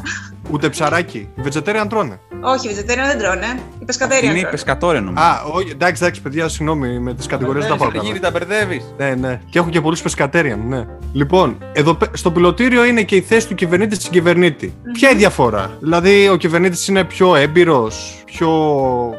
Ούτε 0.51 0.69
ψαράκι. 0.69 1.29
Vegetarian 1.45 1.85
τρώνε. 1.89 2.19
Όχι, 2.41 2.67
vegetarian 2.71 3.05
δεν 3.07 3.17
τρώνε. 3.17 3.59
Οι 3.79 3.85
pescatarian 3.85 4.23
Είναι 4.29 4.37
η 4.37 4.41
τρώνε. 4.41 4.55
πεσκατόρια 4.55 5.01
νομίζω. 5.01 5.23
Α, 5.23 5.41
όχι, 5.53 5.69
εντάξει, 5.71 6.03
εντάξει, 6.03 6.21
παιδιά, 6.21 6.47
συγγνώμη 6.47 6.99
με 6.99 7.13
τις 7.13 7.25
κατηγορίες 7.25 7.63
δεν 7.65 7.73
τα 7.73 7.79
πάω 7.83 7.91
καλά. 7.91 8.03
Γύρι, 8.03 8.19
τα 8.19 8.31
μπερδεύεις. 8.31 8.93
Ναι, 8.97 9.15
ναι. 9.15 9.41
Και 9.49 9.59
έχω 9.59 9.69
και 9.69 9.81
πολλούς 9.81 10.01
πεσκατέριαν, 10.01 10.67
ναι. 10.67 10.85
Λοιπόν, 11.13 11.57
εδώ 11.73 11.93
πέ- 11.93 12.17
στο 12.17 12.31
πιλωτήριο 12.31 12.85
είναι 12.85 13.03
και 13.03 13.15
η 13.15 13.21
θέση 13.21 13.47
του 13.47 13.55
κυβερνήτη 13.55 13.95
στην 13.95 14.11
κυβερνήτη. 14.11 14.73
Ποια 14.93 15.09
είναι 15.09 15.17
η 15.17 15.21
διαφορά, 15.21 15.77
Δηλαδή, 15.79 16.29
ο 16.29 16.35
κυβερνήτης 16.35 16.87
είναι 16.87 17.03
πιο 17.03 17.35
έμπειρος, 17.35 18.21
πιο, 18.25 18.49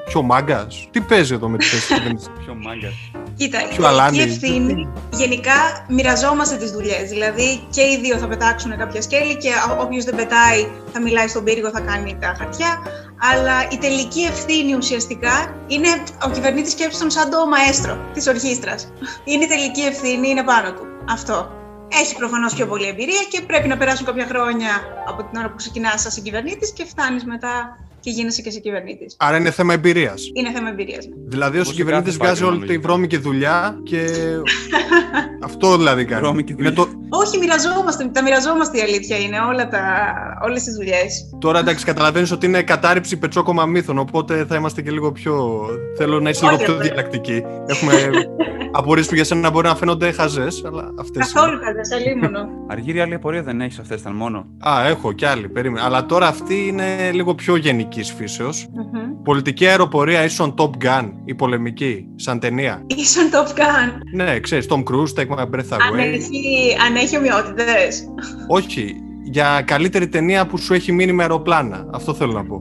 πιο 0.06 0.22
μάγκας; 0.22 0.88
Τι 0.90 1.00
παίζει 1.00 1.34
εδώ 1.34 1.48
με 1.48 1.58
τη 1.58 1.64
θέση 1.64 1.88
του 1.88 1.94
κυβερνήτη; 1.98 2.24
Πιο 2.44 2.54
μάγκας. 2.64 3.10
Κοίτα, 3.40 3.62
η 3.62 3.74
Πιο 3.76 3.86
αλάνι. 3.86 4.16
τελική 4.16 4.32
ευθύνη 4.32 4.88
γενικά 5.10 5.58
μοιραζόμαστε 5.88 6.56
τις 6.56 6.70
δουλειές. 6.70 7.08
Δηλαδή 7.08 7.66
και 7.70 7.80
οι 7.80 7.98
δύο 8.02 8.16
θα 8.16 8.28
πετάξουν 8.28 8.76
κάποια 8.76 9.02
σκέλη 9.02 9.36
και 9.36 9.50
όποιος 9.80 10.04
δεν 10.04 10.14
πετάει 10.14 10.66
θα 10.92 11.00
μιλάει 11.00 11.28
στον 11.28 11.44
πύργο, 11.44 11.70
θα 11.70 11.80
κάνει 11.80 12.16
τα 12.20 12.34
χαρτιά. 12.38 12.78
Αλλά 13.32 13.56
η 13.70 13.76
τελική 13.78 14.20
ευθύνη 14.20 14.74
ουσιαστικά 14.74 15.54
είναι 15.66 15.88
ο 16.26 16.30
κυβερνήτης 16.30 16.72
σκέψης 16.72 16.98
τον 16.98 17.10
σαν 17.10 17.30
το 17.30 17.46
μαέστρο 17.46 17.94
της 18.14 18.26
ορχήστρας. 18.26 18.92
Είναι 19.24 19.44
η 19.44 19.48
τελική 19.48 19.80
ευθύνη, 19.80 20.28
είναι 20.28 20.42
πάνω 20.42 20.72
του. 20.72 20.84
Αυτό. 21.10 21.50
Έχει 22.02 22.16
προφανώς 22.16 22.54
πιο 22.54 22.66
πολλή 22.66 22.86
εμπειρία 22.86 23.22
και 23.30 23.40
πρέπει 23.40 23.68
να 23.68 23.76
περάσουν 23.76 24.06
κάποια 24.06 24.26
χρόνια 24.26 24.70
από 25.08 25.24
την 25.24 25.38
ώρα 25.38 25.48
που 25.48 25.56
ξεκινάς 25.56 26.00
σαν 26.00 26.10
συγκυβερνήτης 26.10 26.72
και 26.72 26.84
φτάνεις 26.84 27.24
μετά 27.24 27.78
και 28.00 28.10
γίνεσαι 28.10 28.42
και 28.42 28.50
συγκυβερνήτη. 28.50 29.06
Άρα 29.16 29.36
είναι 29.36 29.50
θέμα 29.50 29.72
εμπειρίας. 29.72 30.30
Είναι 30.34 30.50
θέμα 30.50 30.68
εμπειρίας. 30.68 31.08
Δηλαδή, 31.26 31.56
ο 31.56 31.60
Όπως 31.60 31.72
σε 31.72 31.78
κυβερνήτη 31.78 32.04
κάθε 32.10 32.18
βγάζει 32.24 32.42
όλη 32.44 32.56
επάγγελμα, 32.56 32.80
τη 32.80 32.86
βρώμικη 32.86 33.16
δουλειά 33.16 33.80
και. 33.82 34.06
Αυτό 35.48 35.76
δηλαδή 35.76 36.04
κάνει. 36.04 36.20
Βρώμικη 36.20 36.54
Είναι 36.58 36.70
το... 36.70 36.88
Όχι, 37.10 37.38
μοιραζόμαστε, 37.38 38.04
τα 38.04 38.22
μοιραζόμαστε 38.22 38.78
η 38.78 38.80
αλήθεια 38.80 39.16
είναι 39.18 39.36
όλα 39.40 39.68
τα, 39.68 39.80
όλες 40.44 40.62
τις 40.62 40.74
δουλειές. 40.74 41.30
Τώρα 41.40 41.58
εντάξει, 41.58 41.84
καταλαβαίνεις 41.84 42.30
ότι 42.32 42.46
είναι 42.46 42.62
κατάρριψη 42.62 43.16
πετσόκομα 43.16 43.64
μύθων, 43.66 43.98
οπότε 43.98 44.44
θα 44.48 44.54
είμαστε 44.56 44.82
και 44.82 44.90
λίγο 44.90 45.12
πιο. 45.12 45.66
Θέλω 45.96 46.20
να 46.20 46.30
είσαι 46.30 46.44
λίγο 46.44 46.54
Όχι, 46.56 46.64
πιο 46.64 46.76
ρε. 46.76 46.82
διαλλακτική. 46.82 47.42
Έχουμε 47.66 47.92
απορίε 48.72 49.04
που 49.04 49.14
για 49.14 49.24
σένα 49.24 49.50
μπορεί 49.50 49.66
να 49.68 49.76
φαίνονται 49.76 50.10
χαζές, 50.12 50.62
αλλά 50.66 50.90
αυτές. 50.98 51.32
Καθόλου 51.32 51.58
χαζές, 51.64 51.92
αλίμονο. 51.92 52.48
Αργύρι 52.72 53.00
άλλη 53.00 53.14
απορία 53.14 53.42
δεν 53.42 53.60
έχεις 53.60 53.78
αυτές, 53.78 54.00
ήταν 54.00 54.14
μόνο. 54.14 54.46
Α, 54.68 54.86
έχω 54.86 55.12
κι 55.12 55.24
άλλη, 55.24 55.48
περίμενα. 55.48 55.84
Αλλά 55.84 56.06
τώρα 56.06 56.26
αυτή 56.26 56.66
είναι 56.66 57.10
λίγο 57.12 57.34
πιο 57.34 57.56
γενικής 57.56 58.12
φύσεως. 58.12 58.66
Μμμ. 58.72 59.22
Πολιτική 59.24 59.66
αεροπορία 59.66 60.24
ίσον 60.24 60.54
Top 60.58 60.70
Gun, 60.84 61.10
η 61.24 61.34
πολεμική, 61.34 62.06
σαν 62.16 62.38
ταινία. 62.38 62.82
Ήσουν 62.86 63.22
Top 63.32 63.58
Gun. 63.58 63.98
Ναι, 64.14 64.40
ξέρεις, 64.40 64.66
Tom 64.70 64.78
Cruise, 64.82 65.20
Take 65.20 65.36
My 65.38 65.42
Breath 65.44 65.70
Αν 65.70 65.94
Away. 65.94 65.98
έχει, 65.98 66.76
αν 66.86 66.96
έχει 67.00 67.16
ομοιότητες. 67.16 68.04
Όχι, 68.48 68.94
για 69.22 69.62
καλύτερη 69.66 70.08
ταινία 70.08 70.46
που 70.46 70.58
σου 70.58 70.74
έχει 70.74 70.92
μείνει 70.92 71.12
με 71.12 71.22
αεροπλάνα. 71.22 71.86
Αυτό 71.92 72.14
θέλω 72.14 72.32
να 72.32 72.44
πω. 72.44 72.54
Α, 72.56 72.60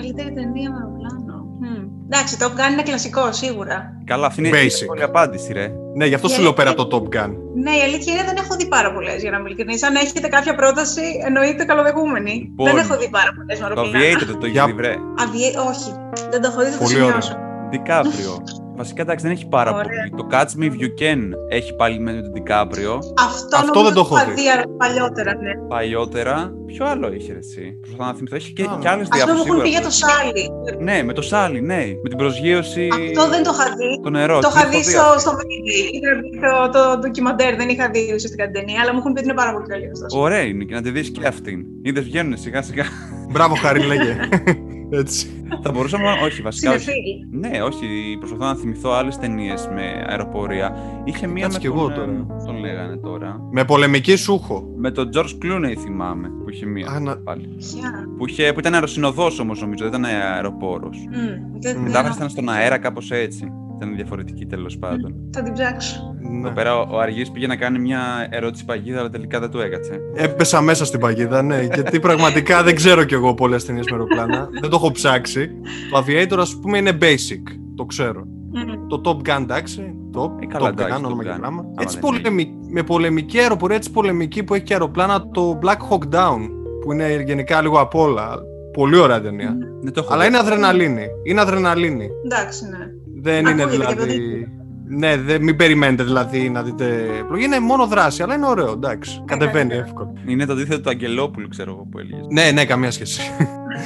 καλύτερη 0.00 0.32
ταινία 0.34 0.70
με 0.70 0.76
αεροπλάνο. 0.76 1.44
Μμ. 1.60 1.88
Εντάξει, 2.12 2.36
Top 2.40 2.44
Gun 2.58 2.72
είναι 2.72 2.82
κλασικό, 2.82 3.32
σίγουρα. 3.32 3.76
Καλά, 4.04 4.26
αυτή 4.26 4.40
είναι 4.40 4.50
Basic. 4.58 4.70
η 4.80 4.82
εύκολη 4.82 5.02
απάντηση, 5.02 5.52
ρε. 5.52 5.66
Ναι, 5.96 6.06
γι' 6.06 6.14
αυτό 6.14 6.28
σου 6.28 6.36
Και- 6.36 6.42
λέω 6.42 6.52
πέρα 6.52 6.70
από 6.70 6.86
το 6.86 6.96
Top 6.96 7.06
Gun. 7.16 7.30
Ναι, 7.64 7.70
η 7.70 7.82
αλήθεια 7.86 8.12
είναι 8.12 8.22
δεν 8.24 8.36
έχω 8.38 8.54
δει 8.56 8.66
πάρα 8.68 8.92
πολλές 8.92 9.20
για 9.22 9.30
να 9.30 9.36
είμαι 9.38 9.48
ειλικρινής. 9.48 9.82
Αν 9.82 9.94
έχετε 9.94 10.28
κάποια 10.28 10.54
πρόταση, 10.54 11.00
εννοείται 11.26 11.64
καλοδεχούμενη. 11.64 12.32
Λοιπόν, 12.48 12.66
δεν 12.66 12.76
έχω 12.84 12.96
δει 12.96 13.08
πάρα 13.10 13.30
πολλές 13.36 13.60
με 13.60 13.68
Το 13.68 13.80
αεροπλάνα. 13.80 14.04
Aviator 14.04 14.26
το 14.40 14.44
έχεις 14.46 14.52
Για- 14.56 14.66
δει, 14.66 14.72
βρε. 14.72 14.94
Αβιέ- 15.24 15.56
όχι, 15.70 15.90
δεν 16.30 16.40
το 16.42 16.46
έχω 16.52 16.60
δει, 16.64 16.70
θα 16.70 16.78
το 16.78 16.84
Πολύ 16.84 16.94
ωραίο. 16.96 17.06
σημειώσω. 17.20 17.34
Ντικάπριο. 17.70 18.34
Βασικά 18.82 19.02
εντάξει 19.02 19.24
δεν 19.26 19.34
έχει 19.36 19.46
πάρα 19.48 19.70
Ωραία. 19.70 19.82
πολύ. 19.82 20.22
Το 20.22 20.26
Catch 20.32 20.52
Me 20.60 20.64
If 20.70 20.74
You 20.82 20.90
Can 21.02 21.20
έχει 21.48 21.74
πάλι 21.76 21.98
με 21.98 22.12
τον 22.12 22.30
Ντικάπριο. 22.32 22.92
Αυτό, 23.28 23.56
Αυτό 23.56 23.66
νομίζω 23.66 23.84
δεν 23.84 23.94
το 23.94 24.00
έχω 24.00 24.16
είχα 24.16 24.24
δει. 24.24 24.32
δει 24.34 24.50
αρα- 24.50 24.68
παλιότερα, 24.82 25.32
ναι. 25.34 25.52
Παλιότερα. 25.68 26.52
Ποιο 26.66 26.86
άλλο 26.86 27.12
είχε 27.12 27.32
ρε, 27.32 27.38
εσύ; 27.38 27.78
Προσπαθώ 27.80 28.10
να 28.10 28.14
θυμηθώ. 28.16 28.36
Έχει 28.36 28.52
και, 28.52 28.62
Α, 28.62 28.76
και 28.80 28.88
άλλες 28.88 29.08
Αυτό 29.10 29.16
διάφορες. 29.16 29.40
μου 29.44 29.46
έχουν 29.52 29.62
πει 29.62 29.68
για 29.76 29.80
το 29.80 29.90
Σάλι. 29.90 30.44
Ναι, 30.86 31.02
με 31.02 31.12
το 31.12 31.22
Σάλι, 31.22 31.60
ναι. 31.60 31.82
Με 32.02 32.08
την 32.08 32.18
προσγείωση. 32.18 32.88
Αυτό 32.92 33.28
δεν 33.28 33.42
το 33.42 33.50
είχα 33.54 33.66
δει. 33.78 33.90
Το 34.02 34.10
νερό. 34.10 34.38
Το 34.38 34.48
την 34.48 34.50
είχα 34.50 34.60
έχω 34.60 34.70
δει 34.70 34.76
δει 34.76 34.90
στο, 34.90 35.00
αυτή. 35.00 35.20
στο 35.20 35.30
Movie. 35.38 35.68
Είχα 35.96 36.10
δει 36.20 36.30
το, 36.44 36.78
το 36.78 36.98
ντοκιμαντέρ, 36.98 37.56
δεν 37.56 37.68
είχα 37.68 37.90
δει 37.90 38.12
ουσιαστικά 38.16 38.44
την 38.44 38.52
ταινία, 38.52 38.80
αλλά 38.82 38.92
μου 38.92 38.98
έχουν 38.98 39.12
πει 39.12 39.18
ότι 39.20 39.28
είναι 39.28 39.38
πάρα 39.42 39.52
πολύ 39.52 39.66
καλή 39.66 39.90
ωστόσο. 39.94 40.20
Ωραία 40.20 40.40
είναι 40.40 40.64
και 40.64 40.74
να 40.74 40.82
τη 40.82 40.90
δεις 40.90 41.10
και 41.10 41.26
αυτήν. 41.26 41.58
Είδες 41.82 42.04
βγαίνουν 42.04 42.36
σιγά 42.38 42.62
σιγά. 42.62 42.84
Μπράβο, 43.32 43.54
Χαρή, 43.54 43.82
λέγε. 43.92 44.12
Έτσι. 44.90 45.44
Θα 45.62 45.70
μπορούσαμε 45.72 46.04
να. 46.04 46.12
Όχι, 46.24 46.42
βασικά. 46.42 46.70
Όχι. 46.70 46.80
Συνεφίλ. 46.80 47.02
Ναι, 47.50 47.62
όχι. 47.62 48.16
Προσπαθώ 48.18 48.44
να 48.44 48.54
θυμηθώ 48.54 48.90
άλλες 48.90 49.18
ταινίες 49.18 49.68
με 49.74 50.04
αεροπορία. 50.08 50.76
Είχε 51.04 51.26
μία 51.26 51.42
Κάτσε 51.42 51.56
με 51.56 51.60
κι 51.60 51.66
εγώ 51.66 51.86
τον, 51.88 51.94
τώρα. 51.94 52.10
ε, 52.40 52.44
Τον 52.46 52.58
λέγανε 52.58 52.96
τώρα. 52.96 53.40
Με 53.52 53.64
πολεμική 53.64 54.16
σούχο. 54.16 54.64
Με 54.76 54.90
τον 54.90 55.08
George 55.14 55.44
Clooney 55.44 55.74
θυμάμαι 55.78 56.28
που 56.28 56.50
είχε 56.50 56.66
μία. 56.66 56.88
Α, 56.90 57.00
να- 57.00 57.16
πάλι. 57.16 57.48
Ποια; 57.56 57.90
Που, 58.16 58.26
είχε, 58.28 58.52
που 58.52 58.58
ήταν 58.60 58.74
αεροσυνοδός 58.74 59.38
όμως 59.38 59.60
νομίζω, 59.60 59.90
δεν 59.90 60.00
ήταν 60.02 60.12
αεροπόρος. 60.34 60.98
Μμ, 61.10 61.60
δεν- 61.60 61.76
Μ. 61.78 61.82
Μετάφραση 61.82 62.18
δεν- 62.18 62.26
ήταν 62.26 62.28
στον 62.30 62.48
αέρα, 62.48 62.78
κάπως 62.78 63.10
έτσι. 63.10 63.52
Ήταν 63.82 63.94
διαφορετική 63.96 64.46
τέλος 64.46 64.78
πάντων. 64.78 65.14
Θα 65.32 65.42
την 65.42 65.52
ψάξω. 65.52 66.14
Ναι. 66.30 66.38
Εδώ 66.38 66.50
πέρα 66.54 66.78
ο, 66.78 66.88
ο 66.90 66.98
Αργής 66.98 67.30
πήγε 67.30 67.46
να 67.46 67.56
κάνει 67.56 67.78
μια 67.78 68.00
ερώτηση 68.30 68.64
παγίδα, 68.64 68.98
αλλά 68.98 69.08
τελικά 69.10 69.40
δεν 69.40 69.50
του 69.50 69.60
έκατσε. 69.60 70.00
Έπεσα 70.14 70.60
μέσα 70.60 70.84
στην 70.84 71.00
παγίδα, 71.00 71.42
ναι. 71.42 71.62
Γιατί 71.74 72.00
πραγματικά 72.00 72.62
δεν 72.62 72.74
ξέρω 72.74 73.04
κι 73.04 73.14
εγώ 73.14 73.34
πολλές 73.34 73.64
ταινίες 73.64 73.84
με 73.90 73.96
αεροπλάνα. 73.96 74.48
δεν 74.60 74.70
το 74.70 74.76
έχω 74.76 74.90
ψάξει. 74.90 75.50
Το 75.90 75.98
Aviator, 76.06 76.38
ας 76.38 76.58
πούμε, 76.62 76.78
είναι 76.78 76.98
basic. 77.00 77.42
Το 77.74 77.84
ξέρω. 77.84 78.24
Μμ. 78.52 78.86
Το 78.88 79.00
Top 79.04 79.28
Gun, 79.30 79.40
εντάξει. 79.42 79.94
Top, 80.16 80.30
Ε, 80.42 80.46
καλά, 80.46 80.68
Top 80.68 80.72
εντάξει, 80.72 80.94
Gun, 80.94 81.04
όνομα 81.04 81.22
Top 81.22 81.24
και 81.24 81.30
Gun. 81.34 81.38
πράγμα. 81.38 81.58
Άμα 81.60 81.72
Έτσι 81.80 81.98
δεν 82.00 82.10
πολεμι... 82.10 82.54
με 82.70 82.82
πολεμική 82.82 83.38
αεροπορία, 83.38 83.76
έτσι 83.76 83.90
πολεμική 83.90 84.44
που 84.44 84.54
έχει 84.54 84.64
και 84.64 84.72
αεροπλάνα, 84.72 85.28
το 85.30 85.58
Black 85.62 85.76
Hawk 85.90 86.14
Down. 86.14 86.38
Που 86.84 86.92
είναι 86.92 87.22
γενικά 87.26 87.62
λίγο 87.62 87.80
απ' 87.80 87.94
όλα. 87.94 88.38
Πολύ 88.72 88.96
ωραία 88.98 89.20
ταινία. 89.20 89.56
Δεν 89.82 89.92
το 89.92 90.00
έχω 90.04 90.12
Αλλά 90.12 90.22
δει. 90.22 90.28
είναι 90.28 90.38
αδρεναλίνη. 90.38 91.06
Είναι 91.24 91.40
αδρεναλίνη. 91.40 92.08
Εντάξει, 92.24 92.64
ναι. 92.68 92.78
Δεν 93.22 93.46
είναι 93.46 93.62
Ακούγεται 93.62 93.84
και 93.84 93.92
από 93.92 94.02
δηλαδή. 94.02 94.48
Ναι, 94.92 95.16
δεν, 95.16 95.42
μην 95.42 95.56
περιμένετε 95.56 96.02
δηλαδή 96.02 96.50
να 96.50 96.62
δείτε. 96.62 96.84
πλογή. 97.26 97.44
Είναι 97.44 97.60
μόνο 97.60 97.86
δράση, 97.86 98.22
αλλά 98.22 98.34
είναι 98.34 98.46
ωραίο, 98.46 98.72
εντάξει. 98.72 99.22
Κατεβαίνει 99.24 99.68
καλά. 99.68 99.82
εύκολα. 99.82 100.12
Είναι 100.26 100.46
το 100.46 100.52
αντίθετο 100.52 100.80
του 100.80 100.90
Αγγελόπουλου, 100.90 101.48
ξέρω 101.48 101.70
εγώ 101.70 101.86
που 101.90 101.98
έλεγες. 101.98 102.26
Ναι, 102.30 102.50
ναι, 102.50 102.64
καμία 102.64 102.90
σχέση. 102.90 103.20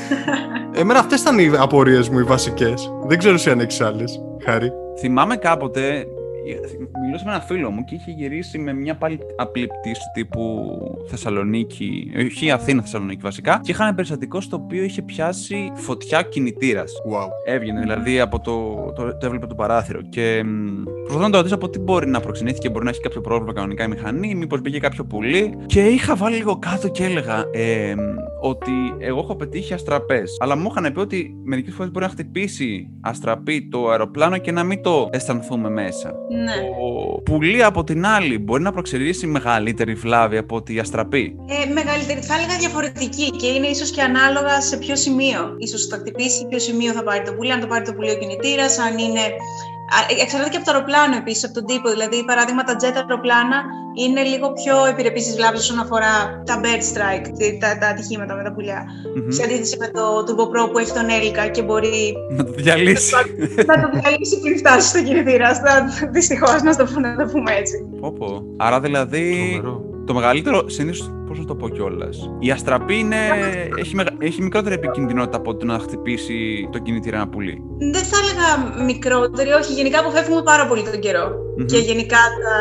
Εμένα 0.81 0.99
αυτές 0.99 1.21
ήταν 1.21 1.39
οι 1.39 1.51
απορίες 1.59 2.09
μου 2.09 2.19
οι 2.19 2.23
βασικές. 2.23 2.93
Δεν 3.07 3.19
ξέρω 3.19 3.35
εσύ 3.35 3.51
αν 3.51 3.61
έχεις 3.61 3.81
άλλες. 3.81 4.21
Χάρη. 4.45 4.73
Θυμάμαι 4.99 5.37
κάποτε, 5.37 6.07
μιλούσα 7.05 7.25
με 7.25 7.31
ένα 7.31 7.41
φίλο 7.41 7.71
μου 7.71 7.85
και 7.85 7.95
είχε 7.95 8.11
γυρίσει 8.11 8.59
με 8.59 8.73
μια 8.73 8.97
πάλι 8.97 9.19
απλή 9.37 9.67
πτήση 9.67 10.03
τύπου 10.15 10.65
Θεσσαλονίκη, 11.07 12.13
όχι 12.25 12.51
Αθήνα 12.51 12.83
Θεσσαλονίκη 12.83 13.21
βασικά, 13.23 13.61
και 13.63 13.71
είχαν 13.71 13.95
περιστατικό 13.95 14.41
στο 14.41 14.57
οποίο 14.57 14.83
είχε 14.85 15.03
πιάσει 15.03 15.73
φωτιά 15.75 16.23
κινητήρας. 16.23 16.93
Wow. 17.11 17.29
Έβγαινε 17.45 17.81
δηλαδή 17.81 18.21
από 18.21 18.41
το, 18.41 18.75
το, 18.95 19.17
το 19.17 19.27
έβλεπε 19.27 19.47
το 19.47 19.55
παράθυρο. 19.55 20.01
Και 20.01 20.43
μ, 20.45 20.83
προσπαθώ 20.83 21.25
να 21.25 21.31
το 21.31 21.37
ρωτήσω 21.37 21.55
από 21.55 21.71
τι 21.71 21.79
μπορεί 21.79 22.07
να 22.07 22.21
προξενήθηκε, 22.21 22.71
μπορεί 22.71 22.85
να 22.85 22.91
έχει 22.91 23.01
κάποιο 23.01 23.21
πρόβλημα 23.21 23.53
κανονικά 23.53 23.85
η 23.85 23.89
μηχανή, 23.89 24.35
μήπως 24.35 24.61
μπήκε 24.61 24.79
κάποιο 24.79 25.05
πουλί. 25.05 25.55
Και 25.67 25.87
είχα 25.87 26.17
βάλει 26.17 26.37
λίγο 26.37 26.59
κάτω 26.59 26.89
και 26.89 27.05
έλεγα 27.05 27.45
ε, 27.53 27.95
μ, 27.95 28.01
ότι 28.41 28.73
εγώ 28.99 29.19
έχω 29.19 29.37
πετύχει 29.37 29.75
αστραπές. 29.75 30.37
Αλλά 30.41 30.57
μου 30.57 30.69
είχαν 30.71 30.93
πει 30.93 31.01
ότι 31.01 31.35
μερικές 31.45 31.75
φορές 31.75 31.91
μπορεί 31.91 32.05
να 32.05 32.11
χτυπήσει 32.11 32.91
αστραπή 33.01 33.69
το 33.69 33.89
αεροπλάνο 33.89 34.39
και 34.39 34.53
να 34.53 34.65
μην 34.65 34.83
το 34.83 35.09
αισθανθούμε 35.13 35.71
μέσα. 35.71 36.15
Ναι. 36.43 36.55
Το 36.55 37.21
πουλί 37.23 37.63
από 37.63 37.85
την 37.85 38.07
άλλη 38.07 38.39
μπορεί 38.39 38.63
να 38.63 38.73
προξενήσει 38.73 39.27
μεγαλύτερη 39.27 39.95
βλάβη 39.95 40.37
από 40.37 40.57
ότι 40.57 40.75
η 40.75 40.79
αστραπή; 40.79 41.37
Ε, 41.47 41.73
μεγαλύτερη, 41.73 42.21
θα 42.21 42.35
έλεγα 42.35 42.57
διαφορετική 42.59 43.31
και 43.31 43.47
είναι 43.47 43.67
ίσως 43.67 43.91
και 43.91 44.03
ανάλογα 44.03 44.61
σε 44.61 44.77
ποιο 44.77 44.97
σημείο. 44.97 45.55
Ίσως 45.59 45.87
θα 45.87 45.97
χτυπήσει, 45.97 46.47
ποιο 46.47 46.59
σημείο 46.59 46.93
θα 46.93 47.03
πάρει 47.03 47.23
το 47.25 47.33
πουλί, 47.35 47.53
αν 47.53 47.61
το 47.61 47.67
πάρει 47.67 47.85
το 47.85 47.95
πουλί 47.95 48.11
ο 48.11 48.19
κινητήρας, 48.19 48.79
αν 48.79 48.99
είναι. 48.99 49.21
Α, 49.95 49.97
Εξαρτάται 50.23 50.51
και 50.53 50.57
από 50.61 50.67
το 50.67 50.73
αεροπλάνο 50.73 51.15
επίσης, 51.23 51.45
από 51.47 51.55
τον 51.59 51.65
τύπο. 51.71 51.87
Δηλαδή, 51.95 52.17
παράδειγμα, 52.31 52.63
τα 52.69 52.75
jet 52.81 52.95
αεροπλάνα 53.01 53.59
είναι 54.03 54.23
λίγο 54.33 54.47
πιο 54.61 54.75
επιρρεπείς 54.93 55.23
στις 55.25 55.35
βλάβες 55.39 55.61
όσον 55.61 55.79
αφορά 55.85 56.13
τα 56.49 56.55
bird 56.63 56.83
strike, 56.93 57.27
τι- 57.39 57.57
τα, 57.63 57.69
τα 57.81 57.87
ατυχήματα 57.93 58.33
με 58.39 58.43
τα 58.47 58.53
πουλιά. 58.55 58.81
Μμμ. 59.17 59.31
Σε 59.37 59.43
αντίθεση 59.47 59.77
με 59.83 59.89
το 59.97 60.03
Turbo 60.27 60.45
Pro 60.53 60.63
που 60.71 60.79
έχει 60.83 60.93
τον 60.99 61.09
Έλικα 61.17 61.43
και 61.55 61.63
μπορεί 61.63 61.97
Να 62.37 62.45
το 62.45 62.53
διαλύσει. 62.57 63.15
να 63.71 63.75
το 63.83 63.87
διαλύσει 63.99 64.41
πριν 64.43 64.57
φτάσει 64.63 64.89
στο 64.89 65.01
κινητήρα. 65.07 65.49
Δυστυχώς, 66.17 66.63
να 66.63 66.77
το, 66.77 66.85
πούμε- 66.93 67.09
να 67.17 67.25
το 67.25 67.31
πούμε 67.33 67.51
έτσι. 67.61 67.77
Πω, 68.01 68.13
πω. 68.19 68.43
Άρα 68.57 68.81
δηλαδή 68.81 69.25
Τρομερό. 69.63 69.83
το 70.07 70.15
μεγαλύτερο 70.15 70.69
συνήθως. 70.69 71.11
Πώς 71.35 71.43
να 71.43 71.49
το 71.49 71.55
πω 71.61 71.69
κιόλας. 71.69 72.31
Η 72.39 72.51
αστραπή 72.51 72.99
είναι, 72.99 73.17
έχει, 73.79 73.95
μεγα- 73.95 74.17
έχει 74.19 74.43
μικρότερη 74.43 74.75
επικίνδυνοτητα 74.75 75.37
από 75.37 75.57
το 75.57 75.65
να 75.67 75.79
χτυπήσει 75.79 76.69
το 76.73 76.79
κινητήρα 76.79 77.17
ένα 77.17 77.29
πουλί. 77.29 77.63
Δεν 77.93 78.05
θα 78.05 78.17
έλεγα 78.23 78.49
μικρότερη, 78.85 79.51
όχι. 79.51 79.73
Γενικά 79.73 79.99
αποφεύγουμε 79.99 80.43
πάρα 80.43 80.67
πολύ 80.67 80.83
τον 80.83 81.01
καιρό. 81.01 81.27
Μμμ. 81.57 81.67
Και 81.67 81.79
γενικά 81.79 82.17
τα... 82.17 82.55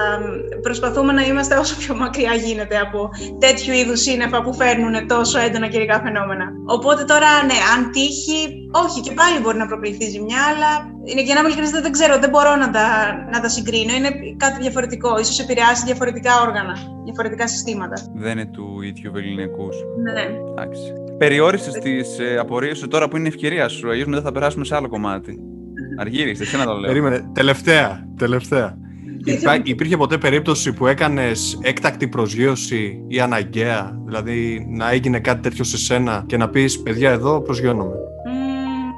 προσπαθούμε 0.62 1.12
να 1.14 1.24
είμαστε 1.26 1.56
όσο 1.58 1.76
πιο 1.78 1.96
μακριά 1.96 2.34
γίνεται 2.34 2.78
από 2.78 3.10
τέτοιου 3.40 3.74
είδους 3.74 4.00
σύννεφα 4.02 4.42
που 4.42 4.54
φέρνουν 4.54 5.08
τόσο 5.08 5.40
έντονα 5.40 5.68
καιρικά 5.68 6.02
φαινόμενα. 6.06 6.46
Οπότε 6.66 7.04
τώρα, 7.04 7.30
ναι, 7.46 7.58
αν 7.76 7.92
τύχει, 7.92 8.40
όχι, 8.86 9.00
και 9.02 9.12
πάλι 9.12 9.40
μπορεί 9.42 9.58
να 9.58 9.68
προκληθεί 9.68 10.06
ζημιά, 10.10 10.42
αλλά 10.52 10.72
είναι 11.04 11.22
για 11.22 11.34
να 11.34 11.40
είμαι 11.40 11.50
ειλικρινής, 11.50 11.82
δεν 11.82 11.92
ξέρω, 11.92 12.20
δεν 12.20 12.30
μπορώ 12.30 12.56
να 12.56 12.70
τα, 12.70 12.88
να 13.32 13.40
τα 13.42 13.50
συγκρίνω. 13.50 13.94
Είναι 13.94 14.10
κάτι 14.38 14.62
διαφορετικό. 14.62 15.20
Ίσως 15.20 15.40
επηρεάσει 15.40 15.86
διαφορετικά 15.86 16.42
όργανα, 16.42 16.78
διαφορετικά 17.04 17.48
συστήματα. 17.48 17.96
Δεν 18.16 18.32
είναι 18.32 18.46
του 18.46 18.82
ίδιου 18.82 19.12
ελληνικού. 19.16 19.70
Ναι. 20.04 20.26
Εντάξει. 20.52 20.94
Περιόρισε 21.18 21.72
τις 21.80 22.20
ε, 22.20 22.38
απορίες 22.38 22.78
σου 22.78 22.88
τώρα 22.88 23.08
που 23.08 23.18
είναι 23.18 23.26
η 23.26 23.32
ευκαιρία 23.34 23.68
σου. 23.68 23.90
Αλλιώ 23.90 24.08
μετά 24.08 24.22
θα 24.22 24.32
περάσουμε 24.32 24.66
σε 24.66 24.76
άλλο 24.76 24.90
κομμάτι. 24.90 25.40
Αργύρισε, 26.02 26.44
εσύ 26.44 26.58
να 26.58 26.66
το 26.66 26.74
λέω. 26.74 26.90
Περίμενε. 26.90 27.30
Τελευταία. 27.34 28.08
Τελευταία. 28.18 28.78
Υπά, 29.26 29.60
υπήρχε 29.64 29.98
ποτέ 29.98 30.18
περίπτωση 30.18 30.74
που 30.74 30.88
έκανες 30.88 31.60
έκτακτη 31.62 32.08
προσγείωση 32.08 33.04
ή 33.08 33.20
αναγκαία, 33.20 34.00
δηλαδή 34.06 34.66
να 34.70 34.92
έγινε 34.92 35.20
κάτι 35.20 35.42
τέτοιο 35.42 35.64
σε 35.64 35.78
σένα 35.78 36.24
και 36.28 36.38
να 36.38 36.50
πεις 36.50 36.82
«Παιδιά, 36.82 37.12
εδώ 37.12 37.42
προσγειώνομαι». 37.42 37.96
Μμμ, 38.30 38.33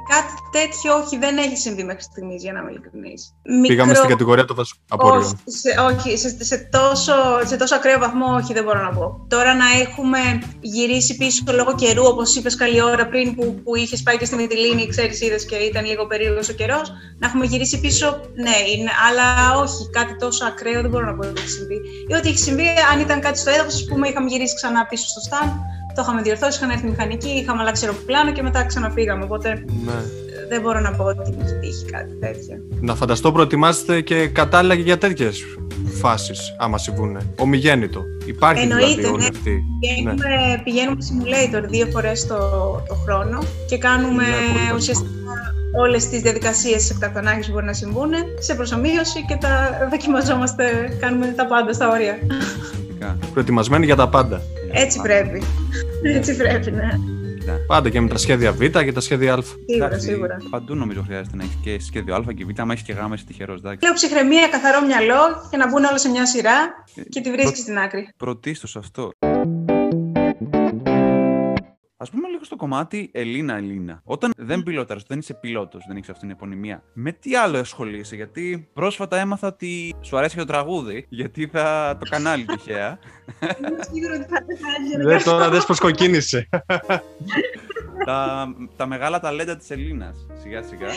κάτι 0.08 0.34
τέτοιο 0.56 0.94
όχι, 1.00 1.18
δεν 1.18 1.38
έχει 1.38 1.56
συμβεί 1.56 1.84
μέχρι 1.84 2.02
στιγμής, 2.02 2.42
για 2.42 2.52
να 2.52 2.58
είμαι 2.60 2.70
ειλικρινής. 2.70 3.34
Πήγαμε 3.68 3.94
στην 3.94 4.08
κατηγορία 4.08 4.44
των 4.44 4.56
βασ- 4.56 4.74
απορριών. 4.88 5.24
Όχι, 5.24 5.36
σε, 5.46 5.70
όχι 5.90 6.16
σε, 6.16 6.44
σε, 6.44 6.56
τόσο, 6.70 7.14
σε 7.44 7.56
τόσο 7.56 7.74
ακραίο 7.74 7.98
βαθμό 7.98 8.26
όχι, 8.40 8.52
δεν 8.52 8.64
μπορώ 8.64 8.82
να 8.82 8.90
πω. 8.90 9.26
Τώρα 9.28 9.54
να 9.54 9.64
έχουμε 9.84 10.18
γυρίσει 10.60 11.16
πίσω 11.16 11.42
λόγω 11.52 11.74
καιρού, 11.74 12.04
όπως 12.04 12.36
είπες 12.36 12.54
καλή 12.54 12.82
ώρα 12.82 13.08
πριν 13.08 13.34
που, 13.34 13.60
που 13.64 13.76
είχες 13.76 14.02
πάει 14.02 14.16
και 14.16 14.24
στη 14.24 14.36
Μυτιλίνη, 14.36 14.86
ξέρεις, 14.86 15.20
είδες 15.20 15.44
και 15.44 15.56
ήταν 15.56 15.84
λίγο 15.84 16.06
περίεργος 16.06 16.48
ο 16.48 16.52
καιρός. 16.52 16.92
Να 17.18 17.26
έχουμε 17.26 17.44
γυρίσει 17.46 17.80
πίσω, 17.80 18.20
ναι, 18.34 18.56
είναι, 18.76 18.90
αλλά 19.08 19.58
όχι 19.60 19.90
κάτι 19.90 20.16
τόσο 20.16 20.44
ακραίο 20.44 20.80
δεν 20.80 20.90
μπορώ 20.90 21.06
να 21.06 21.14
πω 21.14 21.28
ότι 21.28 21.40
έχει 21.40 21.48
συμβεί. 21.50 21.78
Ή 22.08 22.14
ότι 22.14 22.28
έχει 22.28 22.38
συμβεί, 22.38 22.66
αν 22.92 23.00
ήταν 23.00 23.20
κάτι 23.20 23.38
στο 23.38 23.50
έδαφος, 23.50 23.74
ας 23.74 23.84
πούμε, 23.84 24.08
είχαμε 24.08 24.28
γυρίσει 24.28 24.54
ξανά 24.54 24.86
πίσω 24.86 25.06
στο 25.06 25.20
stand, 25.28 25.52
το 25.96 26.02
είχαμε 26.02 26.22
διορθώσει, 26.22 26.58
είχαν 26.58 26.70
έρθει 26.70 26.86
μηχανικοί, 26.88 27.28
είχαμε 27.28 27.60
αλλάξει 27.60 27.86
αεροπλάνο 27.86 28.32
και 28.32 28.42
μετά 28.42 28.64
ξαναφύγαμε. 28.64 29.24
Οπότε 29.24 29.48
Ναι. 29.84 29.92
ε, 29.92 30.46
δεν 30.48 30.60
μπορώ 30.60 30.80
να 30.80 30.92
πω 30.92 31.04
ότι 31.04 31.30
μου 31.30 31.42
έχει 31.44 31.54
τύχει 31.60 31.84
κάτι 31.90 32.14
τέτοιο. 32.20 32.54
Να 32.80 32.94
φανταστώ 32.94 33.32
προετοιμάστε 33.32 34.00
και 34.00 34.28
κατάλληλα 34.28 34.76
και 34.76 34.82
για 34.82 34.98
τέτοιες 34.98 35.42
φάσεις, 36.00 36.54
άμα 36.58 36.78
συμβούνε. 36.78 37.20
Ομιγέννητο. 37.38 38.02
Υπάρχει 38.26 38.62
Εννοείται, 38.62 38.86
δηλαδή 38.86 39.06
όλη 39.12 39.22
ναι. 39.22 39.28
αυτή. 39.32 39.50
Ναι. 39.50 39.60
Πηγαίνουμε, 39.80 40.60
πηγαίνουμε 40.64 40.96
simulator 41.08 41.64
δύο 41.68 41.86
φορές 41.86 42.26
το, 42.26 42.36
το 42.88 42.94
χρόνο 42.94 43.38
και 43.68 43.78
κάνουμε 43.78 44.22
Ναι, 44.22 44.30
πολύ 44.30 44.58
βασικό. 44.58 44.74
ουσιαστικά 44.76 45.10
όλες 45.78 46.08
τις 46.08 46.20
διαδικασίες 46.20 46.90
εκτάκτου 46.90 47.18
ανάγκης 47.18 47.46
που 47.46 47.52
μπορεί 47.52 47.64
να 47.66 47.72
συμβούν 47.72 48.10
σε 48.38 48.54
προσωμείωση 48.54 49.24
και 49.28 49.36
τα 49.40 49.78
δοκιμαζόμαστε, 49.90 50.64
κάνουμε 51.00 51.26
τα 51.26 51.46
πάντα 51.46 51.72
στα 51.72 51.88
όρια. 51.88 52.18
Φυσικά. 52.98 53.18
Προετοιμασμένοι 53.32 53.84
για 53.84 53.96
τα 53.96 54.08
πάντα. 54.08 54.42
Έτσι 54.72 55.00
πρέπει. 55.00 55.42
Έτσι 56.02 56.36
πρέπει, 56.36 56.70
ναι. 56.70 56.88
Κοίτα. 57.38 57.58
Πάντα 57.66 57.90
και 57.90 58.00
με 58.00 58.08
τα 58.08 58.18
σχέδια 58.18 58.52
Β 58.52 58.60
και 58.60 58.92
τα 58.92 59.00
σχέδια 59.00 59.34
Α. 59.34 59.42
Σίγουρα, 59.42 59.86
Εντάξει, 59.86 60.08
σίγουρα. 60.08 60.36
Παντού 60.50 60.74
νομίζω 60.74 61.02
χρειάζεται 61.02 61.36
να 61.36 61.42
έχεις 61.42 61.58
και 61.62 61.80
σχέδιο 61.80 62.14
Α 62.14 62.32
και 62.34 62.44
Β. 62.44 62.60
Αν 62.60 62.70
έχεις 62.70 62.82
και 62.82 62.92
Γ, 62.92 63.12
είσαι 63.14 63.24
τυχερός. 63.24 63.58
Εντάξει. 63.58 63.84
Λέω 63.84 63.94
ψυχραιμία, 63.94 64.48
καθαρό 64.48 64.86
μυαλό 64.86 65.48
και 65.50 65.56
να 65.56 65.68
μπουν 65.68 65.84
όλα 65.84 65.98
σε 65.98 66.08
μια 66.08 66.26
σειρά 66.26 66.84
και 67.08 67.20
τη 67.20 67.30
βρίσκεις 67.30 67.58
στην 67.58 67.78
άκρη. 67.78 68.08
Πρωτίστως 68.16 68.76
αυτό. 68.76 69.10
Α 71.98 72.04
πούμε 72.04 72.28
λίγο 72.28 72.44
στο 72.44 72.56
κομμάτι 72.56 73.10
Ελίνα-Ελίνα. 73.12 74.00
Όταν 74.04 74.32
δεν 74.36 74.62
πιλόταρες, 74.62 75.02
δεν 75.08 75.18
είσαι 75.18 75.34
πιλότος, 75.34 75.84
δεν 75.86 75.96
έχεις 75.96 76.08
αυτήν 76.08 76.28
την 76.28 76.36
επωνυμία, 76.36 76.82
με 76.92 77.12
τι 77.12 77.36
άλλο 77.36 77.58
ασχολείσαι, 77.58 78.16
Γιατί 78.16 78.68
πρόσφατα 78.72 79.18
έμαθα 79.18 79.48
ότι 79.48 79.94
σου 80.00 80.16
αρέσει 80.16 80.34
και 80.34 80.40
το 80.40 80.46
τραγούδι, 80.46 81.06
γιατί 81.08 81.46
θα 81.46 81.96
το 82.00 82.08
κανάλι 82.10 82.44
τυχαία. 82.44 82.98
Είμαι 83.40 83.82
σίγουρη 83.92 84.14
ότι 84.14 84.28
θα 84.28 84.44
πεθάνει 84.44 85.04
Δε, 85.04 85.22
τώρα 85.24 85.50
δες 85.50 85.64
πως 85.64 85.78
κοκκίνησε. 85.78 86.48
τα, 88.04 88.48
τα 88.76 88.86
μεγάλα 88.86 89.20
ταλέντα 89.20 89.56
της 89.56 89.70
Ελίνα. 89.70 90.14
Σιγά 90.40 90.62
σιγά. 90.62 90.88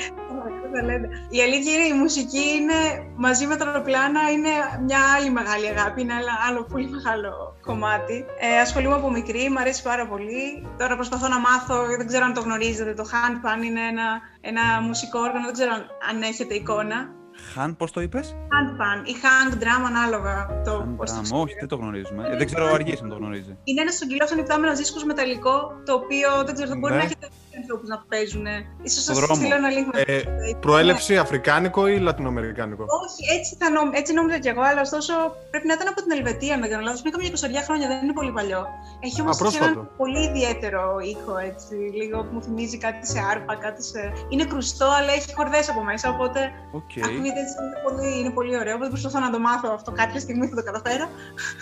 Τα 0.73 0.83
λέτε. 0.83 1.09
Η 1.29 1.41
αλήθεια 1.41 1.73
είναι 1.73 1.95
η 1.95 1.97
μουσική 1.97 2.43
είναι 2.59 3.07
μαζί 3.15 3.45
με 3.47 3.55
τα 3.55 3.65
αεροπλάνα 3.65 4.31
είναι 4.31 4.49
μια 4.85 4.99
άλλη 5.15 5.29
μεγάλη 5.29 5.67
αγάπη, 5.67 6.01
είναι 6.01 6.13
ένα 6.13 6.35
άλλο 6.49 6.63
πολύ 6.63 6.89
μεγάλο 6.89 7.55
κομμάτι. 7.61 8.25
Ε, 8.39 8.59
ασχολούμαι 8.59 8.95
από 8.95 9.11
μικρή, 9.11 9.49
μου 9.49 9.59
αρέσει 9.59 9.83
πάρα 9.83 10.07
πολύ. 10.07 10.67
Τώρα 10.77 10.95
προσπαθώ 10.95 11.27
να 11.27 11.39
μάθω, 11.39 11.85
δεν 11.97 12.07
ξέρω 12.07 12.25
αν 12.25 12.33
το 12.33 12.41
γνωρίζετε, 12.41 12.93
το 12.93 13.03
handpan 13.03 13.63
είναι 13.63 13.81
ένα, 13.81 14.07
ένα 14.41 14.81
μουσικό 14.81 15.19
όργανο, 15.19 15.45
δεν 15.45 15.53
ξέρω 15.53 15.71
αν, 15.73 15.85
αν 16.09 16.21
έχετε 16.21 16.53
εικόνα. 16.53 17.18
Χαν, 17.53 17.75
πώς 17.75 17.91
το 17.91 18.01
είπες; 18.01 18.35
Handpan 18.35 19.07
ή 19.07 19.13
hang 19.23 19.53
drum 19.63 19.83
ανάλογα 19.87 20.61
το 20.65 20.93
πώς 20.97 21.11
το 21.11 21.37
Όχι, 21.41 21.55
δεν 21.59 21.67
το 21.67 21.75
γνωρίζουμε. 21.75 22.27
Ε, 22.27 22.37
δεν 22.37 22.45
ξέρω 22.45 22.65
ο 22.65 22.73
Αργής 22.73 23.01
αν 23.01 23.09
το 23.09 23.15
γνωρίζει. 23.15 23.57
Είναι 23.63 23.81
ένας 23.81 23.93
στρογγυλό 23.93 24.27
ανυπτάμενο 24.31 24.75
δίσκος 24.75 25.03
μεταλλικό, 25.03 25.71
το 25.85 25.93
οποίο 25.93 26.29
δεν 26.45 26.53
ξέρω, 26.55 26.75
μπορεί 26.75 26.93
Ναι. 26.93 26.99
να 26.99 27.03
έχετε 27.05 27.27
ανθρώπους 27.61 27.87
να 27.93 27.97
παίζουν. 28.11 28.45
σω 28.93 28.99
Στο 29.01 29.01
σας 29.07 29.15
δρόμο. 29.19 29.35
στείλω 29.39 29.55
ένα 29.61 29.69
link 29.75 29.87
με 29.93 29.99
Ε, 30.13 30.21
προέλευση 30.65 31.13
αφρικάνικο 31.23 31.81
ή 31.93 31.95
λατινοαμερικάνικο; 32.07 32.83
Όχι, 33.03 33.21
έτσι, 33.37 33.51
θα 33.59 33.67
νο... 33.75 33.81
έτσι 33.99 34.11
νόμιζα 34.13 34.37
κι 34.43 34.47
εγώ, 34.53 34.61
αλλά 34.69 34.81
ωστόσο 34.87 35.13
πρέπει 35.51 35.67
να 35.67 35.73
ήταν 35.77 35.87
από 35.91 35.99
την 36.03 36.11
Ελβετία, 36.17 36.53
αν 36.55 36.59
δεν 36.63 36.69
κάνω 36.71 36.83
λάθος. 36.87 37.01
Πριν 37.03 37.13
καμιά 37.13 37.29
20 37.61 37.65
χρόνια, 37.67 37.87
δεν 37.91 37.97
είναι 38.03 38.13
πολύ 38.19 38.31
παλιό. 38.37 38.61
Έχει 39.05 39.21
όμως 39.21 39.35
Α, 39.35 39.39
πρόσφατο. 39.43 39.65
έναν 39.71 39.89
πολύ 40.01 40.21
ιδιαίτερο 40.29 40.81
ήχο, 41.13 41.33
έτσι. 41.49 41.73
Λίγο 41.99 42.17
που 42.25 42.31
μου 42.35 42.41
θυμίζει 42.45 42.77
κάτι 42.85 43.03
σε 43.11 43.19
άρπα, 43.31 43.53
κάτι 43.65 43.81
σε. 43.83 44.01
Είναι 44.29 44.45
κρουστό, 44.51 44.87
αλλά 44.97 45.11
έχει 45.17 45.33
χορδές 45.39 45.69
από 45.69 45.81
μέσα, 45.83 46.05
οπότε 46.09 46.39
Οκ. 46.79 46.93
ακούγεται 47.07 47.39
έτσι. 47.43 47.55
Είναι 47.63 47.77
πολύ, 47.87 48.09
είναι 48.19 48.31
πολύ 48.39 48.53
ωραίο. 48.61 48.73
Οπότε 48.75 48.89
προσπαθώ 48.89 49.19
να 49.19 49.29
το 49.35 49.39
μάθω 49.39 49.69
αυτό. 49.73 49.91
Κάποια 49.91 50.19
στιγμή 50.19 50.47
θα 50.47 50.55
το 50.55 50.63
καταφέρω. 50.63 51.05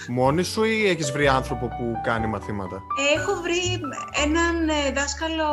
Μόνη 0.08 0.44
σου 0.44 0.64
ή 0.64 0.88
έχεις 0.90 1.12
βρει 1.12 1.28
άνθρωπο 1.28 1.66
που 1.68 1.86
κάνει 2.04 2.28
μαθήματα; 2.28 2.82
Έχω 3.16 3.32
βρει 3.42 3.62
έναν 4.26 4.70
ε, 4.70 4.92
δάσκαλο, 4.96 5.48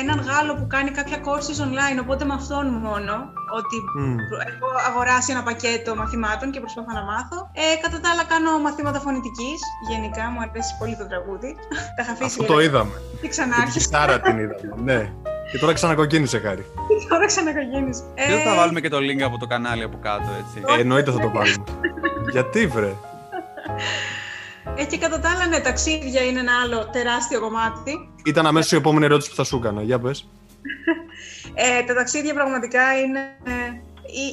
έναν 0.00 0.18
Γάλλο 0.26 0.52
που 0.58 0.66
κάνει 0.66 0.90
κάποια 0.90 1.18
courses 1.26 1.58
online, 1.66 1.98
οπότε 2.00 2.24
με 2.24 2.34
αυτόν 2.34 2.66
μόνο, 2.86 3.14
ότι 3.58 3.76
Μμ. 3.98 4.16
έχω 4.50 4.66
αγοράσει 4.88 5.32
ένα 5.32 5.42
πακέτο 5.42 5.90
μαθημάτων 5.94 6.50
και 6.50 6.60
προσπαθώ 6.60 6.92
να 6.98 7.02
μάθω. 7.12 7.38
Ε, 7.62 7.64
κατά 7.82 8.00
τα 8.00 8.08
άλλα 8.12 8.24
κάνω 8.32 8.50
μαθήματα 8.66 9.00
φωνητικής, 9.06 9.58
γενικά, 9.90 10.24
μου 10.32 10.40
αρέσει 10.44 10.72
πολύ 10.78 10.96
το 11.00 11.06
τραγούδι. 11.06 11.50
Τα 11.96 12.00
είχα 12.02 12.12
αφήσει 12.12 12.24
Αυτό 12.40 12.44
το 12.44 12.54
λίγα 12.58 12.68
είδαμε. 12.68 12.94
και 13.22 13.28
ξανά 13.28 13.54
Την 13.54 13.62
άρχισα, 13.62 13.88
ψάρα 13.90 14.20
την 14.20 14.36
είδαμε. 14.38 14.74
Ναι. 14.88 15.00
Και 15.50 15.58
τώρα 15.58 15.72
ξανακοκκίνησε 15.72 16.38
χάρη. 16.38 16.64
τώρα 17.08 17.26
ξανακογίνεις. 17.26 17.98
Και 18.14 18.32
δεν 18.34 18.42
θα 18.46 18.54
βάλουμε 18.54 18.80
και 18.80 18.88
το 18.88 18.96
link 18.96 19.20
από 19.22 19.38
το 19.38 19.46
κανάλι 19.46 19.82
από 19.82 19.98
κάτω, 20.02 20.28
έτσι. 20.40 20.56
Ε, 20.78 20.80
εννοείται 20.80 21.10
θα 21.10 21.18
το 21.18 21.30
βάλουμε. 21.30 21.64
Γιατί 22.32 22.66
βρε; 22.66 22.92
Ε, 24.76 24.84
και 24.84 24.98
κατά 24.98 25.20
τα 25.20 25.30
άλλα, 25.30 25.46
ναι, 25.46 25.60
ταξίδια 25.60 26.22
είναι 26.22 26.40
ένα 26.40 26.52
άλλο 26.64 26.88
τεράστιο 26.92 27.40
κομμάτι. 27.40 28.08
Ήταν 28.24 28.46
αμέσως 28.46 28.72
η 28.72 28.76
επόμενη 28.76 29.04
ερώτηση 29.04 29.30
που 29.30 29.36
θα 29.36 29.44
σου 29.44 29.56
έκανα. 29.56 29.82
Για 29.82 29.98
πες. 29.98 30.28
Ε, 31.54 31.82
τα 31.82 31.94
ταξίδια 31.94 32.34
πραγματικά 32.34 32.98
είναι, 32.98 33.20
ε, 33.44 33.80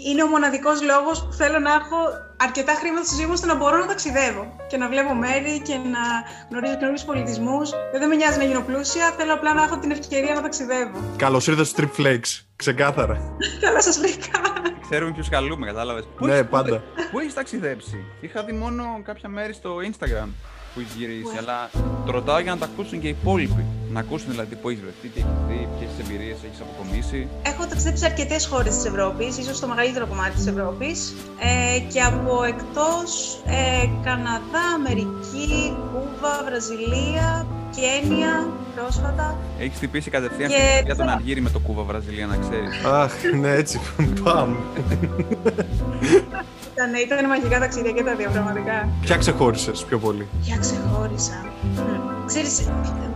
είναι 0.09 0.23
ο 0.23 0.27
μοναδικός 0.27 0.81
λόγος 0.81 1.25
που 1.25 1.33
θέλω 1.33 1.59
να 1.59 1.73
έχω 1.73 1.97
αρκετά 2.37 2.73
χρήματα 2.73 3.05
στη 3.05 3.15
ζωή 3.15 3.25
μου 3.25 3.31
ώστε 3.33 3.47
να 3.47 3.55
μπορώ 3.55 3.77
να 3.77 3.85
ταξιδεύω 3.85 4.55
και 4.67 4.77
να 4.77 4.87
βλέπω 4.87 5.13
μέρη 5.13 5.59
και 5.59 5.75
να 5.75 6.03
γνωρίζω 6.49 6.75
καινούριους 6.77 7.03
πολιτισμούς. 7.03 7.69
Δεν 7.91 8.07
με 8.07 8.15
νοιάζει 8.15 8.37
να 8.37 8.43
γίνω 8.43 8.61
πλούσια, 8.61 9.05
θέλω 9.17 9.33
απλά 9.33 9.53
να 9.53 9.63
έχω 9.63 9.77
την 9.77 9.91
ευκαιρία 9.91 10.33
να 10.33 10.41
ταξιδεύω. 10.41 10.99
Καλώς 11.15 11.47
ήρθατε 11.47 11.67
στο 11.67 11.83
Trip 11.83 12.01
Flakes. 12.01 12.41
Ξεκάθαρα. 12.55 13.15
Καλά 13.65 13.81
σας 13.81 13.99
βρήκα. 13.99 14.39
Ξέρουμε 14.89 15.11
ποιους 15.11 15.29
καλούμε, 15.29 15.65
κατάλαβες. 15.65 16.07
Ναι, 16.19 16.43
πάντα. 16.43 16.83
Πού 17.11 17.19
έχεις 17.19 17.33
ταξιδέψει; 17.33 18.05
Είχα 18.21 18.43
δει 18.43 18.51
μόνο 18.51 18.83
κάποια 19.03 19.29
μέρη 19.29 19.53
στο 19.53 19.75
Instagram 19.75 20.27
που 20.73 20.79
έχει 20.79 20.97
γυρίσει, 20.97 21.21
Πού; 21.21 21.37
αλλά 21.37 21.69
το 22.05 22.11
ρωτάω 22.11 22.39
για 22.39 22.51
να 22.51 22.57
τα 22.57 22.65
ακούσουν 22.65 22.99
και 22.99 23.07
οι 23.07 23.15
υπόλοιποι. 23.21 23.65
Να 23.93 23.99
ακούσουν 23.99 24.31
δηλαδή 24.31 24.55
που 24.55 24.69
έχεις 24.69 24.81
βρεθεί, 24.81 25.07
τι 25.13 25.19
έχεις 25.19 25.39
δει, 25.47 25.67
ποιες 25.77 25.89
εμπειρίες 26.03 26.37
έχεις 26.47 26.59
αποκομίσει. 26.65 27.27
Έχω 27.51 27.61
ταξιδέψει 27.69 28.01
σε 28.03 28.05
αρκετές 28.11 28.45
χώρες 28.45 28.75
της 28.75 28.85
Ευρώπης, 28.85 29.37
ίσως 29.37 29.59
το 29.59 29.67
μεγαλύτερο 29.67 30.05
κομμάτι 30.07 30.35
της 30.35 30.47
Ευρώπης. 30.47 31.13
Ε, 31.49 31.79
και 31.93 32.01
από 32.01 32.43
εκτός 32.43 33.09
ε, 33.45 33.87
Καναδά, 34.03 34.63
Αμερική, 34.75 35.49
Κούβα, 35.91 36.33
Βραζιλία, 36.47 37.47
Κένια 37.77 38.47
πρόσφατα. 38.75 39.37
Έχεις 39.59 39.75
χτυπήσει 39.77 40.09
κατευθείαν 40.09 40.49
Και 40.49 40.55
στην 40.55 40.85
για 40.85 40.95
τον 40.95 41.05
τώρα- 41.05 41.17
Αργύρι 41.17 41.41
με 41.41 41.49
το 41.49 41.59
Κούβα 41.59 41.83
Βραζιλία, 41.83 42.25
να 42.25 42.37
ξέρεις. 42.37 42.83
Αχ, 42.85 43.11
ναι, 43.41 43.51
έτσι. 43.51 43.79
Πάμε. 44.23 44.55
Ήταν, 46.73 46.93
ήταν 47.05 47.25
μαγικά 47.27 47.59
ταξίδια 47.59 47.91
και 47.91 48.03
τα 48.03 48.15
δύο 48.15 48.29
πραγματικά. 48.29 48.89
Ποια 49.01 49.17
ξεχώρισες 49.17 49.83
πιο 49.87 49.97
πολύ; 49.99 50.27
Ποια 50.45 50.57
ξεχώρισα. 50.57 51.45
Μμ. 51.75 52.08
Ξέρεις, 52.31 52.55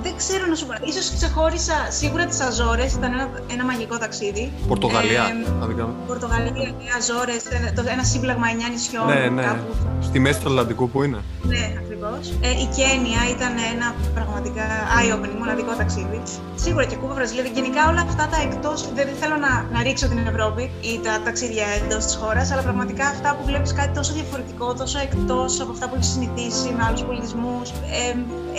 δεν 0.06 0.14
ξέρω 0.22 0.46
να 0.52 0.56
σου 0.56 0.66
πω. 0.68 0.74
Ίσως 0.92 1.06
ξεχώρισα 1.18 1.74
σίγουρα 2.00 2.26
τις 2.26 2.40
Αζόρες, 2.48 2.92
ήταν 2.94 3.14
ένα, 3.14 3.26
ένα 3.56 3.64
μαγικό 3.66 3.98
ταξίδι. 3.98 4.52
Πορτογαλία, 4.68 5.24
Ε, 5.24 5.32
αν 5.62 5.68
δεν 5.70 5.78
κάνω. 5.78 5.94
Πορτογαλία, 6.08 6.52
οι 6.84 6.90
Αζόρες, 6.98 7.42
ένα, 7.58 7.68
το- 7.78 7.90
ένα 7.96 8.04
σύμπλαγμα 8.12 8.48
9 8.54 8.68
νησιών. 8.74 9.06
Ναι, 9.12 9.20
ναι. 9.38 9.42
Κάπου, 9.50 9.72
Στη 10.08 10.20
μέση 10.20 10.40
του 10.42 10.50
Ατλαντικού 10.50 10.90
που 10.92 11.04
είναι; 11.04 11.20
ναι, 11.52 11.64
ακριβώς. 11.82 12.24
Ε, 12.48 12.50
η 12.66 12.68
Κένια 12.78 13.22
ήταν 13.36 13.54
ένα 13.74 13.88
πραγματικά 14.18 14.66
eye-opening, 14.98 15.38
μοναδικό 15.44 15.72
ταξίδι. 15.82 16.20
Σίγουρα 16.64 16.86
και 16.90 16.96
Κούβα, 16.96 17.14
Βραζιλία, 17.14 17.44
γενικά 17.60 17.82
όλα 17.92 18.02
αυτά 18.10 18.24
τα 18.34 18.38
εκτός, 18.48 18.78
δεν 18.98 19.08
θέλω 19.22 19.36
να, 19.46 19.52
να 19.74 19.80
ρίξω 19.88 20.06
την 20.12 20.20
Ευρώπη 20.34 20.64
ή 20.92 20.94
τα 21.06 21.14
ταξίδια 21.28 21.66
εντός 21.80 22.04
της 22.08 22.16
χώρας, 22.22 22.46
αλλά 22.52 22.62
πραγματικά 22.68 23.06
αυτά 23.16 23.30
που 23.36 23.44
βλέπεις 23.50 23.72
κάτι 23.80 23.92
τόσο 24.00 24.12
διαφορετικό, 24.20 24.68
τόσο 24.82 24.98
εκτός 25.08 25.52
από 25.64 25.72
αυτά 25.76 25.86
που 25.90 25.96
έχεις 25.98 26.12
συνηθίσει 26.16 26.68
με 26.78 26.82
άλλους 26.88 27.02
πολιτισμούς. 27.10 27.68
Ε, 27.70 28.12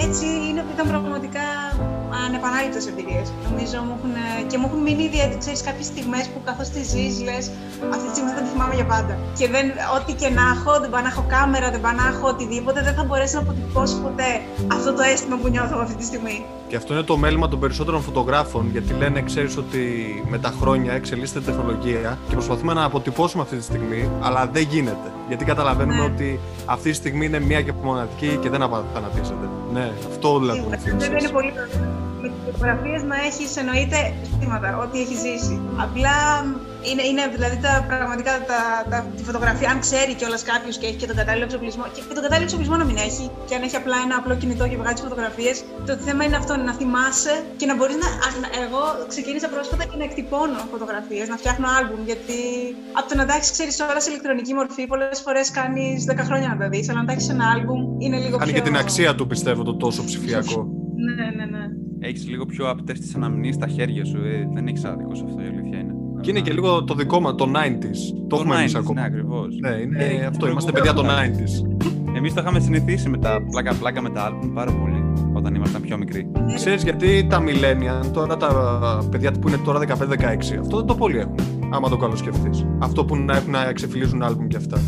έτσι 0.07 0.24
είναι, 0.49 0.64
ήταν 0.74 0.86
πραγματικά 0.92 1.45
ανεπανάληπτες 2.26 2.86
εμπειρίες. 2.90 3.26
Νομίζω 3.49 3.78
μου 3.86 3.95
έχουν, 3.99 4.12
και 4.51 4.57
μου 4.59 4.66
έχουν 4.68 4.80
μείνει 4.86 5.03
ιδιαίτερα, 5.11 5.38
ξέρεις, 5.45 5.61
κάποιες 5.68 5.86
στιγμές 5.92 6.24
που 6.32 6.40
καθώς 6.49 6.68
τις 6.74 6.84
ζεις 6.92 7.14
λες 7.26 7.45
αυτή 7.92 8.05
τη 8.09 8.12
στιγμή 8.14 8.30
θα 8.36 8.40
τη 8.45 8.49
θυμάμαι 8.53 8.74
για 8.80 8.86
πάντα. 8.95 9.14
Και 9.38 9.47
δεν, 9.55 9.64
ό,τι 9.97 10.12
και 10.20 10.28
να 10.38 10.45
έχω, 10.55 10.72
δεν 10.82 10.90
πάω 10.92 11.03
να 11.07 11.11
έχω 11.14 11.24
κάμερα, 11.36 11.66
δεν 11.74 11.80
πάω 11.84 11.92
να 12.03 12.07
έχω 12.12 12.26
οτιδήποτε, 12.34 12.78
δεν 12.88 12.95
θα 12.99 13.05
μπορέσει 13.05 13.34
να 13.34 13.40
αποτυπώσει 13.40 13.97
ποτέ 14.07 14.30
αυτό 14.76 14.90
το 14.99 15.03
αίσθημα 15.11 15.36
που 15.40 15.49
νιώθω 15.55 15.76
αυτή 15.84 15.95
τη 16.01 16.05
στιγμή. 16.11 16.36
Και 16.68 16.76
αυτό 16.76 16.92
είναι 16.95 17.03
το 17.03 17.16
μέλημα 17.16 17.49
των 17.49 17.59
περισσότερων 17.61 18.01
φωτογράφων, 18.03 18.68
γιατί 18.72 18.92
λένε, 18.95 19.22
ξέρεις 19.22 19.57
ότι 19.57 19.82
με 20.28 20.38
τα 20.38 20.55
χρόνια 20.61 20.92
εξελίσσεται 20.92 21.38
η 21.38 21.42
τεχνολογία 21.42 22.18
και 22.28 22.34
προσπαθούμε 22.34 22.72
να 22.74 22.84
αποτυπώσουμε 22.84 23.42
αυτή 23.42 23.57
τη 23.57 23.62
στιγμή, 23.62 24.11
αλλά 24.20 24.47
δεν 24.53 24.62
γίνεται. 24.70 25.09
Γιατί 25.28 25.45
καταλαβαίνουμε 25.45 25.99
Ναι. 25.99 26.05
ότι 26.05 26.40
αυτή 26.64 26.90
τη 26.90 26.97
στιγμή 26.97 27.26
είναι 27.26 27.40
μία 27.40 27.62
και 27.62 27.72
μοναδική 27.82 28.38
και 28.42 28.51
δεν 28.51 28.62
απαθανατίζεται. 28.62 29.49
Ναι, 29.75 29.93
αυτό 30.09 30.39
δηλαδή 30.39 30.61
μου 30.61 30.64
Σίγουρα. 30.79 30.97
Βέβαια 30.97 31.07
είναι 31.07 31.18
θύμισες. 31.18 31.31
πολύ 31.31 31.53
ωραίο. 31.53 31.66
Με 31.66 31.89
τι 31.89 31.93
φωτογραφίες 32.45 33.03
να 33.11 33.16
έχεις 33.28 33.51
εννοείται 33.62 33.99
αισθήματα, 34.22 34.68
ό,τι 34.85 34.97
έχεις 35.05 35.18
ζήσει. 35.26 35.55
Απλά 35.87 36.16
είναι, 36.91 37.03
είναι 37.11 37.22
δηλαδή 37.37 37.57
τα 37.66 37.72
πραγματικά 37.91 38.32
τα, 38.51 38.61
τα, 38.91 38.99
τη 39.16 39.22
φωτογραφία, 39.28 39.68
αν 39.72 39.78
ξέρει 39.87 40.12
κιόλας 40.18 40.43
κάποιος 40.51 40.74
και 40.80 40.87
έχει 40.91 40.99
και 41.03 41.09
τον 41.11 41.16
κατάλληλο 41.20 41.45
εξοπλισμό, 41.49 41.85
και, 41.95 42.01
και 42.09 42.14
τον 42.18 42.22
κατάλληλο 42.26 42.47
εξοπλισμό 42.49 42.76
να 42.82 42.87
μην 42.91 42.97
έχει, 43.09 43.24
και 43.49 43.55
αν 43.57 43.62
έχει 43.66 43.76
απλά 43.82 43.97
ένα 44.07 44.14
απλό 44.20 44.35
κινητό 44.43 44.64
και 44.70 44.76
βγάζει 44.82 45.01
φωτογραφίες, 45.09 45.57
το 45.89 45.93
θέμα 46.07 46.22
είναι 46.26 46.37
αυτό, 46.43 46.53
να 46.68 46.72
θυμάσαι 46.80 47.35
και 47.61 47.66
να 47.70 47.74
μπορείς 47.76 47.97
να. 48.05 48.09
α- 48.26 48.39
να- 48.43 48.53
Εγώ 48.64 48.82
ξεκίνησα 49.12 49.49
πρόσφατα 49.55 49.85
και 49.91 49.97
να 50.01 50.05
εκτυπώνω 50.09 50.59
φωτογραφίες, 50.74 51.26
να 51.32 51.37
φτιάχνω 51.41 51.66
άλμπουμ, 51.78 52.01
γιατί 52.11 52.39
από 52.99 53.07
το 53.11 53.14
να 53.20 53.24
τα 53.28 53.35
έχεις, 53.39 53.51
ξέρεις 53.57 53.74
όλα 53.91 54.01
σε 54.05 54.09
ηλεκτρονική 54.12 54.53
μορφή, 54.59 54.82
πολλές 54.93 55.18
φορές 55.24 55.47
κάνεις 55.59 55.97
10 56.11 56.22
χρόνια 56.28 56.49
να 56.53 56.57
τα 56.62 56.66
δεις, 56.72 56.85
αλλά 56.91 57.01
να 57.03 57.07
τα 57.09 57.12
έχεις 57.16 57.28
ένα 57.35 57.45
άλμπουμ 57.55 57.80
είναι 58.05 58.18
λίγο 58.24 58.37
Κάνει 58.39 58.51
πιο. 58.53 58.61
και 58.61 58.66
την 58.68 58.76
αξία 58.82 59.11
του, 59.14 59.24
πιστεύω, 59.32 59.61
το 59.70 59.74
τόσο 59.85 60.01
ψηφιακό. 60.09 60.59
Ναι, 61.07 61.24
ναι, 61.39 61.45
ναι. 61.57 61.64
Έχεις 62.09 62.29
λίγο 62.29 62.45
πιο 62.47 62.69
απτέ 62.71 62.93
τι 62.93 63.11
αναμνήσεις 63.17 63.55
στα 63.55 63.67
χέρια 63.67 64.05
σου. 64.05 64.17
Ε, 64.17 64.49
δεν 64.55 64.67
έχεις 64.67 64.85
άδικο 64.85 65.15
σε 65.15 65.25
αυτό, 65.27 65.43
η 65.43 65.47
αλήθεια 65.47 65.79
είναι. 65.79 65.93
Και 66.21 66.31
είναι 66.31 66.41
και 66.41 66.53
λίγο 66.53 66.85
το 66.85 66.95
δικό 66.95 67.21
μα, 67.21 67.35
το 67.35 67.45
90s. 67.55 68.25
Το 68.29 68.37
έχουμε 68.37 68.57
εμείς 68.57 68.73
90s, 68.77 68.79
ακόμα. 68.81 69.01
Ναι, 69.01 69.07
ακριβώς. 69.07 69.57
Ναι, 69.61 69.69
είναι 69.69 70.05
Ε, 70.05 70.25
αυτό. 70.27 70.45
εγώ- 70.47 70.51
Είμαστε 70.53 70.73
παιδιά 70.73 70.93
των 70.93 71.07
90s. 71.07 71.53
Εμείς 72.17 72.35
το 72.35 72.41
είχαμε 72.41 72.61
συνηθίσει 72.61 73.09
με 73.09 73.19
τα 73.19 73.39
πλάκα-πλάκα 73.51 74.03
με 74.03 74.11
τα 74.11 74.23
άλμπουμ 74.23 74.53
πάρα 74.53 74.73
πολύ 74.73 75.03
όταν 75.33 75.55
ήμασταν 75.55 75.81
πιο 75.83 75.99
μικροί. 75.99 76.31
Ξέρεις 76.55 76.83
γιατί 76.83 77.27
τα 77.31 77.43
millennial, 77.43 78.07
τώρα 78.13 78.37
τα 78.37 78.49
παιδιά 79.11 79.33
που 79.33 79.49
είναι 79.49 79.57
τώρα 79.65 79.79
15-16, 79.79 80.59
αυτό 80.61 80.77
δεν 80.77 80.87
το 80.87 80.95
πολύ 80.95 81.19
έχουν. 81.19 81.35
Άμα 81.71 81.89
το 81.89 81.97
καλώ 81.97 82.17
σκεφτείς. 82.17 82.67
Αυτό 82.79 83.05
που 83.05 83.17
να 83.17 83.37
έχουν 83.37 83.51
να 83.51 83.73
ξεφυλίζουν 83.73 84.23
άλμπουμ 84.23 84.47
και 84.47 84.57
αυτά. 84.57 84.79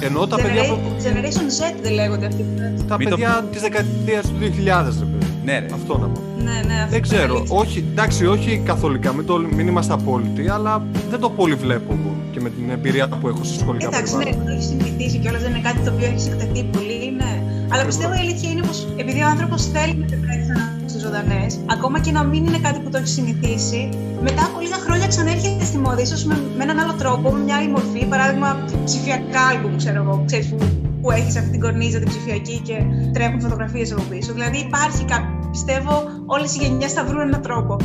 Ενώ 0.00 0.26
τα 0.26 0.36
παιδιά, 0.36 0.62
που, 0.64 0.78
Genera- 0.78 1.04
Generation 1.06 1.48
Z 1.58 1.74
δεν 1.82 1.92
λέγονται 1.92 2.26
αυτοί. 2.26 2.42
που- 2.42 2.84
τα 2.88 2.96
Μην 2.96 3.08
το- 3.08 3.16
παιδιά 3.16 3.44
της 3.52 3.60
δεκαετίας 3.60 4.24
του 4.28 4.34
2000, 4.40 4.94
ρε 4.98 5.04
παιδί. 5.04 5.26
Ναι, 5.44 5.58
ρε. 5.58 5.66
Αυτό 5.74 5.98
να 5.98 6.06
πω. 6.06 6.20
Ναι, 6.38 6.56
ναι, 6.66 6.74
αυτό 6.78 6.90
Δεν 6.90 7.02
ξέρω. 7.02 7.22
είναι 7.22 7.32
αλήθεια. 7.38 7.56
Όχι, 7.56 7.78
εντάξει, 7.92 8.26
όχι 8.26 8.60
καθολικά, 8.64 9.12
μην, 9.12 9.26
το, 9.26 9.38
μην 9.56 9.66
είμαστε 9.68 9.92
απόλυτοι, 9.92 10.48
αλλά 10.48 10.82
δεν 11.10 11.20
το 11.20 11.30
πολύ 11.30 11.54
βλέπω 11.54 11.92
εγώ 11.92 12.12
και 12.32 12.40
με 12.40 12.50
την 12.50 12.70
εμπειρία 12.70 13.08
που 13.08 13.28
έχω 13.28 13.44
σε 13.44 13.58
σχολικά 13.58 13.86
Εντάξει, 13.86 14.16
ναι, 14.16 14.22
περιβάλλοντα. 14.24 14.50
το 14.50 14.56
έχεις 14.56 14.66
συνηθίσει 14.72 15.18
κιόλας, 15.18 15.42
δεν 15.42 15.50
είναι 15.50 15.60
κάτι 15.68 15.78
το 15.86 15.90
οποίο 15.94 16.06
έχεις 16.06 16.26
εκτεθεί 16.26 16.62
πολύ, 16.64 17.14
ναι. 17.20 17.32
Αλλά 17.72 17.84
πιστεύω 17.84 18.12
η 18.14 18.18
αλήθεια 18.18 18.50
είναι 18.50 18.62
πως 18.68 18.86
επειδή 18.96 19.20
ο 19.22 19.26
άνθρωπος 19.26 19.60
θέλει 19.74 19.94
να 20.02 20.06
κρατάει 20.10 20.38
τι 20.44 20.48
ανάγκε 20.54 20.73
ζωντανές, 21.04 21.52
ακόμα 21.74 21.98
και 22.04 22.12
να 22.18 22.22
μην 22.30 22.42
είναι 22.46 22.60
κάτι 22.66 22.78
που 22.82 22.90
το 22.92 22.96
έχεις 23.00 23.12
συνηθίσει, 23.18 23.80
μετά 24.26 24.42
από 24.48 24.56
λίγα 24.64 24.78
χρόνια 24.86 25.06
ξανέρχεται 25.06 25.64
στη 25.70 25.78
μόδα, 25.84 26.00
ίσως 26.00 26.24
με, 26.24 26.34
με 26.56 26.62
έναν 26.66 26.78
άλλο 26.82 26.94
τρόπο, 27.02 27.26
με 27.34 27.40
μια 27.46 27.56
άλλη 27.58 27.70
μορφή. 27.76 28.02
Παράδειγμα, 28.14 28.48
ψηφιακά 28.84 29.42
άλμπουμ, 29.50 29.76
ξέρω 29.76 29.98
εγώ, 30.02 30.14
ξέρεις, 30.26 30.46
που, 30.48 30.56
που 31.00 31.10
έχεις 31.10 31.36
αυτή 31.36 31.50
την 31.50 31.60
κορνίζα 31.60 31.98
την 31.98 32.08
ψηφιακή 32.08 32.56
και 32.68 32.76
τρέχουν 33.12 33.40
φωτογραφίες 33.40 33.92
από 33.92 34.02
πίσω. 34.10 34.32
Δηλαδή 34.32 34.58
υπάρχει 34.58 35.04
κάποιο. 35.04 35.32
Πιστεύω 35.50 36.02
όλες 36.26 36.54
οι 36.54 36.58
γενιές 36.62 36.92
θα 36.92 37.04
βρουν 37.04 37.20
έναν 37.20 37.42
τρόπο. 37.42 37.76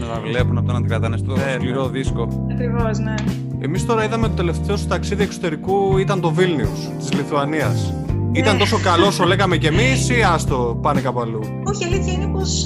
Να 0.00 0.06
τα 0.06 0.20
βλέπουν 0.20 0.58
από 0.58 0.66
το 0.66 0.72
να 0.72 0.78
την 0.78 0.88
κρατάνε 0.88 1.16
στο 1.16 1.32
Ναι, 1.32 1.54
σκληρό 1.58 1.88
δίσκο. 1.88 2.46
Ακριβώς, 2.52 2.98
ναι. 2.98 3.14
Εμείς 3.60 3.86
τώρα 3.86 4.04
είδαμε 4.04 4.28
το 4.28 4.34
τελευταίο 4.34 4.76
σου 4.76 4.86
ταξίδι 4.86 5.22
εξωτερικού 5.22 5.98
ήταν 5.98 6.20
το 6.20 6.30
Βίλνιους 6.30 6.88
της 6.98 7.12
Λιθουανίας. 7.12 7.92
Ήταν 8.36 8.58
τόσο 8.58 8.80
καλό 8.80 9.06
όσο 9.06 9.24
λέγαμε 9.24 9.56
κι 9.56 9.66
εμείς 9.66 10.08
ή 10.08 10.22
άστο 10.32 10.78
πάνε 10.82 11.00
κάπου 11.00 11.20
αλλού; 11.20 11.40
Όχι, 11.64 11.82
η 11.82 11.86
αλήθεια 11.86 12.12
είναι 12.12 12.26
πως 12.26 12.64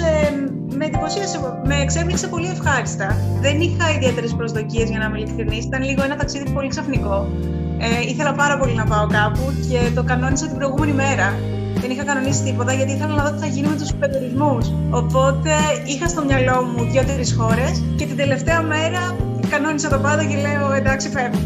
με 0.77 0.85
εντυπωσίασε, 0.85 1.39
με 1.67 1.75
εξέπληξε 1.83 2.27
πολύ 2.27 2.47
ευχάριστα. 2.47 3.17
Δεν 3.41 3.61
είχα 3.61 3.91
ιδιαίτερες 3.97 4.35
προσδοκίες 4.35 4.89
για 4.89 4.99
να 4.99 5.05
είμαι 5.05 5.19
ειλικρινής. 5.19 5.65
Ήταν 5.65 5.83
λίγο 5.83 6.03
ένα 6.03 6.17
ταξίδι 6.17 6.51
πολύ 6.51 6.69
ξαφνικό. 6.69 7.29
Ε, 7.79 8.09
ήθελα 8.09 8.33
πάρα 8.33 8.59
πολύ 8.59 8.75
να 8.75 8.85
πάω 8.85 9.07
κάπου 9.07 9.53
και 9.69 9.79
το 9.95 10.03
κανόνισα 10.03 10.47
την 10.47 10.57
προηγούμενη 10.57 10.93
μέρα. 10.93 11.39
Δεν 11.81 11.91
είχα 11.91 12.05
κανονίσει 12.05 12.43
τίποτα 12.43 12.73
γιατί 12.73 12.93
ήθελα 12.93 13.15
να 13.15 13.25
δω 13.25 13.31
τι 13.35 13.41
θα 13.41 13.47
γίνει 13.47 13.69
με 13.69 13.77
τους 13.77 13.93
περιορισμούς. 14.01 14.73
Οπότε 14.91 15.51
είχα 15.85 16.09
στο 16.09 16.25
μυαλό 16.25 16.63
μου 16.63 16.85
δύο-τρεις 16.91 17.35
χώρες 17.39 17.83
και 17.97 18.07
την 18.07 18.17
τελευταία 18.17 18.63
μέρα 18.63 19.17
κανόνισα 19.51 19.89
το 19.89 19.99
πάντα 19.99 20.25
και 20.25 20.37
λέω 20.37 20.73
εντάξει, 20.73 21.09
φεύγω. 21.09 21.39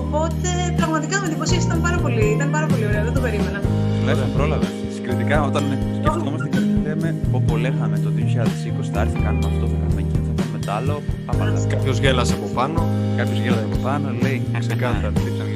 Οπότε 0.00 0.50
πραγματικά 0.76 1.20
με 1.20 1.26
εντυπωσίασε 1.26 1.66
ήταν 1.66 1.80
πάρα 1.80 1.98
πολύ, 2.04 2.24
ήταν 2.36 2.50
πάρα 2.50 2.66
πολύ 2.66 2.84
ωραίο, 2.86 3.02
δεν 3.04 3.14
το 3.14 3.20
περίμενα. 3.20 3.60
Τουλάχιστον 4.00 4.32
πρόλαβε. 4.36 4.66
Συγκριτικά, 4.94 5.42
όταν 5.42 5.62
σκεφτόμαστε 5.98 6.48
και 6.48 6.58
λέμε 6.86 7.14
πω 7.30 7.42
πολλέχαμε 7.46 7.98
το 7.98 8.10
2020 8.16 8.88
θα 8.92 9.00
έρθει, 9.00 9.18
κάνουμε 9.26 9.46
αυτό, 9.52 9.66
θα 9.72 9.76
κάνουμε 9.82 10.00
εκεί, 10.04 10.18
θα 10.28 10.32
κάνουμε 10.38 10.58
τ' 10.66 10.72
άλλο. 10.78 11.02
Απαλά. 11.26 11.66
Κάποιος 11.68 11.98
γέλασε 11.98 12.34
από 12.38 12.46
πάνω. 12.54 12.88
Κάποιος 13.16 13.38
γέλασε 13.38 13.64
από 13.70 13.76
πάνω, 13.76 14.06
λέει 14.22 14.42
ξεκάθαρα 14.58 15.08
τι 15.12 15.22
ήταν 15.34 15.46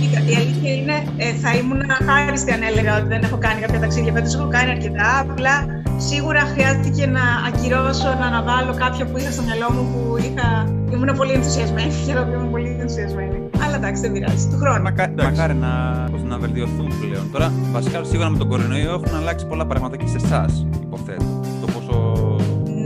Κοίτα, 0.00 0.20
η 0.32 0.34
αλήθεια 0.40 0.72
είναι, 0.74 0.96
ε, 1.16 1.32
θα 1.42 1.50
ήμουν 1.54 1.82
χάριστη 2.06 2.50
αν 2.52 2.62
έλεγα 2.62 2.96
ότι 2.98 3.06
δεν 3.06 3.22
έχω 3.22 3.38
κάνει 3.46 3.60
κάποια 3.60 3.80
ταξίδια. 3.80 4.12
Φέτος 4.12 4.34
έχω 4.34 4.48
κάνει 4.48 4.70
αρκετά. 4.70 5.18
Απλά 5.20 5.81
σίγουρα 6.08 6.40
χρειάστηκε 6.52 7.06
να 7.06 7.24
ακυρώσω, 7.48 8.10
να 8.20 8.26
αναβάλω 8.26 8.72
κάποια 8.84 9.04
που 9.06 9.16
είχα 9.18 9.30
στο 9.36 9.42
μυαλό 9.42 9.68
μου 9.74 9.82
που 9.92 10.16
είχα. 10.26 10.48
Ήμουν 10.94 11.10
πολύ 11.16 11.32
ενθουσιασμένη 11.32 11.92
για 12.06 12.14
το 12.16 12.20
οποίο 12.24 12.36
ήμουν 12.38 12.50
πολύ 12.50 12.68
ενθουσιασμένη. 12.80 13.36
Αλλά 13.64 13.76
εντάξει, 13.80 14.00
δεν 14.04 14.12
πειράζει. 14.12 14.48
Του 14.50 14.58
χρόνου. 14.62 14.82
Μακά, 14.82 15.04
μακάρι 15.28 15.54
να, 15.54 15.72
πώς 16.12 16.22
να 16.22 16.36
βελτιωθούν 16.38 16.88
πλέον. 17.00 17.24
Τώρα, 17.32 17.52
βασικά 17.72 17.98
σίγουρα 18.10 18.28
με 18.30 18.38
τον 18.38 18.48
κορονοϊό 18.48 18.92
έχουν 18.98 19.16
αλλάξει 19.20 19.46
πολλά 19.46 19.66
πράγματα 19.66 19.96
και 19.96 20.06
σε 20.14 20.18
εσάς, 20.24 20.66
υποθέτω. 20.86 21.24
Το 21.60 21.66
πόσο. 21.72 21.96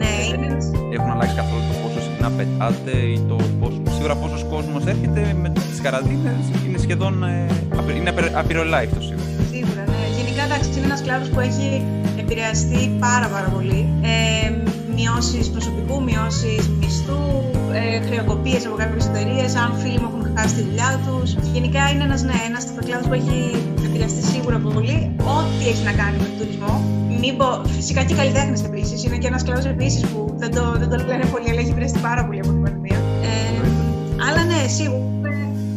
Ναι, 0.01 0.13
είναι. 0.29 0.57
Έχουν 0.97 1.11
αλλάξει 1.15 1.35
καθόλου 1.41 1.63
το 1.71 1.75
πόσο 1.83 1.99
συχνά 2.07 2.29
πετάτε 2.39 2.97
ή 3.15 3.19
το 3.31 3.37
πόσο. 3.61 3.81
Σίγουρα 3.97 4.15
πόσος 4.15 4.43
κόσμος 4.53 4.83
έρχεται 4.93 5.37
με 5.43 5.49
τις 5.49 5.81
καραντίνες 5.83 6.43
είναι 6.67 6.79
σχεδόν. 6.79 7.15
Ε, 7.25 7.47
απει- 7.79 7.97
είναι 7.97 8.13
απειροελάχιστος 8.43 9.05
σίγουρα. 9.09 9.31
Σίγουρα, 9.53 9.83
ναι. 9.93 10.01
Γενικά, 10.19 10.43
εντάξει, 10.49 10.69
είναι 10.77 10.87
ένας 10.91 11.03
κλάδος 11.07 11.29
που 11.33 11.41
έχει 11.49 11.67
επηρεαστεί 12.27 12.81
πάρα, 13.07 13.27
πάρα 13.35 13.49
πολύ. 13.55 13.81
Ε, 14.13 14.49
μειώσεις 14.97 15.45
προσωπικού, 15.55 15.97
μειώσεις 16.09 16.63
μισθού, 16.81 17.23
ε, 17.79 18.01
χρεοκοπίες 18.07 18.67
από 18.67 18.77
κάποιες 18.83 19.05
εταιρείες, 19.11 19.51
αν 19.63 19.71
φίλοι 19.81 19.99
μου 20.01 20.09
έχουν 20.11 20.23
χάσει 20.37 20.55
τη 20.55 20.63
δουλειά 20.69 20.91
τους. 21.05 21.29
Γενικά 21.55 21.83
είναι 21.91 22.05
ένας 22.09 22.23
ναι, 22.29 22.39
ένας 22.49 22.65
κλάδο 22.87 23.05
που 23.09 23.17
έχει 23.21 23.39
επηρεαστεί 23.89 24.23
σίγουρα 24.33 24.59
πολύ. 24.67 24.97
Ό,τι 25.37 25.65
έχει 25.73 25.85
να 25.91 25.95
κάνει 26.01 26.17
με 26.23 26.27
τον 26.29 26.37
τουρισμό. 26.39 26.73
Μην 27.23 27.37
πω, 27.39 27.49
φυσικά 27.77 28.01
και 28.05 28.13
οι 28.15 28.17
καλλιτέχνες 28.21 28.61
επίσης. 28.69 29.05
Είναι 29.05 29.19
και 29.23 29.29
ένας 29.33 29.43
κλάδος 29.47 29.65
επίσης 29.75 30.03
που 30.11 30.21
δεν 30.43 30.51
το, 30.57 30.63
δεν 30.81 30.89
το 30.93 30.97
λένε 31.11 31.25
πολύ, 31.35 31.47
αλλά 31.51 31.61
έχει 31.61 31.71
επηρεαστεί 31.75 31.99
πάρα 32.09 32.23
πολύ 32.27 32.41
από 32.45 32.51
την 32.55 32.63
πανδημία. 32.65 33.01
Ε, 33.29 33.35
αλλά 34.27 34.43
ναι, 34.51 34.61
σίγουρα 34.79 35.07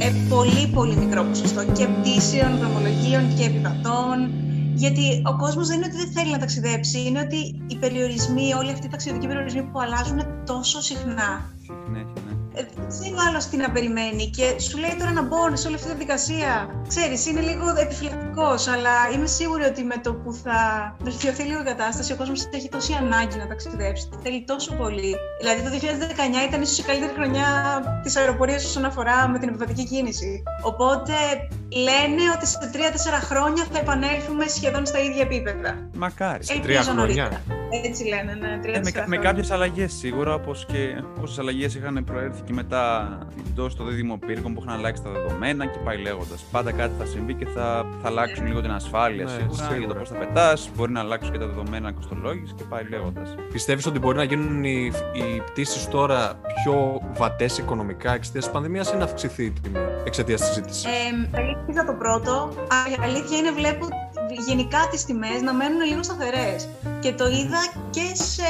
ε, 0.05 0.07
πολύ 0.33 0.63
πολύ 0.77 0.95
μικρό 1.03 1.21
ποσοστό 1.29 1.61
και 1.77 1.85
πτήσεων, 1.95 2.51
δρομολογίων 2.59 3.23
και 3.35 3.43
επιβατών. 3.49 4.17
Γιατί 4.83 5.21
ο 5.25 5.35
κόσμος 5.37 5.67
δεν 5.67 5.77
είναι 5.77 5.85
ότι 5.85 5.97
δεν 6.03 6.11
θέλει 6.11 6.31
να 6.31 6.39
ταξιδέψει, 6.39 6.97
είναι 7.07 7.19
ότι 7.19 7.39
οι 7.67 7.75
περιορισμοί, 7.75 8.53
όλοι 8.53 8.71
αυτοί 8.71 8.85
οι 8.85 8.89
ταξιδιωτικοί 8.89 9.27
περιορισμοί 9.27 9.63
που 9.63 9.79
αλλάζουν 9.81 10.19
τόσο 10.45 10.81
συχνά. 10.81 11.31
Συνέχεια, 11.85 12.21
ναι. 12.25 12.33
Ε, 12.59 12.65
δεν 12.75 12.87
ξέρει 12.87 13.13
ο 13.13 13.21
άλλο 13.27 13.39
τι 13.49 13.57
να 13.57 13.71
περιμένει 13.71 14.25
και 14.37 14.59
σου 14.59 14.77
λέει 14.77 14.95
τώρα 14.99 15.11
να 15.11 15.23
μπω 15.27 15.55
σε 15.55 15.67
όλη 15.67 15.75
αυτή 15.75 15.87
τη 15.87 15.93
διαδικασία. 15.93 16.51
Ξέρεις, 16.87 17.25
είναι 17.25 17.41
λίγο 17.49 17.65
επιφυλακτικό, 17.83 18.28
αλλά 18.47 18.95
είμαι 19.13 19.25
σίγουρη 19.27 19.63
ότι 19.63 19.83
με 19.83 19.95
το 20.03 20.13
που 20.13 20.33
θα 20.33 20.59
βελτιωθεί 20.99 21.43
λίγο 21.43 21.61
η 21.61 21.63
κατάσταση, 21.63 22.13
ο 22.13 22.15
κόσμος 22.15 22.47
έχει 22.53 22.69
τόση 22.69 22.93
ανάγκη 22.93 23.37
να 23.37 23.47
ταξιδέψει. 23.47 24.09
Θέλει 24.23 24.43
τόσο 24.47 24.73
πολύ. 24.73 25.15
Δηλαδή, 25.41 25.61
το 25.61 25.69
2019 25.69 26.47
ήταν 26.47 26.61
ίσως 26.61 26.77
η 26.77 26.83
καλύτερη 26.83 27.11
χρονιά 27.13 27.47
της 28.03 28.15
αεροπορίας 28.15 28.65
όσον 28.65 28.85
αφορά 28.85 29.27
με 29.27 29.39
την 29.39 29.49
επιβατική 29.49 29.85
κίνηση. 29.85 30.43
Οπότε 30.63 31.13
λένε 31.87 32.23
ότι 32.35 32.45
σε 32.47 32.57
3-4 32.73 33.19
χρόνια 33.29 33.65
θα 33.71 33.79
επανέλθουμε 33.79 34.47
σχεδόν 34.47 34.85
στα 34.85 34.99
ίδια 34.99 35.21
επίπεδα. 35.21 35.89
Μακάρι. 35.95 36.39
Ελπίζω 36.47 36.61
τρία 36.61 36.81
χρόνια. 36.81 37.01
νωρίτερα. 37.01 37.41
Έτσι 37.83 38.03
λένε, 38.07 38.33
ναι, 38.33 38.59
3-4 38.63 38.65
Ε, 38.65 38.71
με, 38.71 38.81
με 38.83 38.91
χρόνια. 38.91 39.17
κάποιες 39.19 39.51
αλλαγές 39.51 39.93
σίγουρα, 39.93 40.33
όπως 40.33 40.65
και 40.65 41.03
όσες 41.21 41.39
αλλαγές 41.39 41.75
είχαν 41.75 42.03
προέρθει 42.05 42.41
και 42.41 42.53
μετά 42.53 43.17
την 43.35 43.53
πτώση 43.53 43.75
των 43.77 43.87
δίδυμων 43.89 44.19
πύργων 44.19 44.53
που 44.53 44.61
είχαν 44.65 44.77
αλλάξει 44.77 45.03
τα 45.03 45.09
δεδομένα 45.09 45.65
και 45.65 45.77
πάει 45.83 45.97
λέγοντας. 45.97 46.41
Πάντα 46.51 46.71
κάτι 46.71 46.91
θα 46.99 47.05
συμβεί 47.05 47.33
και 47.33 47.45
θα, 47.45 47.85
θα 48.01 48.09
αλλάξουν 48.29 48.47
λίγο 48.47 48.61
την 48.61 48.71
ασφάλεια 48.71 49.23
Ναι, 49.23 49.29
σίγουρα, 49.31 49.53
σίγουρα. 49.55 49.77
για 49.77 49.87
το 49.87 49.95
πώς 49.95 50.09
θα 50.09 50.15
πετάς. 50.15 50.69
Μπορεί 50.75 50.91
να 50.91 50.99
αλλάξουν 50.99 51.31
και 51.31 51.37
τα 51.37 51.45
δεδομένα 51.47 51.91
κοστολόγησης 51.91 52.53
και 52.57 52.63
πάει 52.69 52.83
λέγοντας. 52.89 53.35
Πιστεύεις 53.51 53.85
ότι 53.85 53.99
μπορεί 53.99 54.17
να 54.17 54.23
γίνουν 54.23 54.63
οι, 54.63 54.91
οι 55.13 55.41
πτήσεις 55.45 55.87
τώρα 55.87 56.39
πιο 56.63 57.01
βατές 57.13 57.57
οικονομικά 57.57 58.13
εξαιτίας 58.13 58.43
της 58.43 58.53
πανδημίας 58.53 58.91
ή 58.91 58.95
να 58.95 59.03
αυξηθεί 59.03 59.43
η 59.45 59.53
τιμή 59.61 59.77
εξαιτίας 60.05 60.39
της 60.39 60.49
συζήτησης; 60.49 60.85
Ε, 60.85 60.89
αλήθεια 61.37 61.85
το 61.85 61.93
πρώτο, 61.93 62.51
αλλά 62.85 62.95
η 62.95 62.97
αλήθεια 63.03 63.37
είναι 63.37 63.51
βλέπω 63.51 63.87
γενικά 64.37 64.87
τις 64.91 65.05
τιμές 65.05 65.41
να 65.41 65.53
μένουν 65.53 65.81
λίγο 65.81 66.03
σταθερές. 66.03 66.69
Και 66.99 67.13
το 67.13 67.27
είδα 67.27 67.61
και 67.89 68.11
σε, 68.13 68.43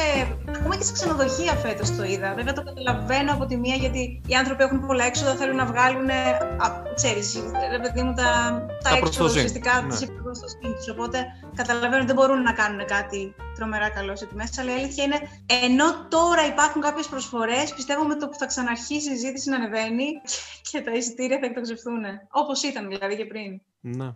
ακόμα 0.55 0.75
και 0.75 0.83
σε 0.83 0.93
ξενοδοχεία 0.93 1.53
φέτος 1.53 1.95
το 1.95 2.03
είδα. 2.03 2.33
Βέβαια 2.35 2.53
το 2.53 2.63
καταλαβαίνω 2.63 3.33
από 3.33 3.45
τη 3.45 3.57
μία 3.57 3.75
γιατί 3.75 4.21
οι 4.27 4.35
άνθρωποι 4.35 4.63
έχουν 4.63 4.85
πολλά 4.85 5.05
έξοδα, 5.05 5.35
θέλουν 5.35 5.55
να 5.55 5.65
βγάλουν, 5.65 6.09
α, 6.09 6.83
ξέρεις, 6.95 7.39
ρε 7.71 7.79
παιδί 7.79 8.01
μου, 8.01 8.13
τα, 8.13 8.23
τα, 8.23 8.89
Τα 8.89 8.89
έξοδα 8.89 8.99
προστοζήν, 8.99 9.37
ουσιαστικά 9.37 9.81
ναι. 9.81 9.87
τις 9.87 10.01
υπηρεσίες 10.01 10.37
στο 10.37 10.49
σπίτι 10.49 10.73
τους. 10.73 10.89
Οπότε 10.89 11.25
καταλαβαίνω 11.55 11.97
ότι 11.97 12.05
δεν 12.05 12.15
μπορούν 12.15 12.41
να 12.41 12.53
κάνουν 12.53 12.85
κάτι 12.85 13.35
τρομερά 13.55 13.89
καλό 13.89 14.15
σε 14.15 14.25
τιμές. 14.25 14.57
Αλλά 14.59 14.71
η 14.71 14.73
αλήθεια 14.73 15.03
είναι, 15.03 15.19
ενώ 15.65 16.07
τώρα 16.07 16.45
υπάρχουν 16.45 16.81
κάποιες 16.81 17.07
προσφορές, 17.07 17.73
πιστεύω 17.73 18.03
με 18.03 18.15
το 18.15 18.27
που 18.27 18.37
θα 18.37 18.45
ξαναρχίσει 18.45 18.93
η 18.93 18.99
συζήτηση 19.15 19.49
να 19.49 19.55
ανεβαίνει 19.55 20.07
και 20.71 20.81
τα 20.81 20.91
εισιτήρια 20.91 21.37
θα 21.39 21.45
εκτοξευθούν. 21.45 22.03
Όπως 22.31 22.63
ήταν 22.63 22.87
δηλαδή 22.87 23.15
και 23.15 23.25
πριν. 23.25 23.61
Ναι. 23.79 24.09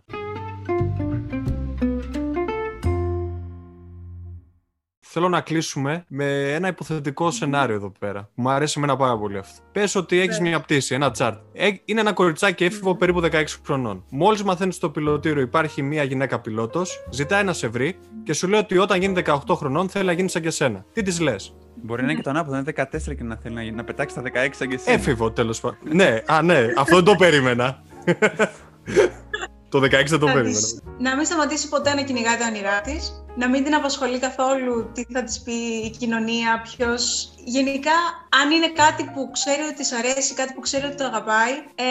Θέλω 5.16 5.28
να 5.28 5.40
κλείσουμε 5.40 6.04
με 6.08 6.52
ένα 6.52 6.68
υποθετικό 6.68 7.30
σενάριο 7.30 7.74
εδώ 7.74 7.92
πέρα. 7.98 8.28
Μου 8.34 8.50
αρέσει 8.50 8.74
εμένα 8.76 8.96
πάρα 8.96 9.18
πολύ 9.18 9.38
αυτό. 9.38 9.62
Πες 9.72 9.94
ότι 9.94 10.18
έχεις 10.20 10.38
Ναι. 10.40 10.48
μια 10.48 10.60
πτήση, 10.60 10.94
ένα 10.94 11.10
τσάρτ. 11.10 11.38
Ε, 11.52 11.68
Είναι 11.84 12.00
ένα 12.00 12.12
κοριτσάκι 12.12 12.64
έφηβο 12.64 12.94
περίπου 12.96 13.20
16 13.20 13.44
χρονών. 13.66 14.04
Μόλις 14.10 14.42
μαθαίνεις 14.42 14.74
στο 14.74 14.90
πιλωτήριο 14.90 15.42
υπάρχει 15.42 15.82
μια 15.82 16.02
γυναίκα 16.02 16.40
πιλότος, 16.40 17.04
ζητάει 17.10 17.44
να 17.44 17.52
σε 17.52 17.68
βρει 17.68 17.98
και 18.24 18.32
σου 18.32 18.48
λέει 18.48 18.60
ότι 18.60 18.78
όταν 18.78 19.00
γίνει 19.00 19.22
18 19.26 19.54
χρονών 19.56 19.88
θέλει 19.88 20.04
να 20.06 20.12
γίνει 20.12 20.28
σαν 20.28 20.42
και 20.42 20.50
σένα. 20.50 20.84
Τι 20.92 21.02
της 21.02 21.20
λες; 21.20 21.54
Μπορεί 21.82 22.02
να 22.02 22.06
είναι 22.08 22.16
και 22.16 22.22
το 22.24 22.30
ανάποδο, 22.30 22.52
να 22.52 22.58
είναι 22.58 22.72
14 22.72 23.14
και 23.14 23.22
να 23.22 23.36
θέλει 23.36 23.54
να, 23.54 23.70
να 23.76 23.84
πετάξει 23.84 24.14
τα 24.14 24.22
16 24.22 24.48
σαν 24.56 24.68
και 24.68 24.74
εσύ. 24.74 24.90
Έφηβο 24.92 25.30
τέλος 25.30 25.60
πάντων. 25.60 25.78
ναι, 25.82 26.22
α, 26.26 26.42
ναι, 26.42 26.66
αυτό 26.76 26.94
δεν 26.94 27.04
το 27.04 27.14
περίμενα. 27.14 27.82
το 29.68 29.78
16 29.80 29.90
δεν 29.90 30.18
το 30.18 30.26
Να 30.26 30.32
περίμενα. 30.32 30.58
της- 30.58 30.82
Να 30.98 31.16
μην 31.16 31.24
σταματήσει 31.24 31.68
ποτέ 31.68 31.94
να 31.94 32.02
κυνηγάει 32.02 32.36
τα 32.36 32.46
όνειρά 32.46 32.80
της, 32.80 33.23
να 33.36 33.48
μην 33.48 33.64
την 33.64 33.74
απασχολεί 33.74 34.18
καθόλου 34.18 34.90
τι 34.94 35.04
θα 35.12 35.22
της 35.22 35.42
πει 35.42 35.52
η 35.84 35.90
κοινωνία, 35.90 36.60
ποιος. 36.62 37.28
Γενικά, 37.46 37.96
αν 38.42 38.50
είναι 38.50 38.68
κάτι 38.68 39.10
που 39.14 39.30
ξέρει 39.32 39.62
ότι 39.62 39.74
της 39.74 39.92
αρέσει, 39.92 40.34
κάτι 40.34 40.52
που 40.54 40.60
ξέρει 40.60 40.84
ότι 40.86 40.94
το 40.94 41.04
αγαπάει, 41.04 41.52
ε, 41.74 41.84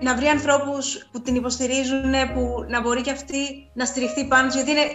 να 0.00 0.14
βρει 0.14 0.26
ανθρώπους 0.26 1.08
που 1.12 1.20
την 1.20 1.34
υποστηρίζουν, 1.34 2.12
που 2.34 2.64
να 2.68 2.80
μπορεί 2.80 3.00
και 3.00 3.10
αυτή 3.10 3.70
να 3.74 3.84
στηριχθεί 3.84 4.24
πάνω 4.24 4.46
της, 4.46 4.54
γιατί 4.54 4.70
είναι, 4.70 4.86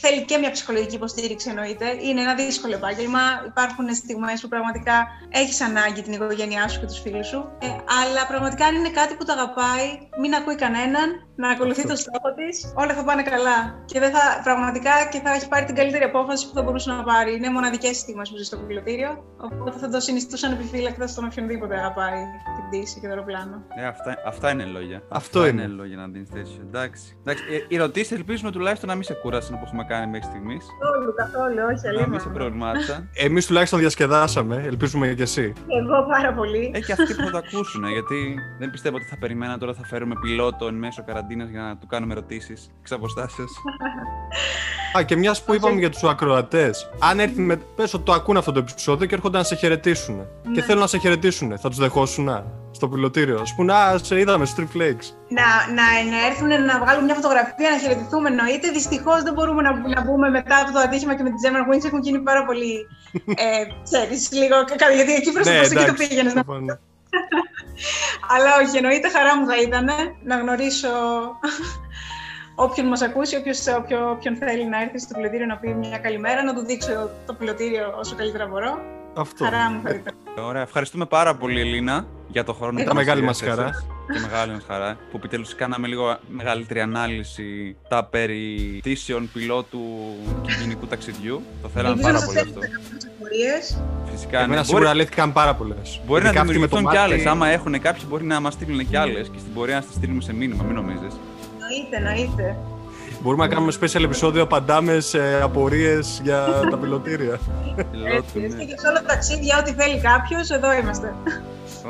θέλει 0.00 0.24
και 0.24 0.38
μια 0.38 0.50
ψυχολογική 0.50 0.94
υποστήριξη 0.94 1.48
εννοείται. 1.48 1.86
Είναι 2.00 2.20
ένα 2.20 2.34
δύσκολο 2.34 2.74
επάγγελμα. 2.74 3.20
Υπάρχουν 3.46 3.94
στιγμές 3.94 4.40
που 4.40 4.48
πραγματικά 4.48 5.06
έχεις 5.28 5.60
ανάγκη 5.60 6.02
την 6.02 6.12
οικογένειά 6.12 6.68
σου 6.68 6.80
και 6.80 6.86
τους 6.86 7.00
φίλους 7.00 7.26
σου. 7.26 7.50
Ε, 7.58 7.66
αλλά 8.00 8.26
πραγματικά 8.28 8.64
αν 8.66 8.74
είναι 8.74 8.90
κάτι 8.90 9.14
που 9.14 9.24
το 9.24 9.32
αγαπάει, 9.32 9.88
μην 10.20 10.34
ακούει 10.34 10.54
κανέναν, 10.54 11.08
να 11.36 11.48
ακολουθεί 11.48 11.86
το 11.86 11.96
στόχο 11.96 12.28
της, 12.34 12.72
όλα 12.76 12.94
θα 12.94 13.04
πάνε 13.04 13.22
καλά. 13.22 13.58
Και 13.84 13.98
δεν 14.00 14.10
θα, 14.10 14.40
πραγματικά 14.42 14.90
και 15.10 15.20
θα 15.24 15.30
έχει 15.34 15.48
πάρει 15.50 15.64
την 15.64 15.74
καλύτερη 15.74 16.04
απόφαση 16.04 16.48
που 16.48 16.54
θα 16.54 16.62
μπορούσε 16.62 16.90
να 16.92 17.02
πάρει. 17.02 17.34
Είναι 17.36 17.50
μοναδικές 17.50 17.96
στιγμές 17.96 18.30
που 18.30 18.36
ζει 18.36 18.44
στο 18.44 18.56
πιλωτήριο. 18.56 19.24
Οπότε 19.36 19.78
θα 19.78 19.88
το 19.88 20.00
συνιστούσαν 20.00 20.52
επιφύλακτα 20.52 21.06
στον 21.06 21.24
οποιονδήποτε 21.24 21.74
αγαπάει 21.74 22.20
την 22.56 22.64
πτήση 22.68 23.00
και 23.00 23.06
το 23.06 23.12
αεροπλάνο. 23.12 23.56
Ε, 23.80 23.86
αυτά, 23.86 24.16
αυτά 24.26 24.50
είναι 24.50 24.64
λόγια. 24.64 25.02
Αυτό 25.08 25.38
αυτά 25.38 25.50
είναι. 25.50 25.66
λόγια 25.66 25.96
να 25.96 26.06
δίνει 26.06 26.26
τέτοιο. 26.32 26.60
Εντάξει. 26.68 27.16
Εντάξει. 27.20 27.44
Ε, 27.50 27.56
οι 27.68 27.74
ερωτήσεις 27.74 28.12
ελπίζουμε 28.12 28.50
τουλάχιστον 28.50 28.88
να 28.88 28.94
μην 28.94 29.04
σε 29.04 29.14
κούρασαν 29.14 29.58
που 29.58 29.64
έχουμε 29.66 29.84
κάνει 29.84 30.10
μέχρι 30.10 30.26
στιγμής. 30.26 30.64
Καθόλου, 30.80 31.14
καθόλου, 31.14 31.60
όχι 31.72 32.00
Να 32.00 32.08
μην 32.08 32.20
σε 32.20 32.28
προβλημάτισαν. 32.28 33.10
Εμείς 33.14 33.46
τουλάχιστον 33.46 33.78
διασκεδάσαμε, 33.78 34.56
ελπίζουμε 34.66 35.14
και 35.14 35.22
εσύ. 35.22 35.52
Εγώ 35.66 36.06
πάρα 36.08 36.34
πολύ. 36.34 36.70
Ε, 36.74 36.80
και 36.80 36.92
αυτοί 36.92 37.14
που 37.14 37.22
θα 37.24 37.30
το 37.30 37.38
ακούσουν, 37.38 37.84
γιατί 37.84 38.38
δεν 38.58 38.70
πιστεύω 38.70 38.96
ότι 38.96 39.04
θα 39.04 39.16
περιμέναν 39.18 39.58
τώρα 39.58 39.74
θα 39.74 39.84
φέρουμε 39.84 40.14
πιλότο 40.20 40.66
εν 40.66 40.74
μέσω 40.74 41.04
καραντίνας 41.04 41.48
για 41.48 41.62
να 41.62 41.76
του 41.76 41.86
κάνουμε 41.86 42.12
ερωτήσεις 42.12 42.70
εξ 42.80 42.92
αποστάσεως. 42.92 43.50
Α, 44.98 45.02
και 45.02 45.16
μια 45.16 45.34
που 45.42 45.54
είπαμε 45.54 45.78
για 45.78 45.90
τους 45.90 46.02
ακροατές, 46.04 46.90
αν 46.98 47.20
έρθει 47.20 47.40
με. 47.40 47.56
Πες 47.76 47.94
ότι 47.94 48.04
το 48.04 48.12
ακούν 48.12 48.36
αυτό 48.36 48.52
το 48.52 48.58
επεισόδιο 48.58 49.06
και 49.06 49.14
έρχονται 49.14 49.38
να 49.38 49.44
σε 49.44 49.54
χαιρετήσουν. 49.54 50.26
Και 50.42 50.48
Ναι. 50.60 50.62
θέλουν 50.62 50.80
να 50.80 50.86
σε 50.86 50.98
χαιρετήσουν. 50.98 51.58
Θα 51.58 51.68
τους 51.68 51.78
δεχόσουν 51.78 52.28
α, 52.28 52.44
στο 52.70 52.88
πιλωτήριο. 52.88 53.36
Α 53.38 53.54
πούμε, 53.56 53.72
Α, 53.74 53.98
σε 54.02 54.18
είδαμε 54.20 54.44
στο 54.44 54.62
Street 54.62 54.76
Flakes. 54.76 55.06
Να, 55.28 55.46
να, 55.78 55.84
να 56.10 56.26
έρθουν 56.26 56.64
να 56.64 56.78
βγάλουν 56.78 57.04
μια 57.04 57.14
φωτογραφία, 57.14 57.70
να 57.70 57.78
χαιρετηθούμε 57.78 58.28
εννοείται. 58.28 58.70
Δυστυχώς 58.70 59.22
δεν 59.22 59.32
μπορούμε 59.32 59.62
να, 59.62 59.70
να 59.88 60.00
μπούμε 60.04 60.28
μετά 60.30 60.56
από 60.62 60.72
το 60.72 60.78
ατύχημα 60.78 61.14
και 61.16 61.22
με 61.22 61.28
την 61.28 61.38
German 61.44 61.64
Wings 61.74 61.84
έχουν 61.84 62.00
γίνει 62.02 62.18
πάρα 62.18 62.44
πολύ. 62.44 62.86
Ε, 63.24 63.62
ξέρεις, 63.82 64.32
λίγο. 64.32 64.56
κα- 64.76 64.92
Γιατί 64.94 65.12
εκεί 65.14 65.32
προς 65.32 65.46
το 65.46 65.52
μπροστά 65.52 65.80
εκεί 65.80 65.90
το 65.90 65.94
πήγαινες. 65.96 66.32
συμφωνώ. 66.32 66.78
Αλλά 68.34 68.50
όχι, 68.62 68.76
εννοείται 68.76 69.08
χαρά 69.08 69.36
μου 69.38 69.46
θα 69.46 69.56
ήταν 69.66 69.86
να 70.24 70.36
γνωρίσω 70.36 70.88
όποιον 72.64 72.86
μας 72.86 73.02
ακούσει, 73.02 73.36
όποιος, 73.36 73.58
όποιο, 73.78 74.10
όποιον 74.10 74.36
θέλει 74.36 74.64
να 74.68 74.82
έρθει 74.82 74.98
στο 74.98 75.14
πιλωτήριο 75.16 75.46
να 75.46 75.56
πει 75.56 75.68
μια 75.74 75.98
καλημέρα, 75.98 76.42
να 76.44 76.54
του 76.54 76.64
δείξω 76.66 77.10
το 77.26 77.32
πιλωτήριο 77.34 77.94
όσο 78.00 78.14
καλύτερα 78.16 78.46
μπορώ. 78.46 78.78
Αυτό. 79.14 79.44
Χαρά 79.44 79.70
μου 79.70 79.80
θα 79.84 79.90
ήταν. 79.94 80.14
Ωραία, 80.48 80.62
ευχαριστούμε 80.62 81.06
πάρα 81.06 81.34
πολύ, 81.34 81.60
Ελίνα, 81.60 82.06
για 82.28 82.44
το 82.44 82.52
χρόνο 82.52 82.72
Ήταν 82.72 82.84
που 82.88 82.94
μας 82.94 83.04
μεγάλη 83.04 83.22
μας 83.26 83.38
διαθέσες. 83.38 83.64
χαρά. 83.64 83.84
Και 84.12 84.18
μεγάλη 84.30 84.52
μας 84.52 84.64
χαρά, 84.66 84.96
που 85.10 85.16
επιτέλους 85.16 85.54
κάναμε 85.54 85.86
λίγο 85.86 86.18
μεγαλύτερη 86.28 86.80
ανάλυση 86.80 87.76
τα 87.88 88.04
περί 88.04 88.76
πτήσεων, 88.80 89.30
πιλότου 89.32 89.80
και 90.42 90.52
γενικού 90.60 90.86
ταξιδιού. 90.86 91.42
Το 91.62 91.68
θέλαμε 91.68 91.90
Ελπίζω 91.94 92.08
να 92.08 92.12
πάρα 92.12 92.18
σας 92.18 92.26
πολύ 92.34 92.38
έρθουν 92.38 92.62
αυτό. 92.62 92.76
κάποιες 92.82 93.08
απορίες. 93.16 93.82
Φυσικά, 94.12 94.38
ναι. 94.38 94.44
Εμένα 94.44 94.60
Μπορεί, 94.60 94.66
σίγουρα 94.66 94.94
λύθηκαν 94.94 95.32
πάρα 95.32 95.54
πολλές. 95.54 96.00
μπορεί 96.06 96.22
να 96.24 96.30
δημιουργηθούν 96.30 96.88
κι 96.88 96.96
άλλες. 96.96 97.26
Άμα 97.26 97.48
έχουν 97.48 97.80
κάποιοι, 97.80 98.02
μπορεί 98.08 98.24
να 98.24 98.40
μας 98.40 98.52
στείλουν 98.52 98.88
κι 98.88 98.96
άλλες 98.96 99.28
και 99.28 99.38
στην 99.38 99.52
πορεία 99.54 99.74
να 99.74 99.80
τις 99.82 99.94
στείλουμε 99.94 100.20
σε 100.22 100.34
μήνυμα, 100.34 100.62
μην 100.64 100.74
νομίζεις. 100.74 101.14
Εννοείται, 101.70 101.96
εννοείται. 101.96 102.56
Μπορούμε 103.22 103.46
να 103.46 103.54
κάνουμε 103.54 103.72
special 103.80 104.02
επεισόδιο, 104.02 104.42
απαντάμε 104.42 105.00
σε 105.00 105.40
απορίες 105.42 106.20
για 106.22 106.44
τα 106.70 106.76
πιλωτήρια. 106.78 107.38
Πιλότου, 107.90 108.14
Έτσι, 108.16 108.38
ναι. 108.38 108.44
έτσι 108.44 108.66
και 108.66 108.74
σε 108.78 108.86
όλα 108.88 109.00
τα 109.00 109.06
ταξίδια, 109.06 109.58
ό,τι 109.58 109.72
θέλει 109.72 110.00
κάποιος, 110.00 110.50
εδώ 110.50 110.72
είμαστε. 110.72 111.14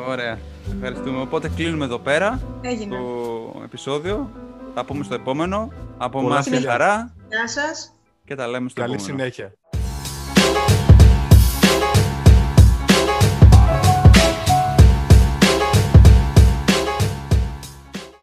Ωραία, 0.08 0.38
ευχαριστούμε. 0.74 1.20
Οπότε 1.20 1.48
κλείνουμε 1.48 1.84
εδώ 1.84 1.98
πέρα 1.98 2.40
Έγινε. 2.60 2.96
το 2.96 3.60
επεισόδιο. 3.64 4.30
Θα 4.74 4.84
πούμε 4.84 5.04
στο 5.04 5.14
επόμενο. 5.14 5.72
Από 5.98 6.20
Πολλά 6.20 6.34
εμάς 6.34 6.46
μια 6.48 6.56
φιλιά. 6.56 6.70
χαρά 6.70 7.12
Γεια 7.28 7.48
σας. 7.48 7.92
και 8.24 8.34
τα 8.34 8.46
λέμε 8.46 8.68
στο 8.68 8.80
Καλή 8.80 8.94
επόμενο. 8.94 9.16
συνέχεια. 9.18 9.52